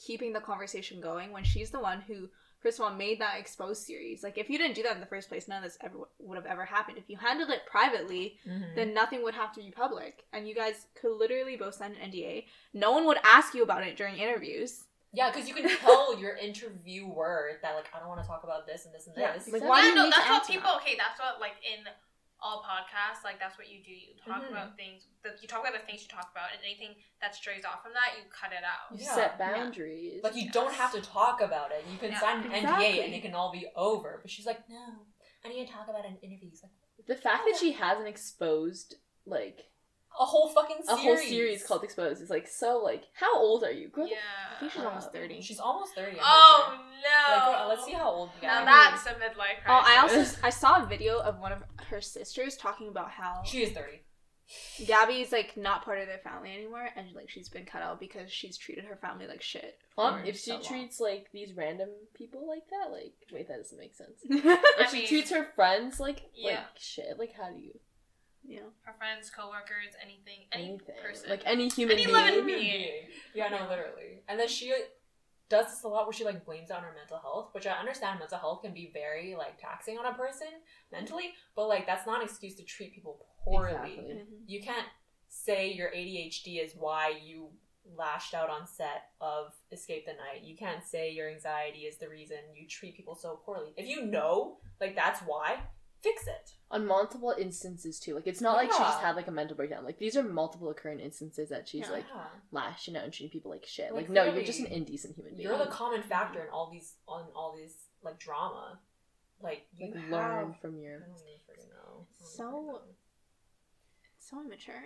keeping 0.00 0.32
the 0.32 0.40
conversation 0.40 1.00
going 1.00 1.32
when 1.32 1.44
she's 1.44 1.70
the 1.70 1.80
one 1.80 2.00
who 2.00 2.28
first 2.62 2.78
of 2.78 2.84
all 2.84 2.94
made 2.94 3.20
that 3.20 3.38
exposed 3.38 3.82
series. 3.84 4.22
Like 4.22 4.38
if 4.38 4.48
you 4.48 4.56
didn't 4.58 4.74
do 4.76 4.82
that 4.84 4.94
in 4.94 5.00
the 5.00 5.06
first 5.06 5.28
place, 5.28 5.48
none 5.48 5.58
of 5.58 5.64
this 5.64 5.78
ever 5.82 5.96
would 6.20 6.36
have 6.36 6.46
ever 6.46 6.64
happened. 6.64 6.96
If 6.98 7.04
you 7.08 7.16
handled 7.16 7.50
it 7.50 7.66
privately, 7.66 8.38
Mhm. 8.46 8.74
then 8.76 8.94
nothing 8.94 9.22
would 9.22 9.34
have 9.34 9.52
to 9.54 9.60
be 9.60 9.70
public. 9.70 10.24
And 10.32 10.48
you 10.48 10.54
guys 10.54 10.86
could 10.94 11.12
literally 11.18 11.56
both 11.56 11.74
sign 11.74 11.92
an 11.94 12.00
NDA. 12.10 12.46
No 12.72 12.92
one 12.92 13.04
would 13.06 13.18
ask 13.24 13.54
you 13.54 13.62
about 13.62 13.82
it 13.86 13.96
during 13.96 14.16
interviews. 14.16 14.84
Yeah, 15.14 15.30
because 15.30 15.46
you 15.48 15.54
can 15.54 15.68
tell 15.78 16.18
your 16.22 16.36
interviewer 16.36 17.58
that 17.62 17.74
like 17.74 17.88
I 17.94 17.98
don't 17.98 18.08
want 18.08 18.22
to 18.22 18.26
talk 18.26 18.44
about 18.44 18.66
this 18.66 18.86
and 18.86 18.94
this 18.94 19.06
and 19.06 19.16
Yeah, 19.16 19.32
this. 19.32 19.46
like, 19.48 19.62
Exactly. 19.62 19.68
why 19.68 19.88
yeah, 19.88 19.94
no, 19.94 20.10
that's 20.10 20.28
what 20.28 20.46
people. 20.46 20.62
that? 20.70 20.76
Okay, 20.82 20.96
that's 20.96 21.20
what 21.20 21.40
like 21.40 21.54
in 21.62 21.84
all 22.42 22.62
podcasts, 22.62 23.22
like 23.24 23.38
that's 23.38 23.56
what 23.56 23.68
you 23.68 23.82
do. 23.82 23.92
You 23.92 24.14
talk 24.26 24.42
Mhm. 24.42 24.50
about 24.50 24.76
things. 24.76 25.06
That 25.22 25.40
you 25.40 25.48
talk 25.48 25.60
about 25.60 25.72
the 25.72 25.86
things 25.86 26.02
you 26.02 26.08
talk 26.08 26.30
about, 26.32 26.50
and 26.52 26.60
anything 26.64 26.96
that 27.20 27.34
strays 27.34 27.64
off 27.64 27.82
from 27.82 27.92
that, 27.92 28.18
you 28.18 28.24
cut 28.30 28.52
it 28.52 28.64
out. 28.64 28.90
You 28.98 29.04
Yeah. 29.04 29.14
set 29.14 29.38
boundaries. 29.38 30.22
Like 30.22 30.34
you 30.34 30.50
don't 30.50 30.74
have 30.74 30.92
to 30.92 31.00
talk 31.00 31.40
about 31.40 31.70
it. 31.72 31.84
You 31.86 31.98
can 31.98 32.10
Yeah. 32.10 32.20
sign 32.20 32.42
an 32.44 32.52
NDA 32.52 33.04
and 33.04 33.14
it 33.14 33.22
can 33.22 33.34
all 33.34 33.52
be 33.52 33.68
over. 33.76 34.18
But 34.22 34.30
she's 34.30 34.46
like, 34.46 34.68
no, 34.68 35.06
I 35.44 35.48
need 35.48 35.66
to 35.66 35.72
talk 35.72 35.88
about 35.88 36.04
it 36.04 36.08
in 36.08 36.16
interviews. 36.18 36.62
Like 36.62 36.72
the 37.06 37.16
fact 37.16 37.44
that 37.46 37.56
she 37.58 37.72
hasn't 37.72 38.08
exposed 38.08 38.96
like 39.24 39.68
a 40.20 40.24
whole 40.26 40.48
fucking 40.52 40.76
a 40.80 40.84
series. 40.84 41.00
whole 41.02 41.16
series 41.16 41.64
called 41.66 41.82
Exposed 41.84 42.20
is 42.20 42.28
like 42.28 42.46
so 42.46 42.76
like 42.78 43.04
how 43.14 43.34
old 43.34 43.64
are 43.64 43.70
you? 43.72 43.88
Grow 43.88 44.04
the 44.04 44.10
Yeah. 44.10 44.16
I 44.56 44.60
think 44.60 44.72
she's 44.72 44.84
almost 44.84 45.10
thirty. 45.12 45.40
She's 45.40 45.58
almost 45.58 45.94
thirty. 45.94 46.18
I'm 46.18 46.24
Oh 46.26 46.64
pretty 46.68 46.82
no! 47.02 47.34
Like, 47.34 47.44
girl, 47.56 47.68
let's 47.68 47.84
see 47.86 47.92
how 47.92 48.10
old 48.10 48.30
you 48.40 48.46
are. 48.46 48.64
Now 48.64 48.64
that's 48.92 49.06
a 49.06 49.14
midlife 49.14 49.62
crisis. 49.64 49.66
Oh, 49.68 49.80
I 49.84 49.96
also 49.96 50.40
I 50.46 50.50
saw 50.50 50.82
a 50.82 50.86
video 50.86 51.18
of 51.20 51.38
one 51.38 51.50
of 51.52 51.62
her 51.92 52.00
sisters 52.00 52.56
talking 52.56 52.88
about 52.88 53.10
how 53.12 53.42
She 53.44 53.62
is 53.62 53.70
thirty. 53.72 54.00
Gabby's 54.86 55.32
like 55.32 55.56
not 55.56 55.84
part 55.84 55.98
of 56.00 56.08
their 56.08 56.18
family 56.18 56.52
anymore, 56.52 56.88
and 56.96 57.12
like 57.14 57.30
she's 57.30 57.48
been 57.48 57.64
cut 57.64 57.80
out 57.82 58.00
because 58.00 58.30
she's 58.30 58.58
treated 58.58 58.84
her 58.84 58.96
family 58.96 59.26
like 59.26 59.40
shit. 59.40 59.78
Um, 59.96 60.20
for 60.20 60.24
if 60.26 60.36
she 60.36 60.50
so 60.50 60.54
long. 60.54 60.64
treats 60.64 61.00
like 61.00 61.28
these 61.32 61.52
random 61.54 61.88
people 62.14 62.46
like 62.46 62.64
that, 62.70 62.90
like 62.92 63.12
wait, 63.32 63.48
that 63.48 63.58
doesn't 63.58 63.78
make 63.78 63.94
sense. 63.94 64.18
yeah, 64.24 64.56
If 64.80 64.90
she 64.90 64.98
mean- 64.98 65.08
treats 65.08 65.30
her 65.30 65.46
friends 65.54 66.00
like 66.00 66.22
Yeah. 66.34 66.50
like 66.56 66.64
shit, 66.78 67.18
like 67.18 67.32
how 67.34 67.50
do 67.50 67.58
you 67.58 67.78
you 68.44 68.56
know? 68.56 68.66
her 68.84 68.94
friends, 68.98 69.30
coworkers, 69.30 69.94
anything, 70.02 70.46
any 70.52 70.64
anything 70.70 70.96
person, 71.02 71.30
like 71.30 71.42
any 71.46 71.68
human 71.68 71.96
Any 71.96 72.06
being? 72.06 72.16
living 72.16 72.46
being. 72.46 72.88
Yeah, 73.34 73.48
no, 73.48 73.68
literally. 73.68 74.22
And 74.28 74.38
then 74.40 74.48
she 74.48 74.74
does 75.52 75.66
this 75.66 75.82
a 75.82 75.88
lot 75.88 76.06
where 76.06 76.14
she 76.14 76.24
like 76.24 76.46
blames 76.46 76.70
it 76.70 76.76
on 76.76 76.82
her 76.82 76.94
mental 76.96 77.18
health, 77.18 77.50
which 77.52 77.66
I 77.66 77.72
understand 77.72 78.18
mental 78.18 78.38
health 78.38 78.62
can 78.62 78.72
be 78.72 78.90
very 78.90 79.34
like 79.36 79.60
taxing 79.60 79.98
on 79.98 80.06
a 80.06 80.16
person 80.16 80.48
mentally, 80.90 81.34
but 81.54 81.68
like 81.68 81.86
that's 81.86 82.06
not 82.06 82.22
an 82.22 82.26
excuse 82.26 82.54
to 82.54 82.64
treat 82.64 82.94
people 82.94 83.26
poorly. 83.44 83.72
Exactly. 83.72 84.14
Mm-hmm. 84.14 84.34
You 84.46 84.62
can't 84.62 84.86
say 85.28 85.70
your 85.70 85.90
ADHD 85.90 86.64
is 86.64 86.72
why 86.74 87.12
you 87.22 87.48
lashed 87.98 88.32
out 88.32 88.48
on 88.48 88.66
set 88.66 89.10
of 89.20 89.52
Escape 89.70 90.06
the 90.06 90.12
Night. 90.12 90.42
You 90.42 90.56
can't 90.56 90.82
say 90.82 91.12
your 91.12 91.28
anxiety 91.28 91.80
is 91.80 91.98
the 91.98 92.08
reason 92.08 92.38
you 92.54 92.66
treat 92.66 92.96
people 92.96 93.14
so 93.14 93.40
poorly. 93.44 93.74
If 93.76 93.86
you 93.86 94.06
know, 94.06 94.56
like 94.80 94.96
that's 94.96 95.20
why, 95.20 95.58
fix 96.02 96.26
it. 96.26 96.52
On 96.70 96.86
multiple 96.86 97.34
instances 97.38 98.00
too. 98.00 98.14
Like 98.14 98.26
it's 98.26 98.40
not 98.40 98.56
like 98.56 98.72
she 98.72 98.78
just 98.78 99.00
had 99.00 99.14
like 99.14 99.28
a 99.28 99.30
mental 99.30 99.56
breakdown. 99.56 99.84
Like 99.84 99.98
these 99.98 100.16
are 100.16 100.22
multiple 100.22 100.70
occurring 100.70 101.00
instances 101.00 101.50
that 101.50 101.68
she's 101.68 101.82
Yeah. 101.86 101.92
like 101.92 102.06
lashing 102.50 102.96
out 102.96 103.04
and 103.04 103.12
treating 103.12 103.30
people 103.30 103.50
like 103.50 103.66
shit. 103.66 103.92
Like, 103.92 104.08
Like, 104.08 104.10
no, 104.10 104.24
you're 104.24 104.42
just 104.44 104.60
an 104.60 104.66
indecent 104.66 105.14
human 105.16 105.34
being. 105.36 105.42
You're 105.48 105.58
the 105.58 105.66
common 105.66 106.02
factor 106.02 106.40
in 106.40 106.48
all 106.50 106.70
these 106.72 106.94
on 107.06 107.24
all 107.36 107.54
these 107.56 107.74
like 108.02 108.18
drama. 108.18 108.78
Like 109.42 109.66
you 109.76 109.88
like 109.92 110.00
have 110.02 110.10
learn 110.10 110.54
from 110.62 110.76
I 110.76 110.82
your 110.82 110.98
don't 111.00 111.08
know. 111.10 111.14
I 111.18 111.56
don't 111.58 112.06
So- 112.36 112.50
know. 112.50 112.78
so 114.18 114.40
immature. 114.42 114.82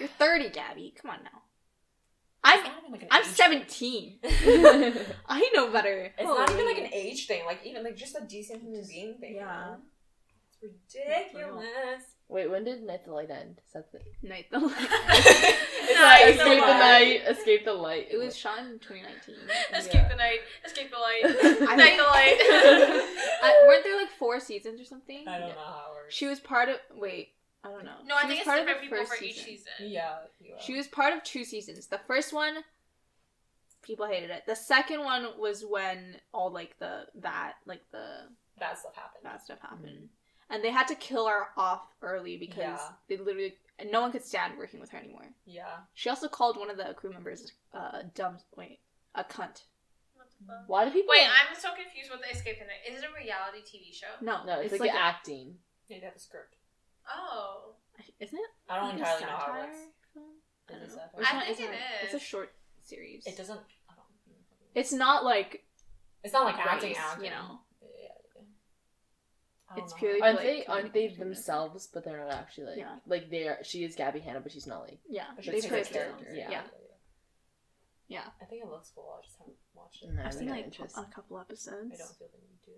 You're 0.00 0.08
thirty, 0.08 0.48
Gabby. 0.50 0.92
Come 1.00 1.12
on 1.12 1.18
now. 1.22 1.42
I'm 2.42 2.64
like 2.90 3.06
I'm 3.10 3.22
seventeen. 3.24 4.18
I 4.24 5.50
know 5.54 5.70
better. 5.70 6.10
it's 6.18 6.26
not 6.26 6.50
even 6.50 6.66
like 6.66 6.78
an 6.78 6.88
age 6.92 7.26
thing. 7.26 7.44
Like 7.46 7.60
even 7.64 7.84
like 7.84 7.96
just 7.96 8.16
a 8.16 8.24
decent 8.26 8.62
human 8.62 8.82
being 8.88 9.18
thing. 9.20 9.34
you 9.34 9.40
yeah. 9.40 9.44
know? 9.46 9.76
It's 10.62 10.94
ridiculous. 10.94 12.04
Wait, 12.28 12.48
when 12.50 12.62
did 12.64 12.82
Night 12.82 13.04
the 13.04 13.12
Light 13.12 13.30
end? 13.30 13.60
Is 13.66 13.72
that 13.72 13.90
the 13.92 13.98
night 14.28 14.46
the 14.52 14.58
It's 14.60 15.98
Night 15.98 16.26
like 16.26 16.36
the 16.36 16.42
Escape 16.42 16.60
the 16.60 16.66
Light. 16.66 16.78
Night. 16.78 17.22
Escape 17.26 17.64
the 17.64 17.72
Light. 17.74 18.06
It 18.10 18.16
was 18.18 18.36
shot 18.36 18.58
in 18.60 18.78
2019. 18.78 19.34
escape 19.74 19.94
Yeah. 19.94 20.08
the 20.08 20.14
night, 20.16 20.38
escape 20.64 20.90
the 20.90 20.98
light, 20.98 21.22
I 21.68 21.76
night 21.76 21.96
the 21.96 22.04
light. 22.04 22.38
I, 23.42 23.64
weren't 23.66 23.82
there 23.84 23.96
like 23.98 24.10
four 24.18 24.38
seasons 24.38 24.80
or 24.80 24.84
something? 24.84 25.26
I 25.26 25.38
don't 25.38 25.48
know 25.48 25.54
how 25.56 25.86
it 25.92 25.94
works. 26.04 26.14
She 26.14 26.26
was 26.28 26.38
part 26.38 26.68
of. 26.68 26.76
Wait, 26.94 27.30
I 27.64 27.68
don't 27.70 27.84
know. 27.84 27.96
no, 28.06 28.14
She 28.14 28.20
I 28.20 28.22
was 28.22 28.26
think 28.28 28.38
it's 28.40 28.44
part 28.46 28.60
of 28.60 28.66
different 28.66 28.90
the 28.90 28.96
people 28.96 29.06
first 29.06 29.18
for 29.18 29.24
each 29.24 29.44
season. 29.44 29.66
season. 29.78 29.90
yeah. 29.90 30.14
She 30.60 30.76
was 30.76 30.86
part 30.86 31.12
of 31.14 31.24
two 31.24 31.44
seasons. 31.44 31.86
The 31.88 32.00
first 32.06 32.32
one, 32.32 32.58
people 33.82 34.06
hated 34.06 34.30
it. 34.30 34.44
The 34.46 34.54
second 34.56 35.00
one 35.00 35.26
was 35.38 35.64
when 35.64 36.16
all 36.32 36.52
like 36.52 36.78
the 36.78 37.06
that 37.16 37.54
like 37.66 37.82
the 37.90 38.28
bad 38.58 38.78
stuff 38.78 38.94
happened. 38.94 39.24
bad 39.24 39.40
stuff 39.42 39.58
happened, 39.60 39.96
mm-hmm. 39.96 40.04
And 40.50 40.62
they 40.64 40.70
had 40.70 40.88
to 40.88 40.94
kill 40.94 41.26
her 41.28 41.48
off 41.56 41.82
early 42.02 42.36
because 42.36 42.58
Yeah. 42.58 42.88
they 43.08 43.16
literally 43.16 43.54
and 43.78 43.90
no 43.90 44.02
one 44.02 44.12
could 44.12 44.24
stand 44.24 44.58
working 44.58 44.78
with 44.80 44.90
her 44.90 44.98
anymore. 44.98 45.24
Yeah. 45.46 45.78
She 45.94 46.10
also 46.10 46.28
called 46.28 46.58
one 46.58 46.68
of 46.70 46.76
the 46.76 46.92
crew 46.94 47.10
members 47.10 47.52
uh, 47.72 48.02
dumb. 48.14 48.36
Wait, 48.56 48.80
a 49.14 49.24
cunt. 49.24 49.62
What 50.14 50.28
the 50.38 50.46
fuck? 50.46 50.64
Why 50.66 50.84
do 50.84 50.90
people? 50.90 51.10
Wait, 51.10 51.24
I'm 51.26 51.56
so 51.58 51.70
confused 51.74 52.10
with 52.10 52.20
the 52.20 52.30
Escape 52.36 52.58
the 52.58 52.66
Night. 52.66 52.84
Is 52.86 53.02
it 53.02 53.08
a 53.10 53.14
reality 53.16 53.60
TV 53.60 53.94
show? 53.94 54.06
No, 54.20 54.44
no, 54.44 54.60
it's, 54.60 54.78
like, 54.78 54.92
acting. 54.92 55.54
They 55.88 55.98
have 56.00 56.14
a 56.14 56.18
script. 56.18 56.56
Oh, 57.08 57.72
isn't 58.20 58.38
it? 58.38 58.44
I 58.68 58.76
don't 58.76 58.84
like 58.90 58.98
entirely 58.98 59.22
know 59.22 59.28
how 59.30 59.54
it 59.54 59.60
works. 59.60 59.78
I 60.68 60.72
it 60.74 60.80
know. 60.82 60.86
satire? 60.88 61.08
Or 61.14 61.20
it's 61.22 61.30
I 61.30 61.34
not- 61.34 61.44
think 61.46 61.58
it's 62.04 62.14
It's 62.14 62.22
a 62.22 62.26
short 62.26 62.52
series. 62.82 63.26
It 63.26 63.36
doesn't. 63.38 63.58
I 63.88 63.94
don't. 63.94 64.06
It's 64.74 64.92
not 64.92 65.24
like 65.24 65.64
It's 66.22 66.32
not 66.34 66.44
like 66.44 66.58
acting, 66.58 66.90
race, 66.90 66.98
acting. 67.00 67.24
you 67.24 67.30
know. 67.30 67.60
Yeah, 67.80 67.88
yeah, 68.02 68.08
yeah. 68.36 68.42
I 68.42 68.44
don't 68.44 69.59
It's 69.76 69.92
know. 69.92 69.98
purely- 69.98 70.20
Aren't 70.22 70.36
like, 70.36 70.44
they? 70.46 70.64
Aren't 70.66 70.92
they 70.92 71.08
themselves? 71.08 71.88
But 71.92 72.04
they're 72.04 72.18
not 72.18 72.32
actually 72.32 72.66
like. 72.66 72.78
Yeah. 72.78 72.96
Like 73.06 73.30
they 73.30 73.46
are. 73.48 73.58
She 73.62 73.84
is 73.84 73.94
Gabby 73.94 74.20
Hanna, 74.20 74.40
but 74.40 74.52
she's 74.52 74.66
not 74.66 74.82
like. 74.82 74.98
Yeah, 75.08 75.24
But 75.36 75.44
they 75.44 75.52
she's 75.52 75.66
play 75.66 75.80
a 75.80 75.84
character. 75.84 76.26
Yeah. 76.34 76.50
Yeah. 76.50 76.62
yeah. 78.08 78.24
I 78.40 78.44
think 78.46 78.62
it 78.64 78.68
looks 78.68 78.90
cool. 78.94 79.14
I 79.18 79.22
just 79.24 79.38
haven't 79.38 79.56
watched 79.74 80.02
it. 80.02 80.12
No, 80.12 80.22
I've 80.24 80.34
seen 80.34 80.48
like 80.48 80.64
interest. 80.64 80.96
a 80.98 81.04
couple 81.14 81.38
episodes. 81.38 81.92
I 81.94 81.96
don't 81.96 82.16
feel 82.18 82.28
the 82.32 82.38
need 82.42 82.62
to. 82.64 82.72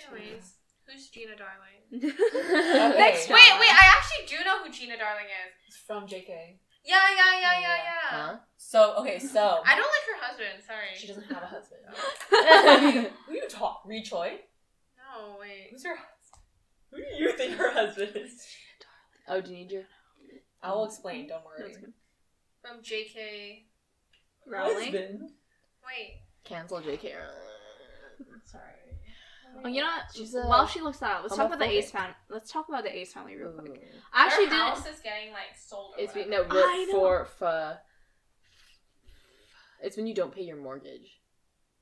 anyways, 0.16 0.54
who's 0.86 1.08
Gina 1.08 1.32
Darling? 1.36 1.80
Next 1.92 3.24
Okay. 3.24 3.34
Wait, 3.34 3.52
wait, 3.60 3.74
I 3.74 3.94
actually 3.96 4.26
do 4.38 4.44
know 4.44 4.62
who 4.64 4.70
Gina 4.70 4.96
Darling 4.98 5.26
is. 5.26 5.52
It's 5.68 5.76
from 5.76 6.06
JK. 6.06 6.58
Yeah, 6.84 6.96
yeah, 7.14 7.40
yeah, 7.40 7.40
yeah, 7.40 7.60
Yeah. 7.60 7.76
yeah. 7.76 8.10
Huh? 8.10 8.36
So 8.56 8.94
okay, 9.00 9.18
so 9.18 9.60
I 9.66 9.74
don't 9.76 9.90
like 9.90 10.06
her 10.08 10.18
husband. 10.26 10.62
Sorry. 10.66 10.96
she 10.96 11.06
doesn't 11.06 11.24
have 11.24 11.42
a 11.42 11.46
husband. 11.46 13.10
Who 13.26 13.34
you 13.34 13.48
talk? 13.48 13.82
Ree 13.84 14.02
Choi? 15.20 15.26
No, 15.32 15.36
wait. 15.40 15.68
Who's 15.70 15.84
her 15.84 15.96
husband? 15.96 16.06
Who 16.90 16.96
do 16.98 17.22
you 17.24 17.36
think 17.36 17.56
her 17.56 17.72
husband 17.72 18.10
is? 18.14 18.46
Oh, 19.28 19.40
do 19.40 19.50
you 19.50 19.56
need 19.58 19.70
your 19.70 19.82
I 20.62 20.72
will 20.72 20.84
explain. 20.84 21.28
Don't 21.28 21.44
worry. 21.44 21.72
That's 21.72 21.78
good. 21.78 21.92
From 22.62 22.82
JK. 22.82 23.64
Rowling. 24.46 24.74
Husband? 24.92 25.20
Wait. 25.86 26.22
cancel 26.44 26.80
JK? 26.80 27.14
Rowling. 27.14 28.40
Sorry. 28.44 28.62
Oh, 29.64 29.68
you 29.68 29.80
know 29.80 29.86
what? 29.88 30.04
She's 30.14 30.34
a 30.34 30.42
While 30.42 30.66
she 30.66 30.80
looks 30.80 30.98
that 30.98 31.16
up, 31.16 31.22
let's 31.22 31.36
talk 31.36 31.46
about 31.48 31.58
the. 31.58 31.68
Ace 31.68 31.90
family. 31.90 32.14
Let's 32.28 32.52
talk 32.52 32.68
about 32.68 32.84
the 32.84 32.96
Ace 32.96 33.12
family 33.12 33.36
real 33.36 33.50
quick. 33.52 33.70
Ooh. 33.70 33.76
I 34.12 34.26
actually 34.26 34.44
Her 34.46 34.50
didn't. 34.50 34.66
house 34.66 34.86
is 34.86 35.00
getting 35.00 35.32
like 35.32 35.56
sold. 35.58 35.94
Or 35.96 36.02
It's 36.02 36.12
be, 36.12 36.20
whatever. 36.22 36.42
no, 36.44 36.48
but 36.48 36.58
I 36.64 36.84
know. 36.90 36.98
for 36.98 37.24
for. 37.24 37.78
It's 39.82 39.96
when 39.96 40.06
you 40.06 40.14
don't 40.14 40.32
pay 40.34 40.42
your 40.42 40.56
mortgage. 40.56 41.19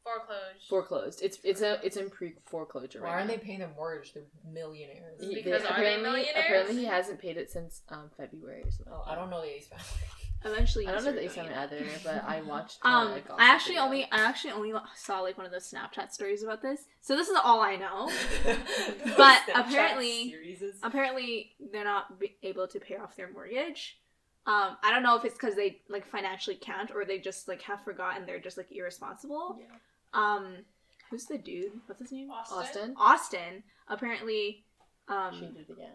Foreclosed. 0.08 0.68
Foreclosed. 0.68 1.22
It's 1.22 1.38
it's 1.44 1.60
a 1.62 1.78
it's 1.84 1.96
in 1.96 2.10
pre 2.10 2.34
foreclosure 2.46 3.00
Why 3.00 3.06
right 3.08 3.14
aren't 3.16 3.28
now. 3.28 3.34
they 3.36 3.38
paying 3.40 3.58
their 3.60 3.70
mortgage? 3.76 4.12
They're 4.14 4.22
millionaires. 4.52 5.20
He- 5.20 5.34
Because 5.34 5.62
are 5.62 5.80
they 5.80 5.94
apparently, 5.94 6.02
millionaires? 6.02 6.36
apparently 6.44 6.76
he 6.76 6.84
hasn't 6.84 7.20
paid 7.20 7.36
it 7.36 7.50
since 7.50 7.82
um 7.88 8.10
February 8.16 8.62
or 8.62 8.70
something. 8.70 8.92
Oh, 8.92 9.04
I 9.06 9.14
don't 9.14 9.30
know 9.30 9.42
the 9.42 9.54
Ace 9.56 9.68
family. 9.68 9.84
Eventually, 10.44 10.86
I 10.86 10.92
don't 10.92 11.04
know 11.04 11.10
the 11.12 11.24
Ace 11.24 11.34
doing 11.34 11.48
Family 11.48 11.76
it. 11.78 11.82
either, 11.82 11.98
but 12.04 12.24
I 12.24 12.42
watched. 12.42 12.78
uh, 12.84 12.88
Um, 12.88 13.08
a 13.08 13.32
I 13.34 13.48
actually 13.50 13.74
video. 13.74 13.82
only, 13.86 14.04
I 14.04 14.18
actually 14.20 14.52
only 14.52 14.72
saw 14.94 15.18
like 15.20 15.36
one 15.36 15.46
of 15.46 15.50
those 15.52 15.68
Snapchat 15.68 16.12
stories 16.12 16.44
about 16.44 16.62
this. 16.62 16.82
So 17.00 17.16
this 17.16 17.28
is 17.28 17.36
all 17.42 17.60
I 17.60 17.74
know. 17.74 18.08
But 19.16 19.40
Snapchat 19.48 19.66
apparently- 19.68 20.30
series 20.30 20.62
Apparently, 20.82 21.52
they're 21.72 21.82
not 21.84 22.20
be- 22.20 22.36
able 22.44 22.68
to 22.68 22.78
pay 22.78 22.96
off 22.96 23.16
their 23.16 23.30
mortgage. 23.32 23.98
Um, 24.46 24.76
I 24.82 24.92
don't 24.92 25.02
know 25.02 25.16
if 25.16 25.24
it's 25.24 25.34
because 25.34 25.56
they 25.56 25.80
like 25.88 26.06
financially 26.06 26.56
can't, 26.56 26.90
or 26.92 27.04
they 27.04 27.18
just 27.18 27.48
like 27.48 27.60
have 27.62 27.82
forgotten. 27.84 28.24
They're 28.24 28.38
just 28.38 28.56
like 28.56 28.70
irresponsible. 28.70 29.58
Um, 30.14 30.56
who's 31.10 31.26
the 31.26 31.38
dude? 31.38 31.72
What's 31.86 32.00
his 32.00 32.12
name? 32.12 32.30
Austin. 32.30 32.56
Austin 32.58 32.94
Austin. 32.98 33.62
Apparently, 33.88 34.64
um, 35.08 35.32
cheated 35.32 35.70
again. 35.70 35.90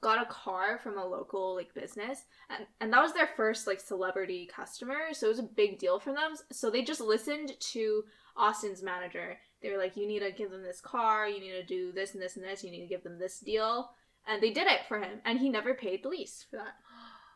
got 0.00 0.20
a 0.20 0.26
car 0.26 0.78
from 0.82 0.98
a 0.98 1.04
local 1.06 1.54
like 1.54 1.72
business 1.74 2.24
and, 2.50 2.66
and 2.80 2.92
that 2.92 3.00
was 3.02 3.12
their 3.14 3.28
first 3.36 3.68
like 3.68 3.78
celebrity 3.78 4.48
customer 4.52 5.12
so 5.12 5.26
it 5.26 5.30
was 5.30 5.38
a 5.38 5.44
big 5.44 5.78
deal 5.78 6.00
for 6.00 6.12
them 6.12 6.34
so 6.50 6.68
they 6.70 6.82
just 6.82 7.00
listened 7.00 7.52
to 7.60 8.02
austin's 8.36 8.82
manager 8.82 9.38
they 9.62 9.70
were 9.70 9.78
like 9.78 9.96
you 9.96 10.08
need 10.08 10.18
to 10.18 10.32
give 10.32 10.50
them 10.50 10.64
this 10.64 10.80
car 10.80 11.28
you 11.28 11.38
need 11.38 11.52
to 11.52 11.62
do 11.64 11.92
this 11.92 12.14
and 12.14 12.20
this 12.22 12.34
and 12.34 12.44
this 12.44 12.64
you 12.64 12.70
need 12.72 12.80
to 12.80 12.88
give 12.88 13.04
them 13.04 13.16
this 13.20 13.38
deal 13.38 13.90
and 14.26 14.42
they 14.42 14.50
did 14.50 14.66
it 14.66 14.80
for 14.88 14.98
him 14.98 15.20
and 15.24 15.38
he 15.38 15.48
never 15.48 15.72
paid 15.72 16.02
the 16.02 16.08
lease 16.08 16.44
for 16.50 16.56
that 16.56 16.74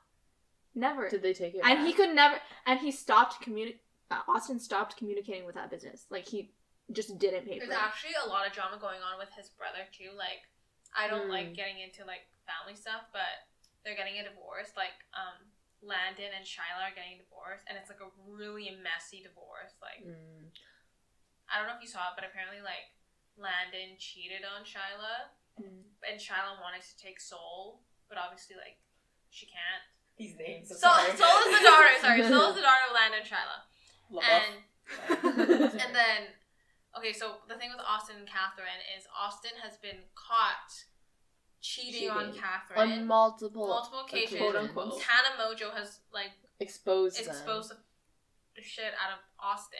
never 0.75 1.09
Did 1.09 1.23
they 1.23 1.35
take 1.35 1.55
it? 1.55 1.61
and 1.65 1.79
back? 1.79 1.87
he 1.87 1.93
could 1.93 2.15
never 2.17 2.37
and 2.67 2.81
he 2.81 2.91
stopped 2.91 3.45
communi- 3.45 3.77
uh, 4.11 4.23
austin 4.29 4.59
stopped 4.61 4.97
communicating 4.97 5.45
with 5.45 5.55
that 5.57 5.71
business 5.71 6.07
like 6.11 6.27
he 6.29 6.51
just 6.93 7.19
didn't 7.19 7.43
pay 7.47 7.59
for 7.59 7.67
There's 7.67 7.75
it 7.75 7.83
actually 7.83 8.15
a 8.15 8.29
lot 8.31 8.47
of 8.47 8.53
drama 8.55 8.79
going 8.79 9.03
on 9.03 9.19
with 9.19 9.35
his 9.35 9.51
brother 9.59 9.83
too. 9.91 10.15
Like, 10.15 10.47
I 10.95 11.11
don't 11.11 11.27
Mm. 11.27 11.35
like 11.35 11.49
getting 11.59 11.83
into 11.83 12.07
like 12.07 12.31
family 12.47 12.79
stuff, 12.79 13.11
but 13.11 13.43
they're 13.83 13.99
getting 13.99 14.23
a 14.23 14.25
divorce. 14.31 14.71
Like, 14.79 14.95
um, 15.11 15.51
Landon 15.83 16.31
and 16.31 16.47
Shyla 16.47 16.87
are 16.87 16.95
getting 16.95 17.19
divorced, 17.19 17.67
and 17.67 17.75
it's 17.75 17.91
like 17.91 17.99
a 17.99 18.07
really 18.31 18.71
messy 18.87 19.19
divorce. 19.19 19.75
Like, 19.83 20.07
Mm. 20.07 20.47
I 21.51 21.59
don't 21.59 21.67
know 21.67 21.75
if 21.75 21.83
you 21.83 21.91
saw 21.91 22.15
it, 22.15 22.15
but 22.15 22.23
apparently, 22.23 22.63
like, 22.63 22.95
Landon 23.35 23.99
cheated 23.99 24.47
on 24.47 24.63
Shyla, 24.63 25.35
Mm. 25.59 25.91
and 26.07 26.23
Shyla 26.23 26.63
wanted 26.63 26.87
to 26.87 26.95
take 27.03 27.19
Soul, 27.19 27.83
but 28.07 28.15
obviously, 28.15 28.55
like, 28.55 28.79
she 29.35 29.47
can't. 29.51 29.83
These 30.17 30.39
names. 30.39 30.71
I'm 30.71 30.79
Soul. 30.79 31.19
Soul 31.19 31.39
is 31.51 31.59
the 31.59 31.65
daughter. 31.67 31.91
Sorry, 31.99 32.23
Soul 32.23 32.55
is 32.55 32.57
the 32.63 32.63
daughter 32.63 32.87
of 32.87 32.95
Landon 32.95 33.21
and 33.21 33.29
Shyla. 33.29 33.67
Love. 34.11 34.25
And 34.25 35.15
and 35.81 35.95
then, 35.95 36.21
okay, 36.99 37.13
so 37.13 37.37
the 37.49 37.55
thing 37.57 37.71
with 37.71 37.85
Austin 37.87 38.17
and 38.21 38.27
Catherine 38.29 38.81
is 38.97 39.05
Austin 39.19 39.53
has 39.63 39.77
been 39.79 39.99
caught 40.15 40.85
cheating, 41.61 42.11
on 42.11 42.33
Catherine 42.33 43.01
on 43.01 43.07
multiple 43.07 43.67
multiple 43.67 44.01
occasions. 44.07 44.41
Quote, 44.41 44.57
unquote. 44.57 45.01
Tana 45.01 45.35
Mongeau 45.41 45.73
has 45.77 46.01
like 46.13 46.31
exposed 46.61 47.19
them. 47.19 47.27
exposed 47.35 47.73
the 48.55 48.63
shit 48.63 48.93
out 49.05 49.13
of 49.15 49.19
Austin. 49.43 49.79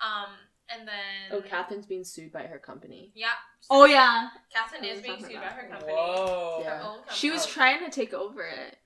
Um, 0.00 0.30
and 0.68 0.86
then 0.86 1.30
Oh, 1.32 1.40
Catherine's 1.42 1.86
being 1.86 2.04
sued 2.04 2.32
by 2.32 2.42
her 2.42 2.58
company. 2.58 3.12
yeah, 3.14 3.28
oh 3.70 3.84
yeah 3.86 4.28
Catherine 4.52 4.84
is 4.84 5.00
being 5.00 5.14
talking 5.18 5.26
sued 5.36 5.40
by 5.40 5.46
her 5.48 5.68
company. 5.68 5.92
Whoa. 5.92 6.62
Her 6.64 6.70
Yeah. 6.70 6.82
own 6.82 6.94
company. 6.98 7.16
She 7.16 7.30
was 7.30 7.44
Oh. 7.46 7.48
trying 7.48 7.78
to 7.84 7.90
take 7.90 8.12
over 8.12 8.42
it. 8.46 8.78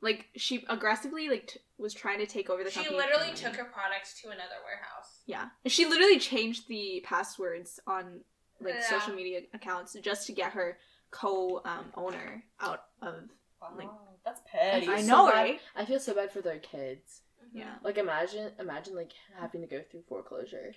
Like 0.00 0.28
she 0.36 0.64
aggressively 0.68 1.28
like 1.28 1.46
t- 1.48 1.60
was 1.82 1.92
trying 1.92 2.18
to 2.18 2.26
take 2.26 2.48
over 2.48 2.62
the 2.64 2.70
She 2.70 2.76
company. 2.80 2.96
literally 2.96 3.28
from- 3.34 3.36
took 3.52 3.56
her 3.56 3.64
products 3.64 4.20
to 4.22 4.28
another 4.28 4.56
warehouse. 4.64 5.22
Yeah, 5.26 5.50
she 5.66 5.84
literally 5.86 6.18
changed 6.18 6.68
the 6.68 7.00
passwords 7.04 7.80
on 7.86 8.24
like 8.60 8.74
Yeah. 8.74 8.80
social 9.00 9.14
media 9.14 9.42
accounts 9.52 9.94
just 10.00 10.26
to 10.28 10.32
get 10.32 10.52
her 10.52 10.78
co-owner 11.10 12.44
out 12.60 12.84
of. 13.00 13.28
Wow, 13.60 13.74
Like- 13.76 13.88
that's 14.24 14.40
petty. 14.46 14.86
feel 14.86 14.94
I 14.94 15.02
know, 15.02 15.26
bad. 15.26 15.34
right? 15.34 15.60
I 15.76 15.84
feel 15.84 16.00
so 16.00 16.14
bad 16.14 16.32
for 16.32 16.40
their 16.40 16.58
kids. 16.58 17.22
Yeah. 17.52 17.78
Like 17.82 17.98
imagine, 17.98 18.54
imagine 18.58 18.94
like 18.94 19.12
having 19.36 19.60
to 19.60 19.66
go 19.66 19.82
through 19.82 20.02
foreclosure. 20.02 20.74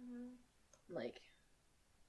Mhm. 0.00 0.36
Like, 0.88 1.20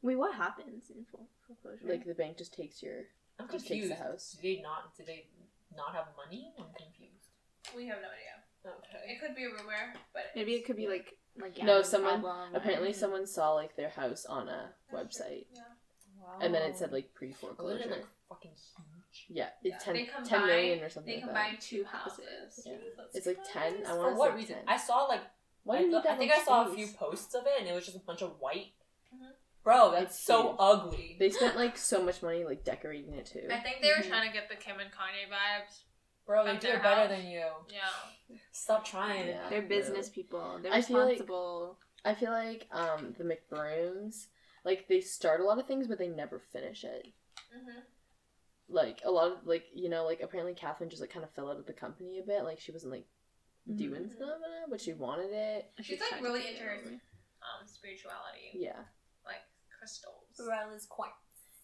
Wait, 0.01 0.15
what 0.15 0.35
happens 0.35 0.89
in 0.89 1.05
foreclosure? 1.05 1.87
like 1.87 2.05
the 2.05 2.13
bank 2.15 2.37
just 2.37 2.53
takes 2.53 2.81
your. 2.81 3.05
I'm 3.39 3.47
Just 3.49 3.67
takes 3.67 3.81
confused. 3.85 3.91
the 3.91 3.95
house. 4.03 4.31
Did 4.31 4.41
they 4.57 4.61
not? 4.61 4.95
Did 4.95 5.05
they 5.07 5.27
not 5.75 5.93
have 5.93 6.15
money? 6.15 6.53
I'm 6.57 6.73
confused. 6.73 7.26
We 7.75 7.87
have 7.87 7.97
no 8.01 8.07
idea. 8.07 8.33
Okay. 8.65 9.13
It 9.13 9.21
could 9.21 9.35
be 9.35 9.43
a 9.45 9.49
rumor, 9.49 9.93
but 10.13 10.23
maybe 10.35 10.53
it 10.53 10.65
could 10.65 10.75
be 10.75 10.87
like 10.87 11.17
like 11.39 11.57
No, 11.63 11.81
someone- 11.83 12.21
problem. 12.21 12.55
Apparently, 12.55 12.91
someone 12.93 13.25
saw 13.27 13.53
like 13.53 13.75
their 13.75 13.89
house 13.89 14.25
on 14.25 14.49
a 14.49 14.73
website, 14.91 15.45
Yeah. 15.53 15.61
Wow. 16.19 16.39
and 16.41 16.53
then 16.53 16.63
it 16.63 16.77
said 16.77 16.91
like 16.91 17.13
pre 17.13 17.27
Wasn't 17.29 17.39
foreclosure. 17.57 17.89
like 17.89 18.05
fucking 18.27 18.51
huge? 18.51 19.25
Yeah, 19.29 19.49
it's 19.63 19.73
Yeah. 19.73 19.77
ten, 19.77 19.93
They 19.93 20.05
10 20.05 20.23
combine- 20.25 20.47
million 20.47 20.83
or 20.83 20.89
something 20.89 21.11
They 21.13 21.21
like 21.21 21.25
combined 21.25 21.57
that. 21.57 21.61
two 21.61 21.83
houses. 21.85 22.63
Yeah. 22.65 22.73
It's 23.13 23.27
like 23.27 23.37
ten. 23.53 23.85
I 23.85 23.89
For 23.89 23.97
want 23.99 24.13
to 24.13 24.17
what 24.19 24.35
reason? 24.35 24.55
10. 24.57 24.65
I 24.67 24.77
saw 24.77 25.05
like 25.05 25.21
Why 25.63 25.75
I, 25.75 25.79
do 25.79 25.85
you 25.85 25.91
thought- 25.91 25.97
need 25.99 26.03
that 26.05 26.13
I 26.13 26.17
think 26.17 26.31
much 26.31 26.39
I 26.39 26.43
saw 26.43 26.63
a 26.63 26.71
space? 26.73 26.89
few 26.89 26.97
posts 26.97 27.35
of 27.35 27.45
it, 27.45 27.53
and 27.59 27.67
it 27.69 27.73
was 27.73 27.85
just 27.85 27.97
a 27.97 28.01
bunch 28.01 28.21
of 28.21 28.39
white. 28.39 28.73
Mhm. 29.13 29.33
Bro, 29.63 29.91
that's 29.91 30.15
It's 30.15 30.25
so 30.25 30.43
huge. 30.49 30.55
ugly. 30.59 31.15
They 31.19 31.29
spent 31.29 31.55
like 31.55 31.77
so 31.77 32.01
much 32.03 32.21
money 32.23 32.43
like 32.45 32.63
decorating 32.63 33.13
it 33.13 33.25
too. 33.27 33.47
I 33.51 33.59
think 33.61 33.81
they 33.81 33.89
were 33.89 33.97
Mhm. 34.01 34.07
trying 34.09 34.27
to 34.27 34.33
get 34.33 34.49
the 34.49 34.55
Kim 34.55 34.79
and 34.79 34.91
Kanye 34.91 35.29
vibes. 35.29 35.83
Bro, 36.27 36.43
they 36.45 36.51
From 36.51 36.59
do 36.59 36.67
it 36.67 36.83
better 36.83 37.01
house. 37.01 37.09
than 37.09 37.25
you. 37.27 37.45
Yeah. 37.69 38.37
Stop 38.51 38.85
trying. 38.85 39.27
Yeah. 39.29 39.49
They're 39.49 39.61
business 39.61 40.09
people. 40.09 40.59
They're 40.61 40.73
I 40.73 40.81
feel 40.81 40.97
like- 40.99 41.11
responsible. 41.11 41.77
I 42.05 42.13
feel 42.13 42.31
like 42.31 42.67
um 42.71 43.15
the 43.17 43.23
McBrooms, 43.23 44.27
like 44.63 44.87
they 44.87 45.01
start 45.01 45.41
a 45.41 45.43
lot 45.43 45.57
of 45.59 45.65
things 45.67 45.87
but 45.87 45.97
they 45.97 46.07
never 46.09 46.39
finish 46.53 46.83
it. 46.83 47.07
hmm 47.51 47.79
Like 48.69 49.01
a 49.05 49.11
lot 49.11 49.31
of 49.31 49.37
like 49.45 49.63
you 49.73 49.89
know 49.89 50.05
like 50.05 50.19
apparently 50.21 50.53
Catherine 50.53 50.89
just 50.89 51.01
like 51.01 51.09
kind 51.11 51.23
of 51.25 51.31
fell 51.31 51.49
out 51.49 51.57
of 51.57 51.65
the 51.65 51.73
company 51.73 52.19
a 52.19 52.23
bit. 52.23 52.43
Like 52.43 52.59
she 52.59 52.71
wasn't 52.71 52.91
like 52.91 53.07
doing 53.75 54.03
Mhm. 54.03 54.15
stuff 54.15 54.37
but 54.69 54.79
she 54.81 54.93
wanted 54.93 55.31
it. 55.31 55.71
She's 55.81 55.99
like 55.99 56.21
really 56.21 56.47
into 56.47 56.63
her 56.63 56.75
um, 56.75 57.65
spirituality, 57.67 58.51
Yeah. 58.53 58.79
like 59.25 59.41
crystals. 59.77 60.39
is 60.75 60.85
quite. 60.85 61.11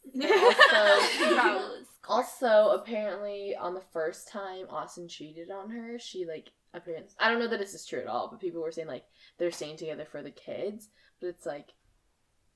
Also- 0.14 1.86
Also, 2.08 2.70
apparently, 2.70 3.56
on 3.60 3.74
the 3.74 3.84
first 3.94 4.28
time 4.28 4.66
Austin 4.70 5.08
cheated 5.08 5.50
on 5.52 5.70
her, 5.70 5.98
she 6.00 6.26
like 6.26 6.52
apparently 6.74 7.10
I 7.20 7.30
don't 7.30 7.40
know 7.40 7.48
that 7.48 7.60
this 7.60 7.74
is 7.74 7.86
true 7.86 8.02
at 8.02 8.08
all, 8.08 8.30
but 8.30 8.40
people 8.42 8.62
were 8.62 8.72
saying 8.72 8.88
like 8.88 9.06
they're 9.38 9.52
staying 9.52 9.78
together 9.78 10.06
for 10.06 10.22
the 10.22 10.32
kids, 10.32 10.90
but 11.22 11.28
it's 11.28 11.46
like 11.46 11.70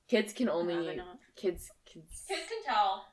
kids 0.08 0.32
can 0.32 0.48
only 0.48 1.00
kids 1.36 1.70
kids 1.86 2.10
Kids 2.28 2.42
can 2.48 2.62
tell. 2.74 3.04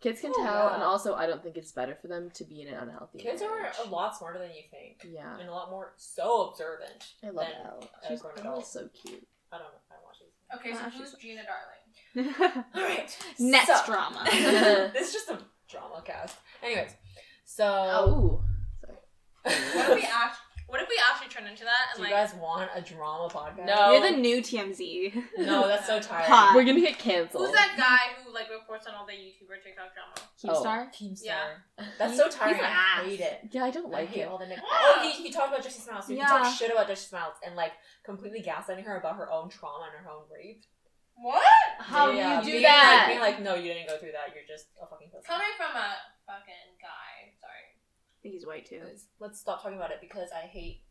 kids 0.00 0.20
can 0.20 0.32
Oh, 0.34 0.44
tell, 0.44 0.68
yeah. 0.68 0.74
and 0.74 0.82
also 0.82 1.14
I 1.14 1.26
don't 1.26 1.42
think 1.42 1.56
it's 1.56 1.72
better 1.72 1.94
for 2.00 2.08
them 2.08 2.30
to 2.34 2.44
be 2.44 2.62
in 2.62 2.68
an 2.68 2.74
unhealthy. 2.74 3.18
Kids 3.18 3.40
marriage. 3.42 3.74
are 3.80 3.86
a 3.86 3.88
lot 3.90 4.16
smarter 4.16 4.38
than 4.40 4.50
you 4.50 4.62
think, 4.70 5.06
Yeah, 5.14 5.38
and 5.38 5.48
a 5.48 5.52
lot 5.52 5.70
more 5.70 5.94
so 5.96 6.48
observant. 6.48 7.12
I 7.24 7.30
love 7.30 7.46
than 7.46 7.66
Elle. 7.66 7.90
She's 8.08 8.22
grown 8.22 8.34
Elle 8.44 8.60
is 8.60 8.66
so 8.66 8.88
cute. 8.88 9.26
I 9.52 9.58
don't 9.58 9.66
know. 9.66 9.72
If 9.76 9.92
I 9.92 9.94
watch 10.04 10.16
these. 10.20 10.58
Okay, 10.58 10.72
so 10.72 10.80
Ah, 10.84 10.90
who's 10.90 11.10
she's- 11.10 11.22
Gina 11.22 11.42
Darling? 11.44 12.62
All 12.74 12.82
right. 12.82 13.16
Next 13.38 13.66
so- 13.68 13.86
drama. 13.86 14.24
this 14.92 15.08
is 15.08 15.12
just 15.12 15.28
a 15.30 15.38
drama 15.68 16.02
cast. 16.04 16.36
Anyways, 16.62 16.92
so 17.44 17.64
Oh, 17.66 18.44
sorry. 18.84 18.98
What 19.44 19.90
if 19.90 19.94
we 19.96 20.02
act? 20.12 20.38
What 20.68 20.82
if 20.82 20.88
we 20.88 20.96
actually 21.08 21.28
turn 21.28 21.46
into 21.48 21.62
that 21.62 21.94
do 21.94 22.02
and 22.02 22.10
you 22.10 22.16
like? 22.16 22.28
guys 22.28 22.36
want 22.40 22.68
a 22.74 22.80
drama 22.80 23.28
podcast? 23.30 23.66
No. 23.66 23.92
You're 23.92 24.10
the 24.10 24.16
new 24.16 24.38
TMZ. 24.42 25.14
No, 25.38 25.68
that's 25.68 25.86
so 25.86 26.00
tiring. 26.00 26.26
Pod. 26.26 26.56
We're 26.56 26.64
gonna 26.64 26.80
get 26.80 26.98
canceled. 26.98 27.44
Who's 27.46 27.54
that 27.54 27.74
guy 27.76 28.20
who 28.24 28.34
like 28.34 28.50
reports 28.50 28.88
on 28.88 28.94
all 28.94 29.06
the 29.06 29.12
YouTuber 29.12 29.62
TikTok 29.62 29.94
drama? 29.94 30.14
Keemstar. 30.42 30.88
Oh. 30.88 30.90
Keemstar. 30.92 31.24
Yeah. 31.24 31.84
That's 32.00 32.16
so 32.16 32.28
tiring. 32.28 32.56
He's 32.56 32.64
an 32.64 32.70
I 32.70 33.00
ass. 33.00 33.06
hate 33.06 33.20
it. 33.20 33.40
Yeah, 33.52 33.64
I 33.64 33.70
don't 33.70 33.86
I 33.94 33.98
like 34.00 34.08
hate 34.08 34.22
it. 34.22 34.28
all 34.28 34.38
the 34.38 34.46
neg- 34.46 34.58
Oh, 34.68 34.98
he, 35.02 35.22
he 35.22 35.30
talked 35.30 35.52
about 35.54 35.64
Jessi 35.64 35.80
Smiles. 35.80 36.06
So 36.06 36.12
he 36.12 36.18
Yeah. 36.18 36.26
talked 36.26 36.58
shit 36.58 36.72
about 36.72 36.88
Jessi 36.88 37.08
Smiles 37.10 37.34
and 37.46 37.54
like 37.54 37.72
completely 38.04 38.42
gaslighting 38.42 38.84
her 38.86 38.96
about 38.98 39.16
her 39.18 39.30
own 39.30 39.48
trauma 39.48 39.88
and 39.96 40.04
her 40.04 40.10
own 40.10 40.24
rape. 40.34 40.64
What? 41.16 41.42
How 41.78 42.10
Yeah, 42.10 42.38
you 42.40 42.44
do 42.44 42.50
being 42.52 42.62
that? 42.62 42.96
Like, 42.98 43.08
being 43.08 43.20
like, 43.20 43.42
no, 43.42 43.54
you 43.54 43.72
didn't 43.72 43.88
go 43.88 43.96
through 43.98 44.12
that. 44.12 44.34
You're 44.34 44.44
just 44.46 44.66
a 44.82 44.86
fucking 44.86 45.08
pussy. 45.12 45.26
Coming 45.26 45.46
from 45.56 45.74
a 45.76 45.96
fucking 46.26 46.76
guy. 46.80 47.32
Sorry. 47.40 47.66
I 47.72 48.18
think 48.22 48.34
he's 48.34 48.46
white 48.46 48.66
too. 48.66 48.80
Let's- 48.84 49.06
Let's 49.18 49.40
stop 49.40 49.62
talking 49.62 49.78
about 49.78 49.90
it 49.90 49.98
because 50.00 50.28
I 50.34 50.46
hate 50.46 50.82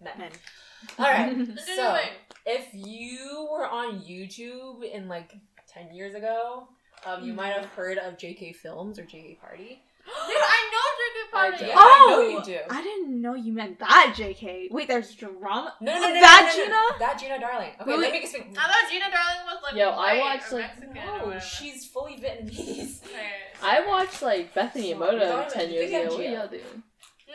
men. 0.00 0.18
Men. 0.18 0.30
All 0.98 1.06
right. 1.06 1.36
So- 1.76 1.98
if 2.46 2.68
you 2.74 3.48
were 3.50 3.66
on 3.66 4.00
YouTube 4.00 4.84
in 4.84 5.08
like 5.08 5.32
10 5.72 5.94
years 5.94 6.14
ago, 6.14 6.68
um, 7.06 7.24
you 7.24 7.32
might 7.32 7.52
have 7.54 7.64
heard 7.66 7.96
of 7.98 8.18
JK 8.18 8.54
Films 8.56 8.98
or 8.98 9.04
JK 9.04 9.40
Party. 9.40 9.80
Dude, 10.04 10.36
I 10.36 10.70
know 10.72 10.83
Drinking 11.12 11.30
I 11.32 11.50
Party. 11.50 11.58
do. 11.58 11.66
Yeah, 11.66 11.74
I 11.76 12.06
know 12.08 12.16
oh, 12.16 12.28
you 12.28 12.44
do. 12.44 12.58
I 12.70 12.82
didn't 12.82 13.20
know 13.20 13.34
you 13.34 13.52
meant 13.52 13.78
that, 13.80 14.14
JK. 14.16 14.70
Wait, 14.70 14.88
there's 14.88 15.14
drama. 15.14 15.74
No, 15.80 15.92
no, 15.94 16.00
no, 16.00 16.08
no, 16.14 16.20
That 16.20 16.52
no, 16.56 16.58
no, 16.58 16.64
Gina? 16.64 16.74
no. 16.74 16.98
That 16.98 17.18
Gina 17.20 17.40
Darling. 17.40 17.70
Okay, 17.80 17.90
Wait, 17.90 17.98
let 17.98 18.00
wait. 18.00 18.12
me 18.12 18.18
explain. 18.20 18.56
I 18.56 18.62
thought 18.62 18.90
Gina 18.90 19.04
Darling 19.10 19.46
was 19.46 19.62
like 19.62 19.74
Yo, 19.76 19.90
I 19.90 19.94
white 19.94 20.20
watched, 20.20 20.52
or 20.52 20.56
like- 20.56 20.80
Mexican 20.80 20.90
or 20.98 21.18
No, 21.18 21.24
whatever. 21.26 21.40
she's 21.44 21.86
fully 21.86 22.16
Vietnamese. 22.16 23.00
Okay. 23.14 23.30
I 23.62 23.86
watched 23.86 24.20
like 24.22 24.52
Bethany 24.54 24.92
Sorry, 24.92 24.98
Mota 25.12 25.26
sorry, 25.28 25.50
ten 25.50 25.68
you 25.70 25.74
years 25.80 25.90
think 25.90 26.00
I'm 26.00 26.06
ago. 26.08 26.16
What 26.16 26.22
Gina. 26.24 26.34
y'all 26.36 26.48
doing? 26.48 26.82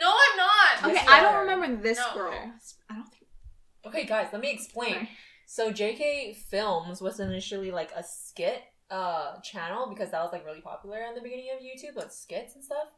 No, 0.00 0.08
I'm 0.12 0.36
not. 0.36 0.84
Okay, 0.84 0.92
Yes, 0.94 1.08
I 1.08 1.16
you 1.18 1.22
don't 1.24 1.34
are. 1.34 1.40
remember 1.42 1.82
this 1.82 1.98
No, 1.98 2.14
girl. 2.14 2.28
okay. 2.28 2.50
I 2.90 2.94
don't 2.94 3.08
think. 3.08 3.26
Okay, 3.86 4.04
guys, 4.06 4.28
let 4.32 4.40
me 4.42 4.50
explain. 4.52 4.92
Sorry. 4.94 5.08
So 5.46 5.72
JK 5.72 6.36
Films 6.36 7.00
was 7.00 7.18
initially 7.20 7.70
like 7.70 7.90
a 7.96 8.02
skit 8.04 8.62
uh 8.90 9.38
channel 9.40 9.88
because 9.88 10.10
that 10.10 10.22
was 10.22 10.32
like 10.32 10.44
really 10.44 10.60
popular 10.60 10.98
in 11.08 11.14
the 11.14 11.20
beginning 11.20 11.48
of 11.56 11.62
YouTube, 11.62 11.96
like 11.96 12.12
skits 12.12 12.54
and 12.54 12.62
stuff. 12.64 12.88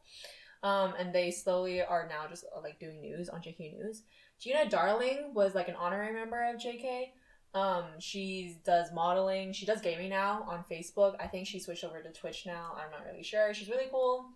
Um, 0.63 0.93
and 0.97 1.13
they 1.13 1.29
slowly 1.29 1.83
are 1.83 2.07
now 2.09 2.27
just 2.29 2.45
uh, 2.55 2.61
like 2.61 2.79
doing 2.79 3.01
news 3.01 3.27
on 3.27 3.41
JK 3.41 3.73
News. 3.73 4.03
Gina 4.39 4.69
Darling 4.69 5.33
was 5.33 5.53
like 5.53 5.67
an 5.67 5.75
honorary 5.75 6.13
member 6.13 6.41
of 6.49 6.55
JK. 6.59 7.09
Um, 7.53 7.83
she 7.99 8.57
does 8.65 8.91
modeling. 8.93 9.53
She 9.53 9.65
does 9.65 9.81
gaming 9.81 10.09
now 10.09 10.45
on 10.47 10.63
Facebook. 10.71 11.15
I 11.19 11.27
think 11.27 11.47
she 11.47 11.59
switched 11.59 11.83
over 11.83 12.01
to 12.01 12.11
Twitch 12.11 12.45
now. 12.45 12.71
I'm 12.75 12.89
not 12.91 13.05
really 13.05 13.23
sure. 13.23 13.53
She's 13.53 13.69
really 13.69 13.87
cool. 13.91 14.29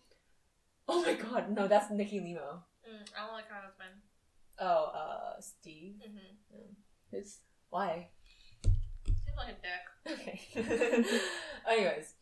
Oh 0.88 1.01
my 1.01 1.13
god, 1.13 1.49
no, 1.49 1.67
that's 1.67 1.89
Nikki 1.91 2.19
Limo. 2.19 2.63
Mm, 2.88 3.07
I 3.17 3.25
don't 3.25 3.34
like 3.34 3.47
her 3.49 3.55
husband. 3.55 4.01
Oh, 4.59 4.91
uh, 4.93 5.41
Steve. 5.41 5.95
Mm-hmm. 6.07 6.71
Who's 7.11 7.39
Why? 7.69 8.07
Seems 8.63 9.38
like 9.38 9.55
a 9.55 9.61
dick. 9.61 10.19
Okay. 10.19 11.19
Anyways, 11.69 12.13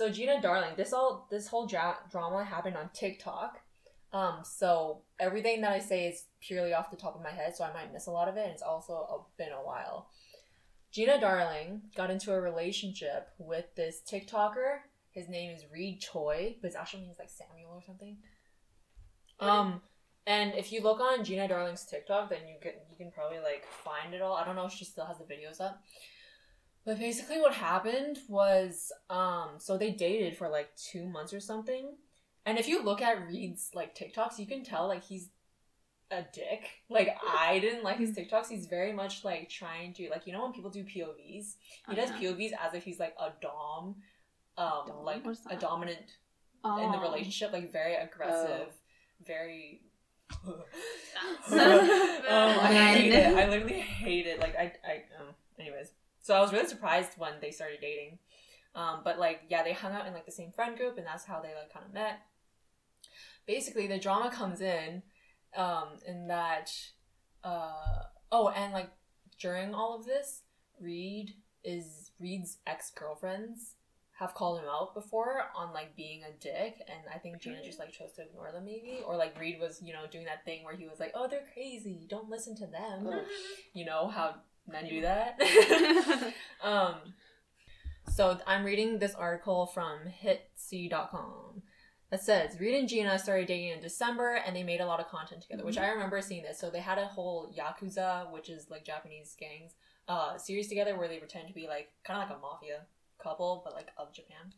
So 0.00 0.08
Gina 0.08 0.40
Darling, 0.40 0.70
this 0.78 0.94
all 0.94 1.28
this 1.30 1.46
whole 1.46 1.66
dra- 1.66 1.98
drama 2.10 2.42
happened 2.42 2.74
on 2.74 2.88
TikTok. 2.94 3.60
Um, 4.14 4.38
so 4.44 5.02
everything 5.18 5.60
that 5.60 5.72
I 5.72 5.78
say 5.78 6.06
is 6.06 6.24
purely 6.40 6.72
off 6.72 6.90
the 6.90 6.96
top 6.96 7.16
of 7.16 7.22
my 7.22 7.28
head, 7.28 7.54
so 7.54 7.64
I 7.64 7.72
might 7.74 7.92
miss 7.92 8.06
a 8.06 8.10
lot 8.10 8.26
of 8.26 8.38
it. 8.38 8.44
And 8.44 8.52
it's 8.52 8.62
also 8.62 8.94
a, 8.94 9.18
been 9.36 9.52
a 9.52 9.62
while. 9.62 10.08
Gina 10.90 11.20
Darling 11.20 11.82
got 11.94 12.10
into 12.10 12.32
a 12.32 12.40
relationship 12.40 13.28
with 13.36 13.66
this 13.76 14.00
TikToker. 14.10 14.78
His 15.10 15.28
name 15.28 15.54
is 15.54 15.66
Reed 15.70 16.00
Choi, 16.00 16.56
but 16.62 16.68
his 16.68 16.76
actual 16.76 17.00
name 17.00 17.10
is 17.10 17.18
like 17.18 17.28
Samuel 17.28 17.72
or 17.74 17.82
something. 17.86 18.16
Um, 19.38 19.82
and 20.26 20.54
if 20.54 20.72
you 20.72 20.82
look 20.82 21.00
on 21.00 21.24
Gina 21.26 21.46
Darling's 21.46 21.84
TikTok, 21.84 22.30
then 22.30 22.48
you 22.48 22.56
can 22.62 22.72
you 22.90 22.96
can 22.96 23.12
probably 23.12 23.40
like 23.40 23.66
find 23.66 24.14
it 24.14 24.22
all. 24.22 24.32
I 24.32 24.46
don't 24.46 24.56
know 24.56 24.64
if 24.64 24.72
she 24.72 24.86
still 24.86 25.04
has 25.04 25.18
the 25.18 25.24
videos 25.24 25.60
up. 25.60 25.82
But 26.84 26.98
basically 26.98 27.38
what 27.40 27.52
happened 27.54 28.18
was 28.28 28.90
um 29.10 29.50
so 29.58 29.76
they 29.76 29.90
dated 29.90 30.36
for 30.36 30.48
like 30.48 30.70
2 30.76 31.06
months 31.06 31.32
or 31.32 31.40
something. 31.40 31.96
And 32.46 32.58
if 32.58 32.66
you 32.68 32.82
look 32.82 33.02
at 33.02 33.26
Reed's 33.26 33.70
like 33.74 33.94
TikToks, 33.94 34.38
you 34.38 34.46
can 34.46 34.64
tell 34.64 34.88
like 34.88 35.04
he's 35.04 35.28
a 36.10 36.22
dick. 36.32 36.62
Like 36.88 37.16
I 37.28 37.58
didn't 37.60 37.84
like 37.84 37.98
his 37.98 38.10
TikToks. 38.16 38.48
He's 38.48 38.66
very 38.66 38.92
much 38.92 39.24
like 39.24 39.48
trying 39.50 39.92
to 39.94 40.08
like 40.10 40.26
you 40.26 40.32
know 40.32 40.42
when 40.42 40.52
people 40.52 40.70
do 40.70 40.82
POVs, 40.84 41.54
he 41.88 41.94
does 41.94 42.10
Uh-huh. 42.10 42.20
POVs 42.20 42.52
as 42.66 42.74
if 42.74 42.82
he's 42.82 42.98
like 42.98 43.14
a 43.20 43.30
dom, 43.42 43.96
um, 44.56 44.82
Dom? 44.86 45.04
like 45.04 45.24
What's 45.24 45.44
a 45.46 45.50
that? 45.50 45.60
dominant 45.60 46.16
Oh. 46.64 46.84
in 46.84 46.92
the 46.92 46.98
relationship, 46.98 47.52
like 47.52 47.72
very 47.72 47.94
aggressive, 47.94 48.68
very. 49.26 49.80
That's- 50.44 51.52
um, 51.52 52.64
I 52.64 52.72
hate 52.94 53.12
it. 53.12 53.26
I 53.36 53.48
literally 53.48 53.80
hate 53.80 54.26
it. 54.26 54.40
Like 54.40 54.56
I, 54.56 54.72
I. 54.86 54.94
Um, 55.18 55.34
anyways, 55.58 55.90
so 56.30 56.36
I 56.36 56.40
was 56.42 56.52
really 56.52 56.68
surprised 56.68 57.18
when 57.18 57.32
they 57.40 57.50
started 57.50 57.80
dating. 57.80 58.20
Um, 58.76 59.00
but 59.02 59.18
like, 59.18 59.40
yeah, 59.48 59.64
they 59.64 59.72
hung 59.72 59.90
out 59.90 60.06
in 60.06 60.14
like 60.14 60.26
the 60.26 60.30
same 60.30 60.52
friend 60.52 60.76
group, 60.76 60.96
and 60.96 61.04
that's 61.04 61.24
how 61.24 61.40
they 61.40 61.48
like 61.56 61.72
kind 61.72 61.84
of 61.84 61.92
met. 61.92 62.20
Basically, 63.48 63.88
the 63.88 63.98
drama 63.98 64.30
comes 64.30 64.60
in, 64.60 65.02
um, 65.56 65.88
in 66.06 66.28
that, 66.28 66.70
uh, 67.42 68.04
oh, 68.30 68.50
and 68.50 68.72
like 68.72 68.90
during 69.40 69.74
all 69.74 69.98
of 69.98 70.06
this, 70.06 70.42
Reed 70.80 71.34
is 71.64 72.12
Reed's 72.20 72.58
ex 72.64 72.92
girlfriends 72.92 73.74
have 74.20 74.34
called 74.34 74.60
him 74.60 74.68
out 74.70 74.94
before 74.94 75.46
on 75.56 75.72
like 75.72 75.96
being 75.96 76.22
a 76.24 76.32
dick 76.40 76.76
and 76.86 77.00
I 77.12 77.16
think 77.16 77.40
Gina 77.40 77.64
just 77.64 77.78
like 77.78 77.90
chose 77.90 78.12
to 78.16 78.22
ignore 78.22 78.52
them 78.52 78.66
maybe 78.66 79.00
or 79.06 79.16
like 79.16 79.38
Reed 79.40 79.58
was 79.58 79.80
you 79.82 79.94
know 79.94 80.02
doing 80.10 80.26
that 80.26 80.44
thing 80.44 80.62
where 80.62 80.76
he 80.76 80.86
was 80.86 81.00
like 81.00 81.12
oh 81.14 81.26
they're 81.26 81.46
crazy 81.54 82.06
don't 82.08 82.28
listen 82.28 82.54
to 82.56 82.66
them 82.66 83.08
Ugh. 83.10 83.24
you 83.72 83.86
know 83.86 84.08
how 84.08 84.34
men 84.70 84.88
do 84.88 85.00
that 85.02 85.38
um 86.62 86.94
so 88.08 88.38
I'm 88.46 88.64
reading 88.64 88.98
this 88.98 89.14
article 89.14 89.66
from 89.66 90.00
hitc.com 90.22 91.62
that 92.10 92.22
says 92.22 92.58
Reed 92.58 92.74
and 92.74 92.88
Gina 92.88 93.18
started 93.18 93.46
dating 93.46 93.68
in 93.68 93.80
December 93.80 94.34
and 94.34 94.54
they 94.56 94.64
made 94.64 94.80
a 94.80 94.86
lot 94.86 94.98
of 94.98 95.06
content 95.08 95.42
together, 95.42 95.64
which 95.64 95.78
I 95.78 95.88
remember 95.90 96.20
seeing 96.20 96.42
this. 96.42 96.58
So 96.58 96.68
they 96.68 96.80
had 96.80 96.98
a 96.98 97.06
whole 97.06 97.54
Yakuza, 97.56 98.32
which 98.32 98.48
is 98.48 98.68
like 98.68 98.84
Japanese 98.84 99.36
gangs, 99.38 99.74
uh, 100.08 100.36
series 100.36 100.66
together 100.68 100.98
where 100.98 101.06
they 101.06 101.18
pretend 101.18 101.46
to 101.46 101.54
be 101.54 101.68
like 101.68 101.90
kind 102.02 102.20
of 102.20 102.28
like 102.28 102.36
a 102.36 102.40
mafia 102.40 102.80
couple, 103.22 103.62
but 103.64 103.74
like 103.74 103.90
of 103.96 104.12
Japan. 104.12 104.52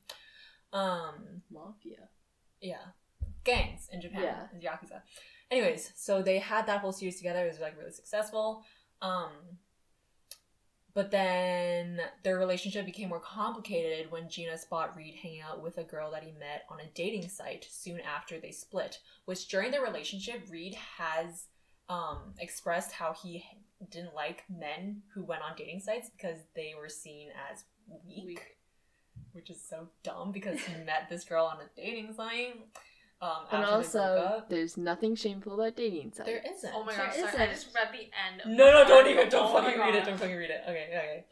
Um, 0.72 1.42
Mafia. 1.52 2.08
yeah, 2.62 2.76
gangs 3.44 3.88
in 3.92 4.00
Japan, 4.00 4.48
Yeah. 4.58 4.70
Yakuza. 4.72 5.02
Anyways, 5.50 5.92
so 5.94 6.22
they 6.22 6.38
had 6.38 6.64
that 6.68 6.80
whole 6.80 6.92
series 6.92 7.18
together. 7.18 7.44
It 7.44 7.48
was 7.48 7.60
like 7.60 7.76
really 7.78 7.92
successful. 7.92 8.64
Um, 9.02 9.32
but 10.94 11.10
then 11.10 12.00
their 12.22 12.38
relationship 12.38 12.84
became 12.84 13.08
more 13.08 13.20
complicated 13.20 14.10
when 14.10 14.28
Gina 14.28 14.58
spot 14.58 14.96
Reed 14.96 15.14
hanging 15.22 15.40
out 15.40 15.62
with 15.62 15.78
a 15.78 15.84
girl 15.84 16.10
that 16.10 16.22
he 16.22 16.32
met 16.32 16.64
on 16.68 16.80
a 16.80 16.90
dating 16.94 17.28
site 17.28 17.66
soon 17.70 18.00
after 18.00 18.38
they 18.38 18.50
split. 18.50 18.98
Which 19.24 19.48
during 19.48 19.70
their 19.70 19.82
relationship, 19.82 20.42
Reed 20.50 20.74
has 20.98 21.46
um, 21.88 22.34
expressed 22.38 22.92
how 22.92 23.14
he 23.14 23.44
didn't 23.90 24.14
like 24.14 24.44
men 24.48 25.02
who 25.14 25.24
went 25.24 25.42
on 25.42 25.56
dating 25.56 25.80
sites 25.80 26.10
because 26.10 26.38
they 26.54 26.74
were 26.78 26.88
seen 26.88 27.28
as 27.50 27.64
weak, 28.06 28.26
Weak. 28.26 28.42
which 29.32 29.50
is 29.50 29.62
so 29.66 29.88
dumb 30.02 30.30
because 30.30 30.60
he 30.60 30.74
met 30.84 31.08
this 31.08 31.24
girl 31.24 31.46
on 31.46 31.58
a 31.58 31.80
dating 31.80 32.12
site. 32.14 32.54
Um, 33.22 33.28
And 33.52 33.62
after 33.62 33.76
they 33.76 33.82
broke 33.82 33.84
also, 33.84 33.98
up. 34.38 34.48
there's 34.50 34.76
nothing 34.76 35.14
shameful 35.14 35.54
about 35.54 35.76
dating 35.76 36.12
sites. 36.12 36.28
there 36.28 36.42
isn't. 36.44 36.72
Oh 36.74 36.82
my 36.84 36.92
There 36.94 37.06
gosh, 37.06 37.14
sorry. 37.16 37.26
I 37.38 37.44
isn't. 37.44 37.50
just 37.54 37.74
read 37.74 37.88
the 37.92 38.10
end. 38.26 38.40
Of 38.44 38.48
No, 38.50 38.72
no, 38.72 38.78
the 38.82 38.88
don't 38.88 39.06
even, 39.08 39.28
don't 39.28 39.48
Oh 39.48 39.60
fucking 39.62 39.78
read 39.80 39.94
it, 39.94 40.04
don't 40.04 40.18
fucking 40.18 40.36
read 40.36 40.50
it. 40.50 40.62
Okay, 40.68 40.86
okay. 40.90 41.24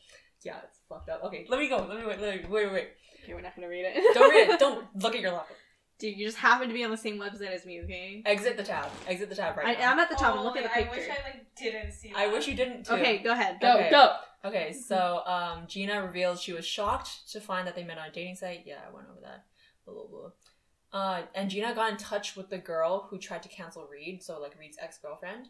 Yeah, 0.42 0.58
it's 0.64 0.78
fucked 0.88 1.08
up. 1.08 1.24
Okay, 1.24 1.46
let 1.50 1.58
me 1.60 1.68
go, 1.68 1.78
let 1.78 1.98
me 1.98 2.06
wait, 2.06 2.20
let 2.20 2.36
me, 2.42 2.48
wait, 2.48 2.64
wait, 2.66 2.72
wait. 2.72 2.88
Okay, 3.24 3.34
we're 3.34 3.40
not 3.42 3.54
gonna 3.56 3.68
read 3.68 3.84
it. 3.86 4.14
Don't 4.14 4.30
read 4.30 4.48
it, 4.50 4.58
don't 4.64 4.86
look 5.02 5.14
at 5.16 5.20
your 5.20 5.32
laptop. 5.32 5.56
Dude, 5.98 6.16
you 6.16 6.24
just 6.24 6.38
happen 6.38 6.68
to 6.68 6.72
be 6.72 6.82
on 6.84 6.90
the 6.90 6.96
same 6.96 7.18
website 7.18 7.50
as 7.50 7.66
me, 7.66 7.82
okay? 7.82 8.22
Exit 8.24 8.56
the 8.56 8.62
tab, 8.62 8.86
exit 9.06 9.28
the 9.28 9.34
tab 9.34 9.56
right 9.58 9.76
I, 9.76 9.80
now. 9.80 9.92
I'm 9.92 9.98
at 9.98 10.08
the 10.08 10.14
top. 10.14 10.32
Oh, 10.34 10.36
and 10.36 10.44
look 10.44 10.56
at 10.56 10.62
the 10.62 10.68
like, 10.70 10.90
picture. 10.92 11.10
I 11.10 11.14
wish 11.14 11.18
I 11.26 11.28
like 11.28 11.54
didn't 11.56 11.92
see. 11.92 12.12
I 12.16 12.26
wish 12.28 12.46
you 12.48 12.54
didn't 12.54 12.86
too. 12.86 12.94
Okay, 12.94 13.18
go 13.18 13.32
ahead. 13.32 13.58
Go, 13.60 13.74
Okay. 13.76 13.90
go! 13.90 14.12
Okay, 14.42 14.72
so 14.72 15.20
um, 15.26 15.64
Gina 15.66 16.02
revealed 16.02 16.38
she 16.38 16.54
was 16.54 16.64
shocked 16.64 17.30
to 17.32 17.40
find 17.40 17.66
that 17.66 17.74
they 17.74 17.84
met 17.84 17.98
on 17.98 18.08
a 18.08 18.12
dating 18.12 18.36
site. 18.36 18.62
Yeah, 18.64 18.76
I 18.88 18.94
went 18.94 19.08
over 19.10 19.20
that. 19.20 19.44
Blah, 19.84 19.92
blah, 19.94 20.06
blah. 20.06 20.30
Uh, 20.92 21.22
and 21.34 21.48
Gina 21.50 21.74
got 21.74 21.90
in 21.90 21.96
touch 21.96 22.34
with 22.36 22.50
the 22.50 22.58
girl 22.58 23.06
who 23.10 23.18
tried 23.18 23.42
to 23.44 23.48
cancel 23.48 23.86
Reed, 23.86 24.22
so 24.22 24.40
like 24.40 24.58
Reed's 24.58 24.76
ex 24.80 24.98
girlfriend, 24.98 25.46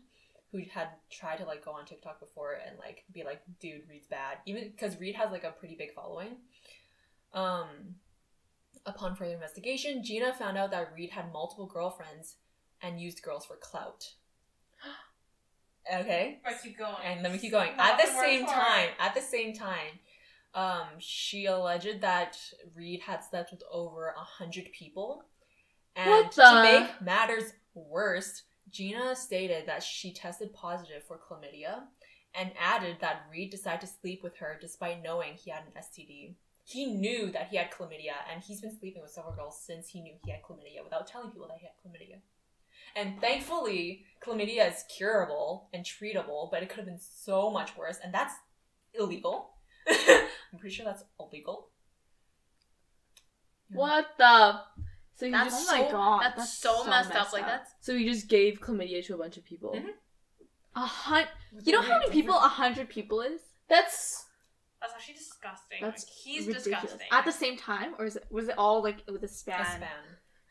who 0.53 0.61
had 0.71 0.89
tried 1.11 1.37
to 1.39 1.45
like 1.45 1.65
go 1.65 1.71
on 1.73 1.87
TikTok 1.87 2.21
before 2.21 2.59
and 2.67 2.79
like 2.79 3.05
be 3.13 3.25
like, 3.25 3.41
"Dude, 3.61 3.89
Reed's 3.89 4.07
bad," 4.07 4.39
even 4.47 4.69
because 4.71 5.01
Reed 5.01 5.15
has 5.17 5.31
like 5.31 5.45
a 5.45 5.53
pretty 5.53 5.77
big 5.77 5.95
following. 5.95 6.37
Um, 7.33 7.95
upon 8.85 9.15
further 9.17 9.33
investigation, 9.35 10.03
Gina 10.05 10.35
found 10.35 10.59
out 10.59 10.71
that 10.73 10.93
Reed 10.95 11.11
had 11.11 11.33
multiple 11.33 11.67
girlfriends 11.67 12.37
and 12.83 13.01
used 13.01 13.23
girls 13.23 13.47
for 13.47 13.57
clout. 13.57 14.13
Okay, 15.93 16.39
But 16.45 16.55
keep 16.63 16.79
going. 16.79 16.95
and 17.05 17.23
let 17.23 17.33
me 17.33 17.39
keep 17.39 17.51
going. 17.51 17.77
Not 17.77 17.99
At 17.99 18.07
the 18.07 18.13
same 18.13 18.45
part. 18.45 18.57
time, 18.65 18.89
at 19.01 19.15
the 19.15 19.21
same 19.21 19.55
time, 19.55 19.99
um, 20.55 20.87
she 20.99 21.47
alleged 21.47 22.01
that 22.03 22.37
Reed 22.77 23.01
had 23.01 23.25
slept 23.25 23.51
with 23.51 23.63
over 23.73 24.09
a 24.17 24.21
hundred 24.21 24.71
people. 24.73 25.25
And 25.97 26.11
What 26.11 26.33
to 26.33 26.63
make 26.63 27.03
matters 27.03 27.53
worse, 27.75 28.43
Gina 28.71 29.17
stated 29.17 29.67
that 29.67 29.83
she 29.83 30.13
tested 30.13 30.53
positive 30.53 31.03
for 31.05 31.19
chlamydia 31.19 31.83
and 32.35 32.53
added 32.59 32.99
that 33.01 33.27
Reed 33.31 33.51
decided 33.51 33.81
to 33.81 33.87
sleep 33.87 34.23
with 34.23 34.37
her 34.37 34.57
despite 34.61 35.03
knowing 35.03 35.35
he 35.35 35.51
had 35.51 35.65
an 35.65 35.83
STD. 35.83 36.35
He 36.65 36.87
knew 36.87 37.33
that 37.33 37.49
he 37.49 37.57
had 37.57 37.73
chlamydia, 37.73 38.15
and 38.33 38.43
he's 38.43 38.61
been 38.61 38.79
sleeping 38.79 39.03
with 39.03 39.11
several 39.11 39.35
girls 39.35 39.61
since 39.61 39.89
he 39.89 40.01
knew 40.01 40.15
he 40.25 40.31
had 40.31 40.43
chlamydia 40.43 40.85
without 40.85 41.07
telling 41.07 41.31
people 41.33 41.49
that 41.49 41.59
he 41.59 41.67
had 41.67 41.75
chlamydia. 41.83 42.21
And 42.95 43.21
thankfully, 43.21 44.05
chlamydia 44.25 44.69
is 44.71 44.85
curable 44.97 45.69
and 45.73 45.85
treatable, 45.85 46.51
but 46.51 46.63
it 46.63 46.69
could 46.69 46.79
have 46.79 46.87
been 46.87 47.01
so 47.01 47.51
much 47.51 47.77
worse, 47.77 47.99
and 48.03 48.15
that's 48.15 48.35
illegal. 48.95 49.51
I'm 49.89 50.59
pretty 50.59 50.75
sure 50.75 50.85
that's 50.85 51.03
illegal. 51.19 51.71
What 53.73 54.07
the? 54.19 54.61
So 55.21 55.27
you 55.27 55.33
That's 55.33 55.51
just 55.55 55.71
oh 55.71 55.77
my 55.77 55.85
so, 55.85 55.91
God, 55.93 56.23
That's, 56.23 56.37
that's 56.37 56.59
so, 56.59 56.83
so 56.83 56.89
messed, 56.91 57.11
up. 57.11 57.15
messed 57.15 57.33
Like 57.35 57.43
up. 57.43 57.49
that's 57.49 57.75
so 57.83 57.93
you 57.93 58.11
just 58.11 58.27
gave 58.29 58.59
chlamydia 58.61 59.05
to 59.05 59.15
a 59.15 59.19
bunch 59.19 59.37
of 59.37 59.45
people. 59.45 59.73
Mhm. 59.75 59.91
A 60.77 60.81
hun- 60.81 61.27
You 61.63 61.73
know 61.75 61.83
how 61.83 61.99
many 61.99 62.11
people 62.11 62.35
a 62.37 62.49
hundred 62.49 62.89
people 62.89 63.21
is? 63.21 63.43
That's 63.69 64.25
that's 64.81 64.95
actually 64.95 65.15
disgusting. 65.15 65.79
That's 65.83 66.07
like, 66.07 66.11
he's 66.25 66.47
ridiculous. 66.47 66.81
disgusting. 66.83 67.09
At 67.13 67.27
the 67.27 67.33
same 67.33 67.59
time, 67.59 67.95
or 67.99 68.07
is 68.07 68.17
it 68.17 68.25
was 68.31 68.49
it 68.49 68.55
all 68.57 68.83
like 68.83 69.03
with 69.13 69.23
a 69.23 69.29
span? 69.29 69.61
A 69.61 69.65
span. 69.67 69.89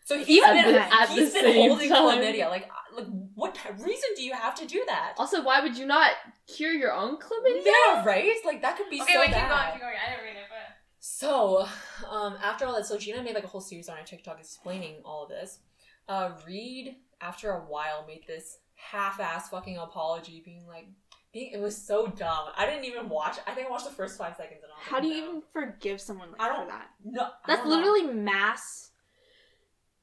So 0.06 0.24
he's 0.24 0.44
At 0.44 0.54
been, 0.54 0.74
the- 0.74 0.82
at 1.02 1.10
he's 1.10 1.34
the 1.34 1.40
been 1.42 1.54
same 1.54 1.70
holding 1.70 1.90
time. 1.90 2.20
chlamydia. 2.20 2.50
Like, 2.50 2.70
like, 2.96 3.08
what 3.34 3.58
reason 3.80 4.10
do 4.16 4.24
you 4.24 4.34
have 4.34 4.54
to 4.56 4.68
do 4.68 4.84
that? 4.86 5.14
also 5.18 5.42
why 5.44 5.62
would 5.62 5.76
you 5.78 5.88
not 5.88 6.12
cure 6.48 6.74
your 6.74 6.94
own 6.94 7.18
chlamydia? 7.18 7.64
Yeah, 7.66 8.04
right? 8.06 8.32
Like, 8.46 8.62
that 8.62 8.78
could 8.78 8.90
be 8.92 9.02
okay, 9.02 9.14
so 9.14 9.20
wait, 9.20 9.26
keep 9.28 9.36
going, 9.36 9.72
keep 9.72 9.82
going. 9.82 9.96
I 10.06 10.10
didn't 10.12 10.26
read 10.26 10.36
it, 10.38 10.46
but 10.50 10.66
So, 11.00 11.66
um, 12.10 12.36
after 12.44 12.66
all 12.66 12.76
that, 12.76 12.86
so 12.86 12.98
Gina 12.98 13.24
made 13.24 13.36
like 13.36 13.44
a 13.44 13.48
whole 13.48 13.62
series 13.62 13.88
on 13.90 13.98
her 13.98 14.04
TikTok 14.04 14.40
explaining 14.40 14.96
all 15.06 15.24
of 15.24 15.30
this. 15.30 15.60
Uh, 16.08 16.32
Reed, 16.46 16.96
after 17.22 17.52
a 17.52 17.60
while, 17.62 18.04
made 18.08 18.24
this 18.28 18.58
half-ass 18.76 19.50
fucking 19.50 19.78
apology, 19.78 20.42
being 20.44 20.66
like, 20.68 20.88
being, 21.32 21.52
it 21.54 21.60
was 21.62 21.78
so 21.78 22.08
dumb. 22.08 22.48
I 22.58 22.66
didn't 22.66 22.86
even 22.86 23.08
watch. 23.08 23.38
I 23.48 23.52
think 23.54 23.68
I 23.68 23.70
watched 23.70 23.86
the 23.86 23.92
first 23.92 24.18
five 24.18 24.36
seconds 24.36 24.62
and 24.64 24.72
I 24.72 24.76
How 24.94 25.00
do 25.00 25.08
you 25.08 25.22
no. 25.22 25.28
even 25.30 25.42
forgive 25.54 26.02
someone 26.02 26.32
like 26.32 26.42
I 26.42 26.48
for 26.50 26.54
don't- 26.56 26.68
that? 26.70 26.88
No, 27.06 27.22
I 27.24 27.28
That's 27.48 27.62
don't 27.62 27.70
know. 27.70 27.76
literally 27.78 28.14
mass. 28.14 28.92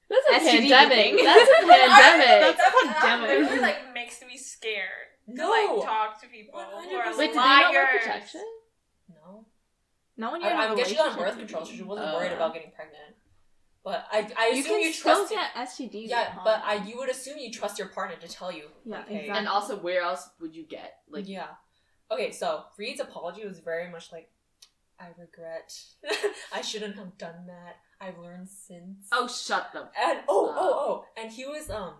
That's 0.08 0.44
a 0.44 0.48
STD 0.48 0.68
pandemic. 0.70 1.20
That's 1.24 1.50
a 1.50 1.66
pandemic. 1.66 2.56
That's 2.56 2.60
a 2.60 2.92
pandemic. 2.94 3.30
It 3.30 3.38
really 3.40 3.58
like 3.60 3.92
makes 3.92 4.20
me 4.22 4.38
scared 4.38 4.86
No. 5.26 5.44
to 5.46 5.74
like 5.80 5.84
talk 5.84 6.20
to 6.22 6.28
people 6.28 6.60
who 6.60 6.96
are 6.96 7.06
100%. 7.12 7.18
Wait, 7.18 7.26
did 7.26 7.30
they 7.32 7.36
not 7.36 7.72
wear 7.72 7.88
protection? 7.98 8.42
No. 10.16 10.26
Not 10.26 10.32
when 10.32 10.42
I, 10.42 10.46
you're 10.46 10.54
in 10.64 10.70
a 10.70 10.72
I 10.72 10.76
guess 10.76 10.88
she's 10.88 10.98
on 10.98 11.16
birth 11.16 11.38
control, 11.38 11.64
so 11.64 11.72
she 11.72 11.82
wasn't 11.82 12.12
worried 12.14 12.32
Uh. 12.32 12.36
about 12.36 12.54
getting 12.54 12.70
pregnant. 12.72 13.16
But 13.84 14.04
I, 14.10 14.28
I 14.36 14.46
You 14.48 14.60
assume 14.62 14.72
can 14.72 14.80
you, 14.80 14.92
still 14.92 15.14
trust. 15.28 15.32
get 15.32 15.54
STDs. 15.54 16.08
yeah, 16.08 16.20
at 16.20 16.40
but. 16.44 16.60
I, 16.64 16.74
you 16.84 16.96
would 16.98 17.08
assume 17.08 17.38
you 17.38 17.52
trust 17.52 17.78
your 17.78 17.86
partner 17.88 18.16
to 18.16 18.26
tell 18.28 18.50
you. 18.50 18.64
Yeah, 18.84 18.96
like, 18.96 19.10
exactly. 19.10 19.28
And 19.30 19.46
also, 19.48 19.76
where 19.76 20.02
else 20.02 20.28
would 20.40 20.56
you 20.56 20.64
get 20.64 20.94
like? 21.08 21.28
yeah. 21.28 21.46
Okay, 22.10 22.32
so 22.32 22.64
Reed's 22.78 23.00
apology 23.00 23.44
was 23.46 23.60
very 23.60 23.88
much 23.90 24.10
like 24.10 24.28
I 24.98 25.08
regret. 25.18 25.72
I 26.52 26.62
shouldn't 26.62 26.96
have 26.96 27.16
done 27.18 27.46
that. 27.46 27.76
I've 28.00 28.18
learned 28.18 28.48
since. 28.48 29.06
Oh, 29.12 29.28
shut 29.28 29.72
them. 29.72 29.86
and 30.00 30.20
oh 30.28 30.52
oh 30.56 30.74
oh, 30.88 31.04
and 31.20 31.30
he 31.30 31.46
was 31.46 31.70
um, 31.70 31.94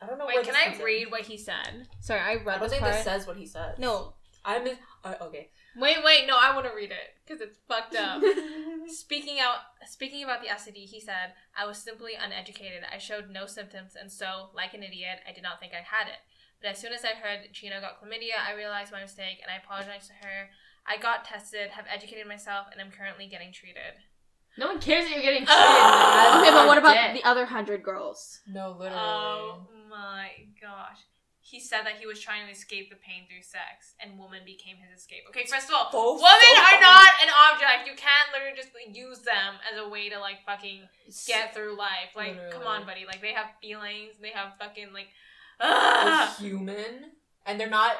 I 0.00 0.06
don't 0.06 0.18
know. 0.18 0.26
Wait, 0.26 0.42
can 0.44 0.54
I 0.56 0.64
comes 0.66 0.78
in. 0.78 0.84
read 0.84 1.10
what 1.10 1.22
he 1.22 1.36
said? 1.36 1.86
Sorry, 2.00 2.20
I 2.20 2.34
read. 2.36 2.40
I 2.40 2.44
read 2.44 2.46
don't 2.46 2.60
this 2.62 2.70
think 2.70 2.82
part. 2.82 2.94
this 2.94 3.04
says 3.04 3.26
what 3.26 3.36
he 3.36 3.44
said. 3.46 3.78
no. 3.78 4.14
I'm 4.42 4.66
in. 4.66 4.76
Uh, 5.04 5.14
okay. 5.20 5.50
Wait, 5.76 5.98
wait, 6.04 6.26
no, 6.26 6.36
I 6.38 6.54
want 6.54 6.66
to 6.66 6.74
read 6.74 6.90
it 6.90 7.14
because 7.24 7.40
it's 7.40 7.58
fucked 7.68 7.94
up. 7.94 8.22
Speaking 8.88 9.38
out, 9.38 9.58
speaking 9.86 10.24
about 10.24 10.42
the 10.42 10.48
STD, 10.48 10.86
he 10.86 10.98
said, 10.98 11.34
"I 11.56 11.64
was 11.66 11.78
simply 11.78 12.12
uneducated. 12.20 12.82
I 12.92 12.98
showed 12.98 13.30
no 13.30 13.46
symptoms, 13.46 13.94
and 13.94 14.10
so, 14.10 14.50
like 14.54 14.74
an 14.74 14.82
idiot, 14.82 15.20
I 15.28 15.32
did 15.32 15.44
not 15.44 15.60
think 15.60 15.72
I 15.72 15.84
had 15.86 16.08
it. 16.08 16.18
But 16.60 16.70
as 16.70 16.78
soon 16.78 16.92
as 16.92 17.04
I 17.04 17.14
heard 17.14 17.52
Gina 17.52 17.80
got 17.80 18.02
chlamydia, 18.02 18.34
I 18.44 18.54
realized 18.54 18.90
my 18.90 19.00
mistake, 19.00 19.38
and 19.42 19.50
I 19.50 19.62
apologized 19.62 20.08
to 20.08 20.26
her. 20.26 20.50
I 20.86 20.96
got 20.96 21.24
tested, 21.24 21.70
have 21.70 21.84
educated 21.92 22.26
myself, 22.26 22.66
and 22.72 22.80
I'm 22.80 22.90
currently 22.90 23.28
getting 23.28 23.52
treated. 23.52 24.02
No 24.58 24.66
one 24.66 24.80
cares 24.80 25.04
that 25.04 25.12
you're 25.12 25.22
getting 25.22 25.46
treated. 25.46 26.40
Okay, 26.40 26.50
but 26.50 26.66
what 26.66 26.78
about 26.78 26.94
Dead. 26.94 27.14
the 27.16 27.22
other 27.22 27.46
hundred 27.46 27.84
girls? 27.84 28.40
No, 28.48 28.74
literally. 28.76 29.00
Oh 29.00 29.68
my 29.88 30.30
gosh." 30.60 30.98
He 31.50 31.58
said 31.58 31.82
that 31.84 31.96
he 31.98 32.06
was 32.06 32.20
trying 32.20 32.46
to 32.46 32.52
escape 32.52 32.90
the 32.90 32.96
pain 32.96 33.26
through 33.28 33.42
sex, 33.42 33.94
and 33.98 34.16
woman 34.18 34.42
became 34.46 34.76
his 34.76 35.00
escape. 35.00 35.24
Okay, 35.30 35.44
first 35.46 35.68
of 35.68 35.74
all, 35.74 35.90
So- 35.90 36.14
women 36.14 36.54
so 36.54 36.62
are 36.62 36.80
not 36.80 37.10
an 37.22 37.30
object. 37.50 37.88
You 37.88 37.94
can't 37.96 38.30
literally 38.32 38.54
just 38.56 38.70
like, 38.72 38.94
use 38.96 39.18
them 39.20 39.54
as 39.70 39.76
a 39.78 39.88
way 39.88 40.08
to 40.10 40.20
like 40.20 40.44
fucking 40.46 40.88
get 41.26 41.52
through 41.52 41.76
life. 41.76 42.14
Like, 42.14 42.52
come 42.52 42.62
on, 42.62 42.86
buddy. 42.86 43.04
Like, 43.04 43.20
they 43.20 43.32
have 43.32 43.46
feelings. 43.60 44.14
They 44.22 44.30
have 44.30 44.52
fucking 44.60 44.92
like. 44.92 45.08
They're 45.58 45.68
Ugh. 45.70 46.36
human, 46.38 47.12
and 47.46 47.58
they're 47.58 47.68
not 47.68 47.96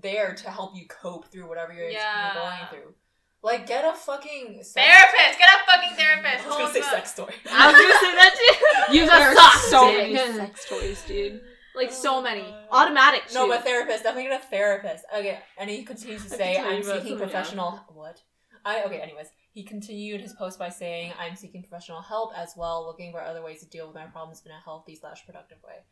there 0.00 0.34
to 0.34 0.50
help 0.50 0.74
you 0.76 0.86
cope 0.86 1.26
through 1.28 1.48
whatever 1.48 1.72
you're, 1.72 1.90
Yeah. 1.90 2.34
going 2.34 2.68
through. 2.82 2.94
Like, 3.42 3.66
get 3.66 3.84
a 3.84 3.92
fucking 3.92 4.62
sex- 4.64 4.72
Therapist, 4.74 5.38
get 5.38 5.48
a 5.48 5.70
fucking 5.70 5.96
therapist. 5.96 6.44
I 6.44 6.48
was 6.48 6.56
gonna 6.56 6.72
say 6.72 6.80
my 6.80 6.90
sex 6.90 7.14
toy. 7.14 7.34
I 7.50 7.72
was 7.72 7.80
gonna 7.80 7.98
say 8.00 8.14
that 8.14 8.86
too. 8.88 8.94
Use 8.98 9.08
There 9.10 9.32
a 9.32 9.38
are 9.38 9.58
so 9.70 9.90
dick. 9.90 10.12
many 10.12 10.32
sex 10.32 10.68
toys, 10.68 11.02
dude. 11.06 11.40
Like 11.76 11.88
Oh 11.90 11.94
so 11.94 12.22
many. 12.22 12.42
God. 12.42 12.66
Automatic. 12.72 13.22
No, 13.34 13.44
too. 13.44 13.50
but 13.52 13.64
therapist. 13.64 14.02
Definitely 14.02 14.30
get 14.30 14.42
a 14.42 14.46
therapist. 14.46 15.04
Okay, 15.14 15.38
and 15.58 15.68
he 15.70 15.84
continues 15.84 16.22
to 16.24 16.30
say, 16.30 16.54
can 16.54 16.64
tell 16.64 16.72
you 16.72 16.78
"I'm 16.78 16.82
seeking 16.82 16.96
something 17.00 17.18
professional." 17.18 17.80
What? 17.92 18.22
I 18.64 18.82
okay. 18.84 19.00
Anyways, 19.00 19.28
he 19.52 19.62
continued 19.62 20.20
his 20.20 20.32
post 20.32 20.58
by 20.58 20.70
saying, 20.70 21.12
"I'm 21.20 21.36
seeking 21.36 21.62
professional 21.62 22.02
help 22.02 22.32
as 22.36 22.54
well, 22.56 22.84
looking 22.86 23.12
for 23.12 23.20
other 23.20 23.42
ways 23.42 23.60
to 23.60 23.68
deal 23.68 23.86
with 23.86 23.94
my 23.94 24.06
problems 24.06 24.42
in 24.44 24.50
a 24.52 24.60
healthy 24.64 24.96
slash 24.96 25.24
productive 25.26 25.58
way." 25.62 25.84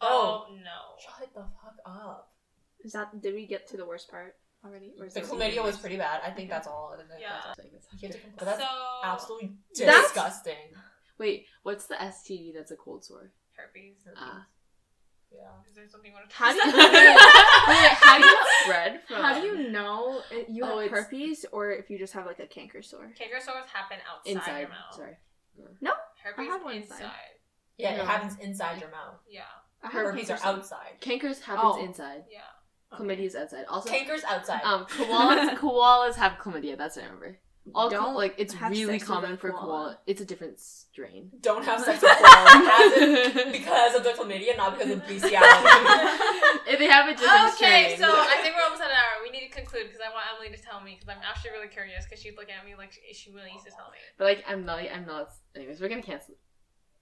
Oh 0.00 0.46
no. 0.50 0.80
Shut 1.02 1.28
the 1.34 1.40
fuck 1.62 1.76
up. 1.86 2.32
Is 2.84 2.92
that? 2.92 3.20
Did 3.22 3.34
we 3.34 3.46
get 3.46 3.66
to 3.68 3.76
the 3.76 3.84
worst 3.86 4.10
part 4.10 4.36
already? 4.64 4.94
Or 4.98 5.06
is 5.06 5.14
The 5.14 5.20
there 5.20 5.28
chlamydia 5.28 5.62
was 5.62 5.76
pretty 5.78 5.96
bad. 5.96 6.20
I 6.24 6.30
think 6.30 6.50
that's 6.50 6.66
all. 6.66 6.96
Yeah. 7.20 7.28
that's 7.46 7.58
all. 7.58 7.64
You 8.00 8.10
But 8.38 8.44
that's 8.44 8.60
so 8.60 8.68
absolutely 9.04 9.52
That's- 9.78 10.02
disgusting. 10.04 10.74
Wait, 11.18 11.46
what's 11.62 11.86
the 11.86 11.94
STD 11.94 12.52
that's 12.54 12.70
a 12.70 12.76
cold 12.76 13.04
sore? 13.04 13.32
herpes. 13.56 14.06
Ah. 14.16 14.46
Yeah. 15.36 15.68
Is 15.68 15.74
there 15.76 15.88
something 15.88 16.10
you 16.10 16.16
want 16.16 16.28
to 16.30 16.34
How 16.36 16.52
do 16.52 16.58
you? 16.58 16.64
Wait, 17.68 17.92
how 18.00 18.18
do 18.18 18.24
you 18.26 18.38
spread 18.62 19.00
from? 19.06 19.16
How 19.22 19.40
do 19.40 19.46
you 19.46 19.70
know 19.70 20.20
if 20.30 20.48
you 20.48 20.64
Oh, 20.64 20.78
have 20.78 20.86
it's- 20.86 20.90
herpes 21.04 21.44
or 21.52 21.70
if 21.72 21.90
you 21.90 21.98
just 21.98 22.12
have 22.14 22.26
like 22.26 22.38
a 22.40 22.46
canker 22.46 22.82
sore? 22.82 23.12
Canker 23.18 23.40
sores 23.40 23.64
happen 23.72 23.98
outside 24.10 24.30
inside? 24.32 24.60
your 24.60 24.68
mouth. 24.70 24.94
Sorry. 24.94 25.16
No, 25.80 25.92
herpes 26.22 26.38
I 26.38 26.42
have 26.52 26.64
one 26.64 26.76
inside. 26.76 26.94
inside. 26.96 27.12
Yeah, 27.78 27.96
No. 27.96 28.02
it 28.02 28.06
happens 28.06 28.36
inside 28.40 28.80
your 28.80 28.90
mouth. 28.90 29.16
Yeah. 29.28 29.42
I 29.82 29.88
have 29.88 30.06
Herpes 30.06 30.30
are 30.30 30.38
outside. 30.42 31.00
Cankers 31.00 31.40
happens 31.42 31.74
Oh. 31.78 31.84
inside. 31.84 32.24
Yeah. 32.30 32.40
Chlamydia 32.92 33.26
is 33.26 33.34
outside. 33.36 33.64
Also, 33.68 33.90
Cankers 33.90 34.24
outside. 34.24 34.62
um, 34.64 34.86
koalas 34.96 35.56
koalas 35.58 36.14
have 36.14 36.32
chlamydia. 36.38 36.76
That's 36.78 36.96
what 36.96 37.04
I 37.04 37.08
remember. 37.08 37.38
All 37.74 37.90
Don't 37.90 38.14
like 38.14 38.34
it's 38.38 38.54
really 38.54 38.98
common 39.00 39.36
for 39.36 39.50
koala. 39.50 39.64
koala. 39.66 39.98
It's 40.06 40.20
a 40.20 40.24
different 40.24 40.58
strain. 40.60 41.30
Don't 41.40 41.64
have 41.64 41.80
sex 41.80 42.00
with 42.00 42.10
koalas 42.12 42.70
as 42.70 43.36
in- 43.36 43.52
because 43.52 43.94
of 43.96 44.04
the 44.04 44.10
chlamydia, 44.10 44.56
not 44.56 44.78
because 44.78 44.92
of 44.92 45.06
bestiality. 45.08 45.68
if 46.70 46.78
they 46.78 46.86
have 46.86 47.08
a 47.08 47.12
different 47.12 47.42
Okay, 47.54 47.56
strain. 47.56 47.84
Okay, 47.86 47.96
so 47.98 48.06
I 48.08 48.38
think 48.42 48.54
we're 48.54 48.62
almost 48.64 48.82
at 48.82 48.90
an 48.90 48.96
hour. 48.96 49.22
We 49.22 49.30
need 49.30 49.48
to 49.48 49.52
conclude 49.54 49.86
because 49.86 50.00
I 50.00 50.10
want 50.14 50.24
Emily 50.34 50.56
to 50.56 50.62
tell 50.62 50.80
me 50.80 50.94
because 50.98 51.08
I'm 51.08 51.22
actually 51.28 51.50
really 51.52 51.68
curious 51.68 52.04
because 52.06 52.22
she's 52.22 52.36
looking 52.36 52.54
at 52.54 52.64
me 52.64 52.74
like 52.76 52.92
she, 52.92 53.00
she 53.12 53.30
really 53.32 53.50
needs 53.50 53.64
to 53.64 53.70
tell 53.70 53.90
me. 53.90 53.98
But 54.16 54.24
like, 54.24 54.44
I'm 54.48 54.64
not. 54.64 54.78
I'm 54.80 55.04
not. 55.06 55.30
Anyways, 55.56 55.80
we're 55.80 55.88
gonna 55.88 56.02
cancel. 56.02 56.34
it. 56.34 56.40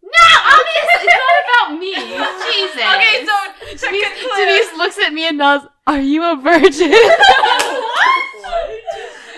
No, 0.04 0.10
obviously 0.48 1.00
it's 1.00 1.16
not 1.16 1.36
about 1.44 1.68
me. 1.80 1.92
Jesus. 2.52 2.76
Okay, 2.76 3.24
so 3.24 3.36
to 3.72 3.86
Denise, 3.88 4.04
conclude, 4.04 4.36
Denise 4.36 4.68
um, 4.72 4.78
looks 4.78 4.98
at 4.98 5.12
me 5.12 5.28
and 5.28 5.38
nods. 5.38 5.64
Are 5.86 6.00
you 6.00 6.24
a 6.24 6.36
virgin? 6.36 6.90
what? 6.92 8.80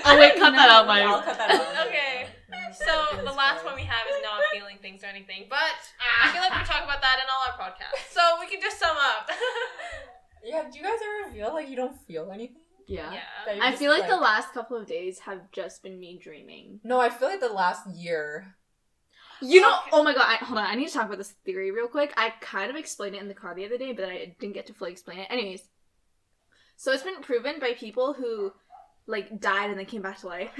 Oh 0.06 0.18
wait, 0.18 0.34
cut 0.36 0.52
that 0.52 0.68
out, 0.70 0.86
I'll 0.88 1.18
my. 1.18 1.24
cut 1.24 1.38
that 1.38 1.50
out. 1.50 1.86
Okay. 1.86 2.28
so 2.72 3.16
the 3.24 3.32
last 3.32 3.64
one 3.64 3.74
we 3.74 3.82
have 3.82 4.06
is 4.08 4.22
not 4.22 4.40
feeling 4.52 4.78
things 4.80 5.02
or 5.02 5.06
anything, 5.06 5.46
but 5.48 5.76
I 6.22 6.30
feel 6.32 6.40
like 6.42 6.52
we 6.58 6.64
talk 6.64 6.84
about 6.84 7.00
that 7.02 7.18
in 7.18 7.26
all 7.30 7.42
our 7.50 7.56
podcasts, 7.58 8.12
so 8.12 8.20
we 8.40 8.46
can 8.46 8.60
just 8.60 8.78
sum 8.78 8.96
up. 8.96 9.30
Yeah, 10.44 10.62
do 10.70 10.78
you 10.78 10.84
guys 10.84 10.92
ever 11.02 11.32
feel 11.34 11.52
like 11.52 11.68
you 11.68 11.74
don't 11.74 12.00
feel 12.06 12.30
anything? 12.32 12.62
Yeah. 12.86 13.12
yeah. 13.12 13.58
I 13.60 13.70
just 13.70 13.80
feel 13.82 13.90
like, 13.90 14.06
the 14.08 14.16
last 14.16 14.52
couple 14.52 14.76
of 14.76 14.86
days 14.86 15.18
have 15.20 15.50
just 15.50 15.82
been 15.82 15.98
me 15.98 16.20
dreaming. 16.22 16.78
No, 16.84 17.00
I 17.00 17.08
feel 17.10 17.26
like 17.28 17.40
the 17.40 17.48
last 17.48 17.84
year. 17.96 18.54
You 19.42 19.60
know, 19.60 19.72
Okay. 19.80 19.90
oh 19.92 20.04
my 20.04 20.14
god, 20.14 20.26
I, 20.28 20.36
hold 20.44 20.60
on, 20.60 20.66
I 20.66 20.76
need 20.76 20.86
to 20.86 20.94
talk 20.94 21.06
about 21.06 21.18
this 21.18 21.34
theory 21.44 21.72
real 21.72 21.88
quick. 21.88 22.12
I 22.16 22.32
kind 22.40 22.70
of 22.70 22.76
explained 22.76 23.16
it 23.16 23.22
in 23.22 23.26
the 23.26 23.34
car 23.34 23.56
the 23.56 23.64
other 23.64 23.76
day, 23.76 23.92
but 23.92 24.04
I 24.04 24.36
didn't 24.38 24.54
get 24.54 24.66
to 24.66 24.72
fully 24.72 24.92
explain 24.92 25.18
it. 25.18 25.26
Anyways, 25.30 25.62
so 26.76 26.92
it's 26.92 27.02
been 27.02 27.22
proven 27.22 27.58
by 27.58 27.72
people 27.72 28.12
who 28.14 28.52
like 29.06 29.40
died 29.40 29.70
and 29.70 29.78
then 29.78 29.86
came 29.86 30.02
back 30.02 30.18
to 30.20 30.26
life 30.26 30.50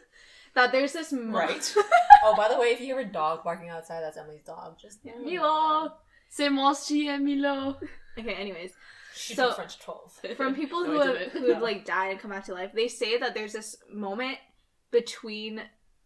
that 0.54 0.72
there's 0.72 0.92
this 0.92 1.12
mo- 1.12 1.38
Right. 1.38 1.74
Oh, 2.24 2.34
by 2.36 2.48
the 2.48 2.58
way, 2.58 2.68
if 2.68 2.80
you 2.80 2.86
hear 2.86 2.98
a 2.98 3.04
dog 3.04 3.44
barking 3.44 3.68
outside, 3.68 4.00
that's 4.00 4.16
Emily's 4.16 4.42
dog. 4.42 4.76
Just 4.80 4.98
Yeah. 5.04 5.12
Milo, 5.24 5.92
c'est 6.28 6.48
mon 6.50 6.74
chien, 6.74 7.24
Milo. 7.24 7.76
okay, 8.18 8.34
anyways, 8.34 8.72
She's 9.14 9.36
So- 9.36 9.52
French 9.52 9.78
twelve. 9.78 10.12
from 10.36 10.54
people 10.54 10.84
No, 10.84 10.90
who 10.90 11.00
I 11.00 11.06
have, 11.22 11.32
who 11.32 11.52
have 11.52 11.62
like 11.62 11.84
died 11.84 12.10
and 12.12 12.20
come 12.20 12.32
back 12.32 12.44
to 12.46 12.54
life, 12.54 12.72
they 12.74 12.88
say 12.88 13.18
that 13.18 13.34
there's 13.34 13.52
this 13.52 13.76
moment 13.92 14.38
between 14.90 15.62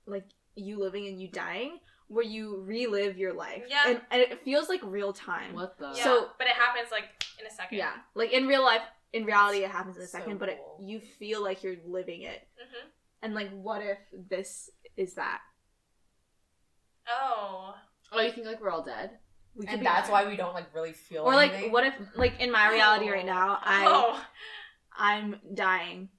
like 0.07 0.24
you 0.55 0.78
living 0.78 1.07
and 1.07 1.20
you 1.20 1.28
dying 1.28 1.78
where 2.09 2.24
you 2.24 2.62
relive 2.66 3.16
your 3.16 3.32
life. 3.32 3.62
Yeah. 3.68 3.82
And, 3.86 4.01
and 4.11 4.20
it 4.20 4.43
feels 4.45 4.68
like 4.68 4.80
real 4.84 5.12
time. 5.14 5.55
What 5.55 5.78
the? 5.78 5.93
Yeah, 5.97 6.05
So- 6.05 6.28
but 6.38 6.47
it 6.47 6.55
happens 6.55 6.90
like 6.90 7.05
in 7.40 7.47
a 7.47 7.51
second. 7.51 7.78
Yeah. 7.78 7.93
Like 8.14 8.32
in 8.32 8.47
real 8.47 8.62
life, 8.62 8.82
in 9.12 9.24
reality, 9.24 9.58
it 9.64 9.70
happens 9.70 9.96
in 9.96 10.02
a 10.02 10.06
So 10.06 10.18
second, 10.18 10.38
but 10.38 10.48
it, 10.48 10.58
cool. 10.58 10.86
you 10.88 11.00
feel 11.00 11.42
like 11.42 11.62
you're 11.62 11.76
living 11.86 12.22
it. 12.22 12.46
hmm 12.58 12.88
And 13.22 13.34
like, 13.34 13.50
what 13.50 13.82
if 13.82 13.98
this 14.28 14.70
is 14.96 15.14
that? 15.14 15.40
Oh. 17.08 17.74
Oh, 18.12 18.20
you 18.20 18.30
think 18.30 18.46
like 18.46 18.60
we're 18.60 18.70
all 18.70 18.84
dead? 18.84 19.10
We 19.54 19.66
could 19.66 19.78
And 19.78 19.86
that's 19.86 20.08
dying. 20.08 20.24
why 20.26 20.30
we 20.30 20.36
don't 20.36 20.54
like 20.54 20.74
really 20.74 20.92
feel. 20.92 21.24
Or 21.24 21.34
like, 21.34 21.70
what 21.70 21.84
if, 21.84 21.94
like, 22.14 22.40
in 22.40 22.50
my 22.50 22.70
reality 22.70 23.10
right 23.10 23.26
now, 23.26 23.58
I 23.62 23.84
Oh. 23.86 24.24
I'm 24.94 25.36
dying, 25.54 26.10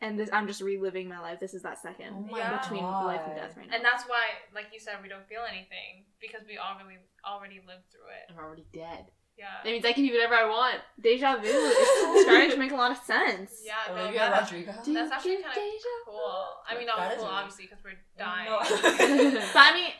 and 0.00 0.18
this 0.18 0.28
I'm 0.32 0.48
just 0.48 0.60
reliving 0.60 1.08
my 1.08 1.20
life. 1.20 1.38
This 1.38 1.54
is 1.54 1.62
that 1.62 1.78
second 1.80 2.12
Oh 2.16 2.20
my 2.32 2.38
Yeah. 2.38 2.58
between 2.60 2.80
God. 2.82 3.06
life 3.06 3.20
and 3.26 3.36
death 3.36 3.56
right 3.56 3.68
now. 3.68 3.76
And 3.76 3.84
that's 3.84 4.04
why, 4.08 4.22
like 4.54 4.66
you 4.72 4.80
said, 4.80 4.94
we 5.02 5.08
don't 5.08 5.26
feel 5.28 5.42
anything 5.48 6.06
because 6.20 6.40
we 6.46 6.58
already 6.58 6.98
already 7.24 7.60
lived 7.66 7.90
through 7.90 8.08
it. 8.10 8.30
I'm 8.32 8.38
already 8.38 8.66
dead. 8.72 9.06
Yeah. 9.40 9.46
That 9.64 9.70
means 9.72 9.84
I 9.86 9.92
can 9.92 10.04
do 10.06 10.12
whatever 10.12 10.34
I 10.34 10.44
want. 10.46 10.76
Deja 11.00 11.36
vu 11.40 11.48
is 11.48 12.22
starting 12.26 12.50
to 12.50 12.58
make 12.58 12.72
a 12.72 12.76
lot 12.76 12.90
of 12.90 12.98
sense. 12.98 13.62
Yeah. 13.64 13.72
Oh, 13.88 13.94
no, 13.94 14.02
Olivia 14.02 14.18
that- 14.20 14.42
Rodrigo. 14.42 14.72
That's 14.72 15.12
actually 15.12 15.36
kind 15.42 15.46
of 15.46 16.06
cool. 16.06 16.44
I 16.68 16.76
mean, 16.76 16.86
not 16.86 16.98
That 16.98 17.12
is 17.12 17.18
cool, 17.18 17.26
really- 17.26 17.38
obviously, 17.38 17.64
because 17.64 17.82
we're 17.84 17.98
dying. 18.18 18.50
No. 18.50 18.58
But 19.54 19.62
I 19.68 19.72
mean, 19.74 19.90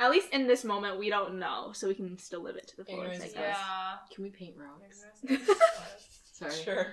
at 0.00 0.10
least 0.10 0.28
in 0.32 0.46
this 0.48 0.64
moment, 0.64 0.98
we 0.98 1.08
don't 1.08 1.38
know, 1.38 1.70
so 1.72 1.86
we 1.88 1.94
can 1.94 2.18
still 2.18 2.42
live 2.42 2.56
it 2.56 2.66
to 2.68 2.76
the 2.76 2.84
fullest. 2.84 3.22
I 3.22 3.26
guess. 3.26 3.34
yeah. 3.36 3.94
Can 4.14 4.24
we 4.24 4.30
paint 4.30 4.54
rocks? 4.58 5.04
Sorry. 6.32 6.52
Sure. 6.52 6.86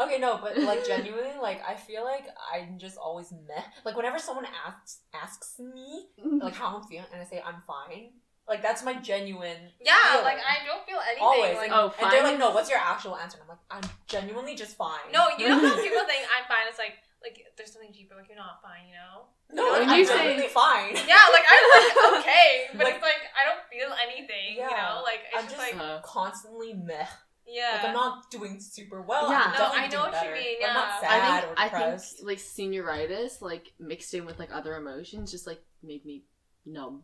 Okay, 0.00 0.18
no, 0.18 0.38
but 0.42 0.56
like 0.58 0.86
genuinely, 0.86 1.32
like 1.40 1.60
I 1.68 1.74
feel 1.74 2.02
like 2.04 2.24
I'm 2.54 2.78
just 2.78 2.96
always 2.96 3.30
meh. 3.30 3.62
Like 3.84 3.94
whenever 3.94 4.18
someone 4.18 4.46
asks 4.66 5.00
asks 5.14 5.58
me 5.58 6.06
like 6.40 6.54
how 6.54 6.76
I'm 6.76 6.82
feeling, 6.88 7.04
and 7.12 7.20
I 7.20 7.24
say 7.26 7.42
I'm 7.44 7.62
fine, 7.66 8.12
like 8.48 8.62
that's 8.62 8.82
my 8.84 8.94
genuine. 8.94 9.70
Yeah, 9.80 9.94
feeling. 10.12 10.24
like 10.24 10.38
I 10.38 10.64
don't 10.66 10.84
feel 10.86 10.98
anything. 11.04 11.22
always. 11.22 11.56
Like, 11.56 11.70
Oh, 11.72 11.92
and 12.00 12.12
they're 12.12 12.22
like, 12.22 12.38
no, 12.38 12.50
what's 12.50 12.70
your 12.70 12.78
actual 12.78 13.16
answer? 13.16 13.38
And 13.40 13.50
I'm 13.50 13.56
like, 13.56 13.64
I'm 13.70 13.90
genuinely 14.06 14.54
just 14.54 14.76
fine. 14.76 15.10
no, 15.12 15.26
you 15.38 15.48
know 15.48 15.58
how 15.58 15.74
people 15.82 16.04
think 16.06 16.22
I'm 16.30 16.44
fine. 16.48 16.66
It's 16.68 16.78
like 16.78 16.94
like 17.22 17.42
there's 17.56 17.72
something 17.72 17.90
deeper. 17.92 18.14
Like 18.14 18.28
you're 18.28 18.36
not 18.38 18.62
fine. 18.62 18.86
You 18.86 18.94
know. 18.94 19.26
no, 19.50 19.70
like, 19.72 19.80
When 19.80 19.90
I'm 19.90 19.98
you 19.98 20.04
say- 20.06 20.16
genuinely 20.16 20.48
fine. 20.48 20.94
Yeah, 20.94 21.24
like 21.32 21.46
I'm 21.48 21.64
like 21.74 22.20
okay, 22.22 22.46
but 22.74 22.84
Like- 22.84 22.94
it's 22.94 23.02
like 23.02 23.22
I 23.34 23.42
don't 23.48 23.64
feel 23.72 23.90
anything. 24.06 24.56
Yeah, 24.56 24.70
You 24.70 24.76
know, 24.76 25.02
like 25.02 25.20
it's 25.26 25.36
I'm 25.42 25.48
just, 25.50 25.56
just 25.56 25.74
like 25.74 25.82
Uh, 25.82 26.00
constantly 26.02 26.74
meh. 26.74 27.06
yeah. 27.48 27.72
Like 27.82 27.84
I'm 27.86 27.94
not 27.94 28.30
doing 28.30 28.60
super 28.60 29.02
well. 29.02 29.30
Yeah. 29.30 29.42
I'm 29.54 29.58
No, 29.58 29.66
I 29.74 29.84
know 29.86 29.90
doing 29.90 30.02
what 30.02 30.06
you 30.06 30.30
better. 30.30 30.34
mean, 30.34 30.56
I'm 30.66 30.74
not 30.74 30.88
yeah. 31.02 31.08
sad 31.08 31.10
I 31.10 31.40
think 31.40 31.50
or 31.50 31.54
I 31.58 31.68
think 31.98 32.02
like 32.22 32.38
senioritis, 32.38 33.40
like 33.42 33.72
mixed 33.80 34.14
in 34.14 34.24
with 34.26 34.38
like 34.38 34.50
other 34.52 34.76
emotions, 34.76 35.30
just 35.32 35.46
like 35.48 35.60
made 35.82 36.04
me 36.04 36.22
numb. 36.64 37.02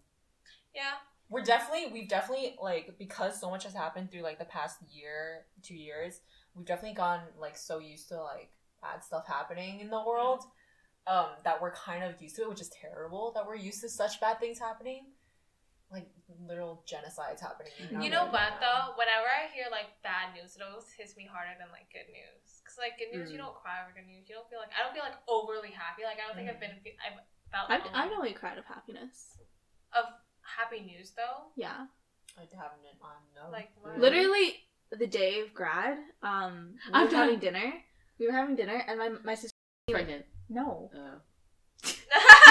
yeah. 0.74 1.02
We're 1.32 1.42
definitely 1.42 1.90
we've 1.92 2.08
definitely 2.08 2.54
like 2.62 2.94
because 2.98 3.40
so 3.40 3.48
much 3.50 3.64
has 3.64 3.74
happened 3.74 4.10
through 4.10 4.20
like 4.22 4.38
the 4.38 4.44
past 4.44 4.76
year 4.92 5.46
two 5.62 5.74
years 5.74 6.20
we've 6.54 6.66
definitely 6.66 6.94
gone 6.94 7.20
like 7.40 7.56
so 7.56 7.78
used 7.78 8.08
to 8.08 8.16
like 8.20 8.50
bad 8.82 9.02
stuff 9.02 9.26
happening 9.26 9.80
in 9.80 9.88
the 9.88 10.02
world 10.10 10.44
um 11.06 11.26
that 11.42 11.60
we're 11.60 11.72
kind 11.74 12.04
of 12.04 12.20
used 12.22 12.36
to 12.36 12.42
it, 12.42 12.48
which 12.48 12.60
is 12.60 12.70
terrible. 12.70 13.32
That 13.34 13.42
we're 13.46 13.56
used 13.58 13.80
to 13.82 13.88
such 13.88 14.20
bad 14.22 14.38
things 14.38 14.58
happening, 14.62 15.10
like 15.90 16.06
literal 16.46 16.84
genocides 16.86 17.42
happening. 17.42 17.74
You 17.98 18.06
know 18.06 18.30
world 18.30 18.38
what 18.38 18.54
right 18.54 18.62
now. 18.62 18.94
though? 18.94 19.00
Whenever 19.02 19.26
I 19.26 19.50
hear 19.50 19.66
like 19.74 19.90
bad 20.06 20.30
news, 20.38 20.54
it 20.54 20.62
always 20.62 20.86
hits 20.94 21.18
me 21.18 21.26
harder 21.26 21.58
than 21.58 21.74
like 21.74 21.90
good 21.90 22.06
news. 22.06 22.62
Cause 22.62 22.78
like 22.78 22.94
good 23.02 23.10
news, 23.10 23.34
you 23.34 23.38
Mm. 23.42 23.50
don't 23.50 23.58
cry 23.58 23.82
over 23.82 23.90
good 23.90 24.06
news. 24.06 24.30
You 24.30 24.38
don't 24.38 24.46
feel 24.46 24.62
like 24.62 24.70
I 24.78 24.86
don't 24.86 24.94
feel 24.94 25.02
like 25.02 25.18
overly 25.26 25.74
happy. 25.74 26.06
Like 26.06 26.22
I 26.22 26.30
don't 26.30 26.38
think 26.38 26.46
I've 26.46 26.62
been 26.62 26.78
I've 27.02 27.18
felt 27.50 27.66
I've. 27.66 27.82
I've 27.90 28.14
only 28.14 28.30
cried 28.30 28.62
of 28.62 28.66
happiness. 28.70 29.42
of 29.98 30.06
happy 30.56 30.80
news 30.82 31.12
though. 31.16 31.50
Yeah. 31.56 31.86
I 32.36 32.40
haven't. 32.40 32.80
I 33.02 33.44
know. 33.44 33.50
Like 33.50 33.70
what? 33.80 33.98
Literally 33.98 34.54
the 34.90 35.06
day 35.06 35.40
of 35.40 35.52
grad, 35.54 35.98
um, 36.22 36.74
we 36.88 36.92
I'm 36.94 37.04
were 37.06 37.10
done. 37.10 37.20
having 37.20 37.38
dinner. 37.40 37.72
We 38.18 38.26
were 38.26 38.32
having 38.32 38.56
dinner, 38.56 38.82
and 38.86 38.98
my 38.98 39.10
my 39.24 39.34
sister. 39.34 39.56
Pregnant. 39.90 40.24
No. 40.48 40.90
Oh. 40.94 41.20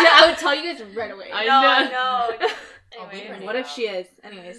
Yeah, 0.02 0.10
I 0.14 0.28
would 0.30 0.38
tell 0.40 0.56
you 0.56 0.64
guys 0.74 0.82
right 0.96 1.12
away. 1.12 1.30
I 1.32 1.46
no, 1.46 1.52
I 1.54 1.84
know. 1.84 2.48
know. 2.48 2.48
I'll 3.00 3.08
leave 3.14 3.26
her 3.26 3.34
Anyways. 3.36 3.46
what 3.46 3.56
if 3.56 3.68
she 3.68 3.84
is? 3.84 4.08
Anyways, 4.24 4.58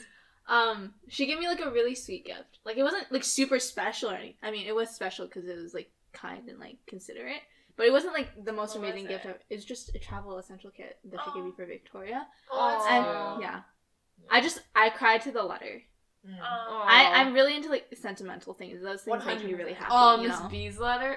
um, 0.49 0.95
she 1.09 1.27
gave 1.27 1.39
me 1.39 1.49
like 1.49 1.61
a 1.61 1.71
really 1.71 1.95
sweet 1.95 2.25
gift. 2.25 2.59
Like 2.65 2.77
it 2.77 2.83
wasn't 2.83 3.11
like 3.11 3.25
super 3.25 3.59
special 3.59 4.11
or 4.11 4.15
anything. 4.15 4.37
I 4.43 4.51
mean, 4.51 4.67
it 4.67 4.75
was 4.75 4.91
special 4.91 5.27
because 5.27 5.47
it 5.49 5.57
was 5.57 5.75
like 5.75 5.91
kind 6.13 6.49
and 6.49 6.59
like 6.61 6.77
considerate. 6.87 7.43
But 7.77 7.87
it 7.87 7.93
wasn't 7.93 8.13
like 8.15 8.45
the 8.45 8.53
most 8.53 8.77
What 8.77 8.85
amazing 8.85 9.05
was 9.05 9.09
gift. 9.13 9.25
it? 9.25 9.29
Ever. 9.29 9.39
It's 9.51 9.65
just 9.65 9.95
a 9.95 9.99
travel 9.99 10.37
essential 10.39 10.71
kit 10.71 10.99
that 11.11 11.21
she 11.25 11.33
gave 11.35 11.45
me 11.45 11.53
for 11.57 11.65
Victoria. 11.67 12.27
Oh, 12.51 12.87
And 12.91 13.05
so- 13.05 13.39
yeah, 13.41 13.61
I 14.31 14.41
just 14.41 14.61
I 14.75 14.91
cried 14.91 15.23
to 15.23 15.33
the 15.33 15.43
letter. 15.43 15.83
Mm. 16.29 16.39
I 16.41 17.13
I'm 17.15 17.33
really 17.33 17.57
into 17.57 17.69
like 17.71 17.87
sentimental 18.01 18.55
things. 18.55 18.81
Those 18.83 19.03
things 19.03 19.25
make 19.25 19.45
me 19.45 19.55
really 19.55 19.73
happy. 19.73 19.91
Oh, 19.91 20.21
you 20.21 20.29
Miss 20.29 20.39
know? 20.39 20.49
B's 20.49 20.79
letter. 20.79 21.17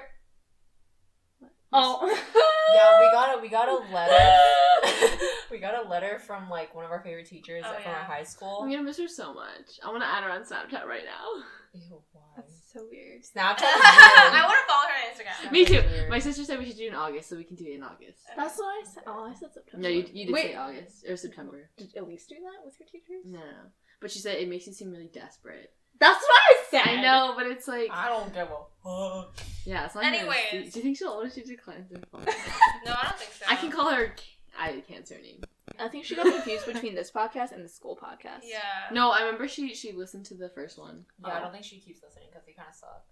Oh. 1.72 2.06
yeah, 2.74 3.00
we 3.00 3.10
got 3.12 3.38
a 3.38 3.42
we 3.42 3.48
got 3.48 3.68
a 3.68 3.92
letter. 3.92 5.18
we 5.50 5.58
got 5.58 5.84
a 5.84 5.88
letter 5.88 6.18
from 6.18 6.48
like 6.48 6.74
one 6.74 6.84
of 6.84 6.90
our 6.90 7.02
favorite 7.02 7.26
teachers 7.26 7.64
Oh, 7.66 7.72
from 7.74 7.82
yeah. 7.84 7.98
our 7.98 8.04
high 8.04 8.22
school. 8.24 8.60
I'm 8.62 8.70
gonna 8.70 8.82
miss 8.82 8.98
her 8.98 9.08
so 9.08 9.34
much. 9.34 9.78
I 9.84 9.90
want 9.90 10.02
to 10.02 10.08
add 10.08 10.24
her 10.24 10.30
on 10.30 10.42
Snapchat 10.42 10.86
right 10.86 11.04
now. 11.04 11.42
Ew, 11.74 12.02
why? 12.12 12.15
That's 12.15 12.15
so 12.76 12.86
weird. 12.90 13.22
Snapchat. 13.22 13.62
I 13.62 14.44
want 14.44 14.58
to 14.60 14.66
follow 14.68 14.86
her 14.88 14.96
on 15.00 15.46
Instagram. 15.48 15.52
Me 15.52 15.64
too. 15.64 15.82
Weird. 15.88 16.10
My 16.10 16.18
sister 16.18 16.44
said 16.44 16.58
we 16.58 16.66
should 16.66 16.76
do 16.76 16.84
it 16.84 16.88
in 16.88 16.94
August, 16.94 17.28
so 17.28 17.36
we 17.36 17.44
can 17.44 17.56
do 17.56 17.64
it 17.64 17.74
in 17.76 17.82
August. 17.82 18.18
That's 18.36 18.58
what 18.58 18.66
I 18.66 18.84
said. 18.86 19.02
Oh, 19.06 19.24
I 19.24 19.34
said 19.34 19.52
September. 19.54 19.82
No, 19.82 19.88
you, 19.88 20.04
you 20.12 20.26
did 20.26 20.32
Wait. 20.32 20.42
say 20.52 20.54
August 20.56 21.04
or 21.08 21.16
September. 21.16 21.70
Did 21.76 21.96
Elise 21.96 22.26
do 22.26 22.34
that 22.36 22.64
with 22.64 22.76
her 22.78 22.84
teachers? 22.84 23.24
No, 23.24 23.38
no. 23.38 23.70
But 24.00 24.10
she 24.10 24.18
said 24.18 24.36
it 24.36 24.48
makes 24.48 24.66
you 24.66 24.72
seem 24.72 24.90
really 24.90 25.08
desperate. 25.12 25.72
That's 25.98 26.20
what 26.22 26.40
I 26.50 26.64
said. 26.70 26.82
I 26.98 27.00
know, 27.00 27.32
but 27.36 27.46
it's 27.46 27.66
like, 27.66 27.88
I 27.90 28.08
don't 28.08 28.32
give 28.34 28.48
a 28.48 28.58
fuck. 28.84 29.34
yeah, 29.64 29.86
it's 29.86 29.94
not. 29.94 30.04
Anyways. 30.04 30.36
se- 30.50 30.70
do 30.70 30.78
you 30.78 30.82
think 30.82 30.98
she'll 30.98 31.08
own 31.08 31.26
if 31.26 31.34
she 31.34 31.42
declines 31.42 31.90
her 31.90 31.96
phone? 32.12 32.24
No, 32.84 32.92
I 32.92 33.04
don't 33.04 33.18
think 33.18 33.32
so. 33.32 33.46
I 33.48 33.56
can 33.56 33.70
call 33.70 33.90
her. 33.90 34.14
I 34.58 34.82
can't 34.86 35.08
say 35.08 35.16
her 35.16 35.22
name. 35.22 35.40
I 35.80 35.88
think 35.88 36.04
she 36.04 36.14
got 36.16 36.26
confused 36.32 36.66
between 36.72 36.94
this 36.94 37.10
podcast 37.10 37.52
and 37.52 37.64
the 37.64 37.68
school 37.68 37.98
podcast. 38.00 38.40
Yeah. 38.44 38.58
No, 38.92 39.10
I 39.10 39.20
remember 39.22 39.48
she 39.48 39.74
she 39.74 39.92
listened 39.92 40.24
to 40.26 40.34
the 40.34 40.48
first 40.50 40.78
one. 40.78 41.04
Yeah, 41.24 41.34
I 41.34 41.40
don't 41.40 41.52
think 41.52 41.64
she 41.64 41.78
keeps 41.78 42.02
listening 42.02 42.26
because 42.30 42.44
they 42.46 42.52
kind 42.52 42.68
of 42.68 42.74
suck. 42.74 43.04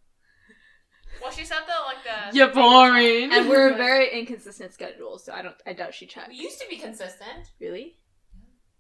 Well, 1.23 1.31
she 1.31 1.45
said 1.45 1.61
the 1.67 1.73
like 1.87 2.03
the. 2.33 2.37
You're 2.37 2.53
boring. 2.53 3.33
And 3.33 3.49
we're 3.49 3.75
very 3.77 4.11
inconsistent 4.19 4.73
schedules, 4.73 5.25
so 5.25 5.33
I 5.33 5.43
don't. 5.43 5.55
I 5.67 5.73
doubt 5.73 5.95
she 5.95 6.07
checked. 6.07 6.29
We 6.31 6.37
used 6.37 6.61
to 6.61 6.67
be 6.69 6.77
consistent. 6.77 7.51
Really? 7.61 7.97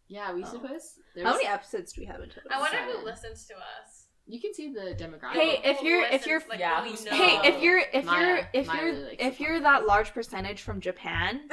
yeah, 0.08 0.32
we 0.34 0.42
Oh. 0.44 0.46
suppose. 0.46 0.98
How 1.22 1.32
many 1.32 1.46
episodes 1.46 1.92
do 1.92 2.00
we 2.02 2.06
have 2.06 2.20
in 2.20 2.28
total? 2.28 2.50
I 2.50 2.60
wonder 2.60 2.76
Seven. 2.76 2.96
who 2.96 3.04
listens 3.04 3.46
to 3.46 3.54
us. 3.54 4.03
You 4.26 4.40
can 4.40 4.54
see 4.54 4.72
the 4.72 4.94
demographic. 4.98 5.32
Hey, 5.34 5.60
if 5.64 5.82
you're- 5.82 6.06
if 6.10 6.26
you're- 6.26 6.42
like, 6.48 6.58
Yeah, 6.58 6.82
who 6.82 6.90
who's- 6.90 7.04
Hey, 7.10 7.38
if 7.48 7.62
you're 7.62 7.82
if 7.92 8.04
Maya- 8.06 8.26
you're 8.26 8.48
if 8.54 8.66
Maya 8.66 8.82
you're 8.82 8.92
really 8.92 9.16
if 9.18 9.38
you're 9.40 9.60
that 9.60 9.86
large 9.86 10.14
percentage 10.14 10.62
from 10.62 10.80
Japan, 10.80 11.42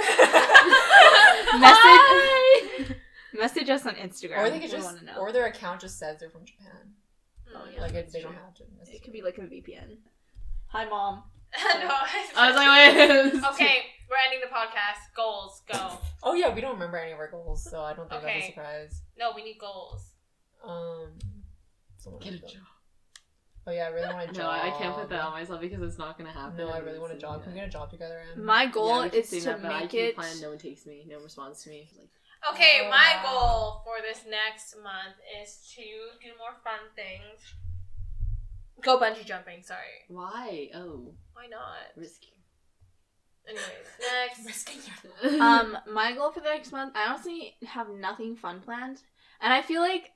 Hi! 1.54 2.78
message 2.80 2.98
message 3.34 3.70
us 3.70 3.86
on 3.86 3.96
Instagram. 3.96 4.38
or 4.40 4.50
they 4.50 4.60
could 4.60 4.70
just, 4.72 4.86
wanna 4.86 5.04
know. 5.04 5.18
or 5.20 5.32
their 5.32 5.46
account 5.48 5.82
just 5.82 5.98
says 6.00 6.20
they're 6.20 6.30
from 6.30 6.46
Japan. 6.46 6.94
Oh, 7.54 7.66
yeah. 7.74 7.82
like 7.82 7.94
that's 7.94 8.14
they 8.14 8.22
don't 8.22 8.34
have 8.36 8.54
to. 8.56 8.64
it 8.88 9.04
could 9.04 9.14
be 9.14 9.22
like 9.22 9.38
a 9.38 9.42
VPN. 9.42 9.98
Hi, 10.68 10.86
mom. 10.86 11.24
no. 11.58 11.90
I 12.38 12.48
was 12.48 12.56
like, 12.56 12.70
wait. 12.96 13.44
okay, 13.54 13.78
we're 14.10 14.16
ending 14.26 14.40
the 14.42 14.48
podcast. 14.56 15.14
Goals, 15.16 15.62
go. 15.72 15.98
Oh 16.24 16.34
yeah, 16.34 16.54
we 16.54 16.62
don't 16.62 16.74
remember 16.74 16.98
any 16.98 17.12
of 17.12 17.20
our 17.20 17.30
goals, 17.30 17.64
so 17.70 17.82
I 17.82 17.94
don't 17.94 18.10
think 18.10 18.22
that's 18.22 18.34
Okay. 18.36 18.44
a 18.44 18.48
surprise. 18.48 19.02
No, 19.20 19.32
we 19.36 19.44
need 19.44 19.58
goals. 19.60 20.14
Um, 20.64 21.12
someone 22.02 22.22
Get 22.22 22.34
a 22.34 22.42
else 22.44 22.54
job. 22.54 22.62
Oh 23.68 23.72
yeah, 23.72 23.86
I 23.86 23.90
really 23.90 24.12
want 24.14 24.24
a 24.30 24.34
job. 24.34 24.38
No, 24.44 24.50
I 24.50 24.72
can't 24.78 24.96
put 24.96 25.10
that 25.10 25.22
on 25.22 25.34
myself 25.34 25.62
because 25.62 25.82
it's 25.84 25.98
not 26.00 26.18
gonna 26.18 26.32
happen. 26.32 26.58
No, 26.58 26.70
I 26.70 26.80
really 26.80 26.98
want 26.98 27.12
a 27.12 27.14
saying 27.14 27.22
job. 27.22 27.40
that. 27.40 27.44
Can 27.44 27.54
we 27.54 27.60
get 27.60 27.68
a 27.68 27.72
job 27.72 27.92
together? 27.92 28.20
Em? 28.36 28.44
My 28.44 28.66
goal 28.66 29.04
we 29.04 29.10
is 29.10 29.30
to 29.30 29.40
that, 29.42 29.62
make 29.62 29.90
keep 29.92 30.00
it. 30.02 30.16
Plan, 30.16 30.42
no 30.42 30.50
one 30.50 30.58
takes 30.58 30.86
me. 30.88 31.06
No 31.08 31.16
one 31.18 31.26
responds 31.26 31.64
to 31.64 31.70
me. 31.70 31.90
Like, 31.98 32.10
Okay, 32.54 32.82
Oh, 32.86 32.90
my 32.90 33.20
goal 33.24 33.82
for 33.86 34.02
this 34.02 34.26
next 34.28 34.76
month 34.82 35.14
is 35.44 35.60
to 35.76 35.84
do 35.84 36.30
more 36.40 36.56
fun 36.64 36.80
things. 36.96 37.40
Go 38.84 39.00
bungee 39.00 39.24
jumping. 39.26 39.62
Sorry. 39.62 40.06
why? 40.08 40.70
Oh, 40.74 41.14
Why 41.34 41.46
not? 41.48 41.96
risky. 41.96 42.34
Anyways, 43.48 43.66
next. 44.00 44.46
Risking 44.46 44.80
your 45.32 45.42
Um, 45.42 45.78
my 45.94 46.14
goal 46.14 46.32
for 46.32 46.40
the 46.40 46.50
next 46.50 46.72
month, 46.72 46.94
I 46.96 47.08
honestly 47.10 47.56
have 47.68 47.90
nothing 47.90 48.36
fun 48.36 48.62
planned, 48.62 49.02
and 49.40 49.54
I 49.54 49.62
feel 49.62 49.82
like 49.82 50.12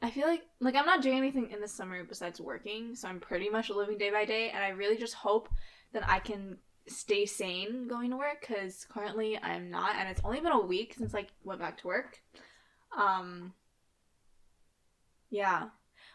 I 0.00 0.10
feel 0.10 0.26
like 0.28 0.42
like 0.60 0.74
I'm 0.76 0.86
not 0.86 1.02
doing 1.02 1.18
anything 1.18 1.50
in 1.50 1.60
the 1.60 1.68
summer 1.68 2.04
besides 2.04 2.40
working, 2.40 2.94
so 2.94 3.08
I'm 3.08 3.18
pretty 3.20 3.48
much 3.48 3.68
living 3.70 3.98
day 3.98 4.10
by 4.10 4.24
day, 4.24 4.50
and 4.50 4.62
I 4.62 4.68
really 4.68 4.96
just 4.96 5.14
hope 5.14 5.48
that 5.92 6.08
I 6.08 6.20
can 6.20 6.58
stay 6.86 7.26
sane 7.26 7.86
going 7.88 8.10
to 8.10 8.16
work 8.16 8.40
because 8.40 8.86
currently 8.88 9.38
I'm 9.42 9.70
not, 9.70 9.96
and 9.96 10.08
it's 10.08 10.20
only 10.24 10.40
been 10.40 10.52
a 10.52 10.60
week 10.60 10.94
since 10.96 11.14
I 11.14 11.26
went 11.44 11.60
back 11.60 11.78
to 11.78 11.86
work. 11.88 12.20
Um, 12.96 13.52
yeah, 15.30 15.68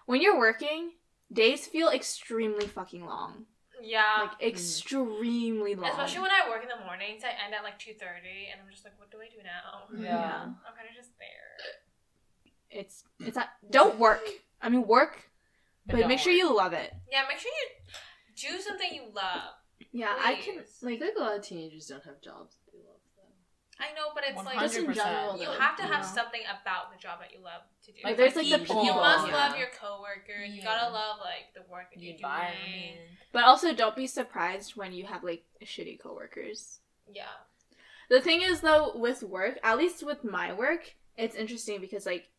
when 0.05 0.21
you're 0.21 0.39
working, 0.39 0.91
days 1.31 1.67
feel 1.67 1.89
extremely 1.89 2.65
fucking 2.67 3.05
long, 3.05 3.45
Yeah. 3.81 4.29
like 4.29 4.41
extremely 4.41 5.75
long. 5.75 5.89
Especially 5.91 6.21
when 6.21 6.31
I 6.31 6.49
work 6.49 6.63
in 6.63 6.69
the 6.69 6.83
mornings, 6.85 7.23
I 7.23 7.29
end 7.45 7.53
at 7.53 7.63
like 7.63 7.77
two 7.79 7.93
thirty, 7.93 8.47
and 8.51 8.61
I'm 8.63 8.71
just 8.71 8.85
like, 8.85 8.97
what 8.97 9.11
do 9.11 9.17
I 9.17 9.27
do 9.29 9.43
now? 9.43 10.01
Yeah. 10.01 10.43
I'm 10.45 10.73
kind 10.75 10.87
of 10.89 10.95
just 10.95 11.11
there. 11.19 11.82
It's 12.73 13.03
it's 13.19 13.35
not 13.35 13.49
don't 13.69 13.99
work. 13.99 14.21
I 14.61 14.69
mean 14.69 14.87
work, 14.87 15.21
but, 15.85 15.97
don't 15.97 16.07
make 16.07 16.19
sure 16.19 16.33
work. 16.33 16.37
you 16.37 16.55
love 16.55 16.73
it. 16.73 16.93
Yeah, 17.11 17.23
make 17.27 17.39
sure 17.39 17.51
you 17.51 18.53
do 18.55 18.61
something 18.61 18.89
you 18.93 19.03
love. 19.13 19.53
Yeah, 19.91 20.15
I 20.19 20.35
can 20.35 20.55
Please. 20.55 20.79
I 20.81 20.85
like 20.85 21.01
like 21.01 21.13
a 21.17 21.19
lot 21.19 21.37
of 21.37 21.43
teenagers 21.43 21.87
don't 21.87 22.03
have 22.03 22.21
jobs 22.21 22.55
that 22.65 22.71
they 22.71 22.79
love. 22.79 22.99
Though. 23.15 23.85
I 23.85 23.93
know, 23.93 24.09
but 24.15 24.23
it's 24.27 24.43
like 24.43 24.59
just 24.59 24.77
in 24.77 24.93
general. 24.93 25.37
you 25.37 25.45
though, 25.45 25.51
have 25.53 25.77
to 25.77 25.83
have 25.83 26.01
know? 26.01 26.15
something 26.15 26.41
about 26.49 26.91
the 26.91 26.99
job 26.99 27.19
that 27.19 27.31
you 27.33 27.43
love 27.43 27.61
to 27.85 27.91
do. 27.91 27.99
Like, 28.03 28.17
there's, 28.17 28.35
like, 28.35 28.49
the 28.49 28.59
people. 28.59 28.85
you 28.85 28.93
must 28.93 29.27
yeah. 29.27 29.33
love 29.33 29.57
your 29.57 29.67
coworkers. 29.79 30.49
You 30.49 30.63
gotta 30.63 30.91
love 30.91 31.17
like 31.19 31.53
the 31.53 31.69
work 31.71 31.93
that 31.93 32.01
you're 32.01 32.17
doing. 32.17 32.97
But 33.31 33.43
also 33.43 33.73
don't 33.73 33.95
be 33.95 34.07
surprised 34.07 34.75
when 34.75 34.93
you 34.93 35.05
have 35.05 35.23
like 35.23 35.43
shitty 35.63 35.99
coworkers. 35.99 36.79
Yeah. 37.11 37.25
The 38.09 38.21
thing 38.21 38.41
is 38.41 38.61
though 38.61 38.93
with 38.95 39.23
work, 39.23 39.59
at 39.63 39.77
least 39.77 40.05
with 40.05 40.23
my 40.23 40.53
work, 40.53 40.95
it's 41.17 41.35
interesting 41.35 41.81
because 41.81 42.05
like 42.05 42.29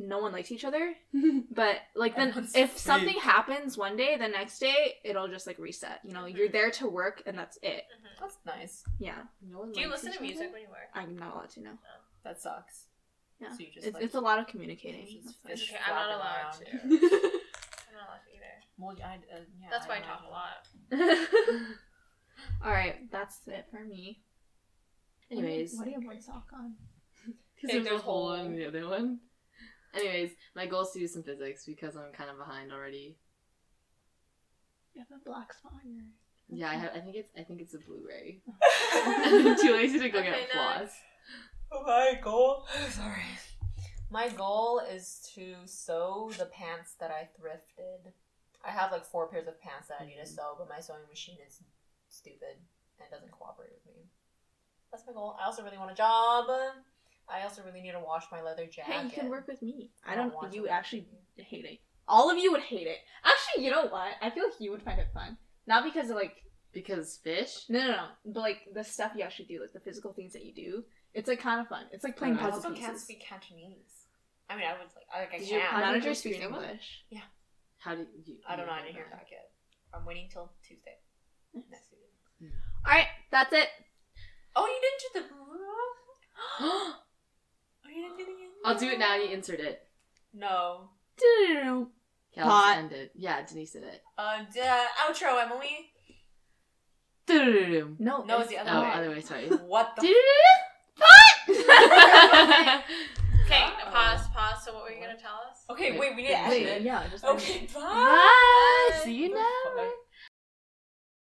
no 0.00 0.18
one 0.18 0.32
likes 0.32 0.50
each 0.50 0.64
other. 0.64 0.94
But 1.52 1.76
like 1.94 2.16
then 2.16 2.28
Everyone's 2.28 2.54
if 2.54 2.78
something 2.78 3.14
fake. 3.14 3.22
happens 3.22 3.76
one 3.76 3.96
day, 3.96 4.16
the 4.16 4.28
next 4.28 4.58
day 4.58 4.94
it'll 5.04 5.28
just 5.28 5.46
like 5.46 5.58
reset. 5.58 6.00
You 6.04 6.12
know, 6.12 6.26
you're 6.26 6.48
there 6.48 6.70
to 6.72 6.88
work 6.88 7.22
and 7.26 7.36
that's 7.38 7.58
it. 7.62 7.84
Mhm. 7.84 8.20
That's 8.20 8.38
nice. 8.46 8.82
Yeah. 8.98 9.18
no 9.48 9.60
one 9.60 9.72
Do 9.72 9.80
you 9.80 9.88
listen 9.88 10.12
to 10.12 10.20
music 10.22 10.44
other? 10.44 10.52
when 10.52 10.62
you 10.62 10.68
work? 10.68 10.88
I'm 10.94 11.16
not 11.18 11.34
allowed 11.34 11.50
to 11.50 11.60
know. 11.62 11.72
That 12.24 12.40
sucks. 12.40 12.86
Yeah. 13.40 13.50
So 13.52 13.58
you 13.60 13.66
just 13.74 13.86
it's, 13.86 13.94
like 13.94 14.04
it's 14.04 14.14
a 14.14 14.20
lot 14.20 14.38
of 14.38 14.46
communicating. 14.46 15.06
just 15.06 15.24
That's 15.24 15.36
fine. 15.42 15.52
It's 15.52 15.60
fish 15.62 15.72
okay, 15.72 15.80
I'm 15.86 15.94
not 15.94 16.16
allowed 16.16 16.44
around. 16.44 16.52
to. 16.52 16.70
I'm 17.88 17.94
not 17.94 18.08
allowed 18.08 18.24
to 18.24 18.30
either. 18.34 18.46
Well, 18.78 18.96
I, 19.04 19.14
uh, 19.16 19.40
yeah, 19.60 19.68
That's 19.70 19.86
why 19.86 19.96
I 19.96 20.00
talk 20.00 20.22
a 20.26 20.30
lot. 20.30 21.66
All 22.64 22.70
right, 22.72 23.10
that's 23.10 23.40
it 23.46 23.66
for 23.70 23.84
me. 23.84 24.20
Anyways, 25.30 25.74
why 25.76 25.84
do 25.84 25.90
you 25.90 25.96
have 25.96 26.04
one 26.06 26.20
sock 26.20 26.46
on? 26.54 26.74
because 27.54 27.70
Hey, 27.70 27.76
there's 27.76 27.86
a 27.86 27.90
there's 27.90 28.00
hole 28.02 28.34
hole. 28.34 28.44
in 28.46 28.56
the 28.56 28.66
other 28.66 28.88
one. 28.88 29.18
Anyways, 29.94 30.30
my 30.54 30.66
goal 30.66 30.82
is 30.82 30.90
to 30.92 30.98
do 31.00 31.06
some 31.08 31.22
physics 31.22 31.64
because 31.66 31.96
I'm 31.96 32.12
kind 32.12 32.30
of 32.30 32.38
behind 32.38 32.72
already. 32.72 33.16
You 34.94 35.02
have 35.08 35.20
a 35.20 35.24
black 35.24 35.52
spot 35.52 35.72
on 35.84 35.92
your. 35.92 36.04
Yeah, 36.48 36.70
I 36.70 36.74
have. 36.74 36.92
I 36.94 37.00
think 37.00 37.16
it's. 37.16 37.30
I 37.38 37.42
think 37.42 37.60
it's 37.60 37.74
a 37.74 37.78
Blu-ray. 37.78 38.40
I'm 38.94 39.56
too 39.56 39.72
lazy 39.72 39.98
to 40.00 40.08
go 40.08 40.18
Okay, 40.18 40.30
get 40.30 40.50
floss. 40.50 40.90
My 41.84 42.18
goal. 42.22 42.66
Sorry. 42.90 43.22
My 44.10 44.28
goal 44.28 44.80
is 44.92 45.28
to 45.36 45.54
sew 45.66 46.32
the 46.36 46.46
pants 46.46 46.94
that 46.98 47.12
I 47.12 47.28
thrifted. 47.40 48.12
I 48.64 48.70
have 48.70 48.90
like 48.90 49.04
four 49.04 49.28
pairs 49.28 49.46
of 49.46 49.60
pants 49.60 49.86
that 49.88 49.98
I 50.00 50.06
need 50.06 50.16
to 50.16 50.22
Mhm. 50.28 50.34
sew, 50.34 50.54
but 50.58 50.68
my 50.68 50.80
sewing 50.80 51.06
machine 51.08 51.38
is 51.46 51.60
stupid 52.08 52.58
and 53.00 53.08
doesn't 53.10 53.30
cooperate 53.30 53.70
with 53.72 53.86
me. 53.86 54.02
That's 54.90 55.06
my 55.06 55.12
goal. 55.12 55.36
I 55.40 55.44
also 55.46 55.62
really 55.62 55.78
want 55.78 55.92
a 55.92 55.94
job. 55.94 56.46
I 57.32 57.42
also 57.42 57.62
really 57.62 57.80
need 57.80 57.92
to 57.92 58.00
wash 58.00 58.24
my 58.32 58.42
leather 58.42 58.66
jacket. 58.66 58.92
Hey, 58.92 59.04
you 59.04 59.10
can 59.10 59.28
work 59.28 59.46
with 59.48 59.62
me. 59.62 59.90
I 60.04 60.12
I 60.12 60.16
don't. 60.16 60.26
don't 60.28 60.34
want 60.34 60.52
you 60.54 60.62
to 60.62 60.68
work 60.68 60.72
actually 60.72 61.06
with 61.36 61.46
hate 61.46 61.64
it. 61.64 61.78
All 62.08 62.30
of 62.30 62.38
you 62.38 62.50
would 62.52 62.60
hate 62.62 62.86
it. 62.86 62.98
Actually, 63.24 63.64
you 63.64 63.70
know 63.70 63.86
what? 63.86 64.12
I 64.20 64.30
feel 64.30 64.44
like 64.44 64.60
you 64.60 64.70
would 64.72 64.82
find 64.82 64.98
it 64.98 65.08
fun. 65.14 65.36
Not 65.66 65.84
because 65.84 66.10
of 66.10 66.16
like 66.16 66.42
Because 66.72 67.18
fish. 67.22 67.64
No, 67.68 67.78
no, 67.80 67.86
no. 67.92 68.06
But 68.26 68.40
like 68.40 68.58
the 68.74 68.82
stuff 68.84 69.12
you 69.16 69.22
actually 69.22 69.46
do, 69.46 69.60
like 69.60 69.72
the 69.72 69.80
physical 69.80 70.12
things 70.12 70.32
that 70.32 70.44
you 70.44 70.54
do, 70.54 70.84
it's 71.14 71.28
like 71.28 71.40
kind 71.40 71.60
of 71.60 71.68
fun. 71.68 71.84
It's 71.92 72.04
like 72.04 72.16
playing 72.16 72.36
Oh, 72.36 72.40
I 72.40 72.42
I 72.42 72.50
puzzle 72.50 72.56
also 72.58 72.70
pieces. 72.70 72.86
can't 72.86 72.98
speak 72.98 73.20
Cantonese. 73.20 74.06
I 74.48 74.56
mean, 74.56 74.66
I 74.66 74.72
would 74.72 74.80
like, 74.96 75.06
I, 75.14 75.18
like 75.20 75.34
I 75.34 75.38
Did 75.38 75.48
your 75.48 75.60
can. 75.60 75.80
manager 75.80 76.08
you 76.08 76.14
speak 76.14 76.34
speak 76.34 76.44
English? 76.44 77.04
Yeah. 77.10 77.20
How 77.78 77.94
do 77.94 78.06
you? 78.24 78.36
I 78.48 78.56
don't 78.56 78.66
know. 78.66 78.72
I 78.72 78.78
you 78.78 78.84
didn't 78.86 78.96
hear 78.96 79.06
that? 79.10 79.18
back 79.18 79.28
yet. 79.30 79.50
I'm 79.94 80.04
waiting 80.04 80.28
till 80.32 80.50
Tuesday. 80.66 80.98
Next 81.54 81.90
week. 81.92 82.50
All 82.86 82.92
right, 82.94 83.06
that's 83.30 83.52
it. 83.52 83.68
Oh, 84.56 84.66
you 84.66 84.80
didn't 84.82 85.28
do 85.28 85.34
the. 86.60 86.64
Oh, 87.90 87.96
you 87.96 88.02
didn't 88.02 88.16
do 88.18 88.24
the. 88.24 88.68
I'll 88.68 88.78
do 88.78 88.88
it 88.88 88.98
now. 88.98 89.16
You 89.16 89.30
insert 89.30 89.60
it. 89.60 89.82
No. 90.34 90.90
Okay, 91.18 92.40
I'll 92.40 92.48
Pot. 92.48 92.66
just 92.68 92.78
end 92.78 92.92
it. 92.92 93.12
Yeah, 93.16 93.44
Denise 93.44 93.72
did 93.72 93.82
it. 93.84 94.02
Uh, 94.16 94.38
duh, 94.54 94.86
outro, 95.06 95.42
Emily. 95.42 95.90
Do-do-do-do. 97.26 97.96
No, 97.98 98.22
No, 98.24 98.40
it's 98.40 98.48
the 98.50 98.58
other 98.58 98.70
Oh, 98.72 98.82
way. 98.82 98.90
other 98.92 99.10
way. 99.10 99.20
Sorry. 99.20 99.46
What 99.66 99.92
the? 99.96 100.02
Do-do-do-do. 100.02 101.62
Okay, 103.46 103.64
Uh-oh. 103.64 103.90
pause, 103.90 104.28
pause. 104.32 104.64
So 104.64 104.72
what 104.74 104.84
were 104.84 104.92
you 104.92 105.00
gonna 105.00 105.18
tell 105.18 105.40
us? 105.50 105.64
Okay, 105.70 105.90
Wait, 105.92 105.98
wait, 106.00 106.10
we 106.16 106.22
need 106.22 106.28
to 106.28 106.34
wait, 106.48 106.66
end 106.68 106.76
it. 106.76 106.82
yeah, 106.82 107.02
just 107.10 107.24
Okay, 107.24 107.66
bye. 107.74 107.80
Bye. 107.80 109.00
See 109.02 109.12
you 109.14 109.34
now. 109.34 109.44
Bye. 109.76 109.90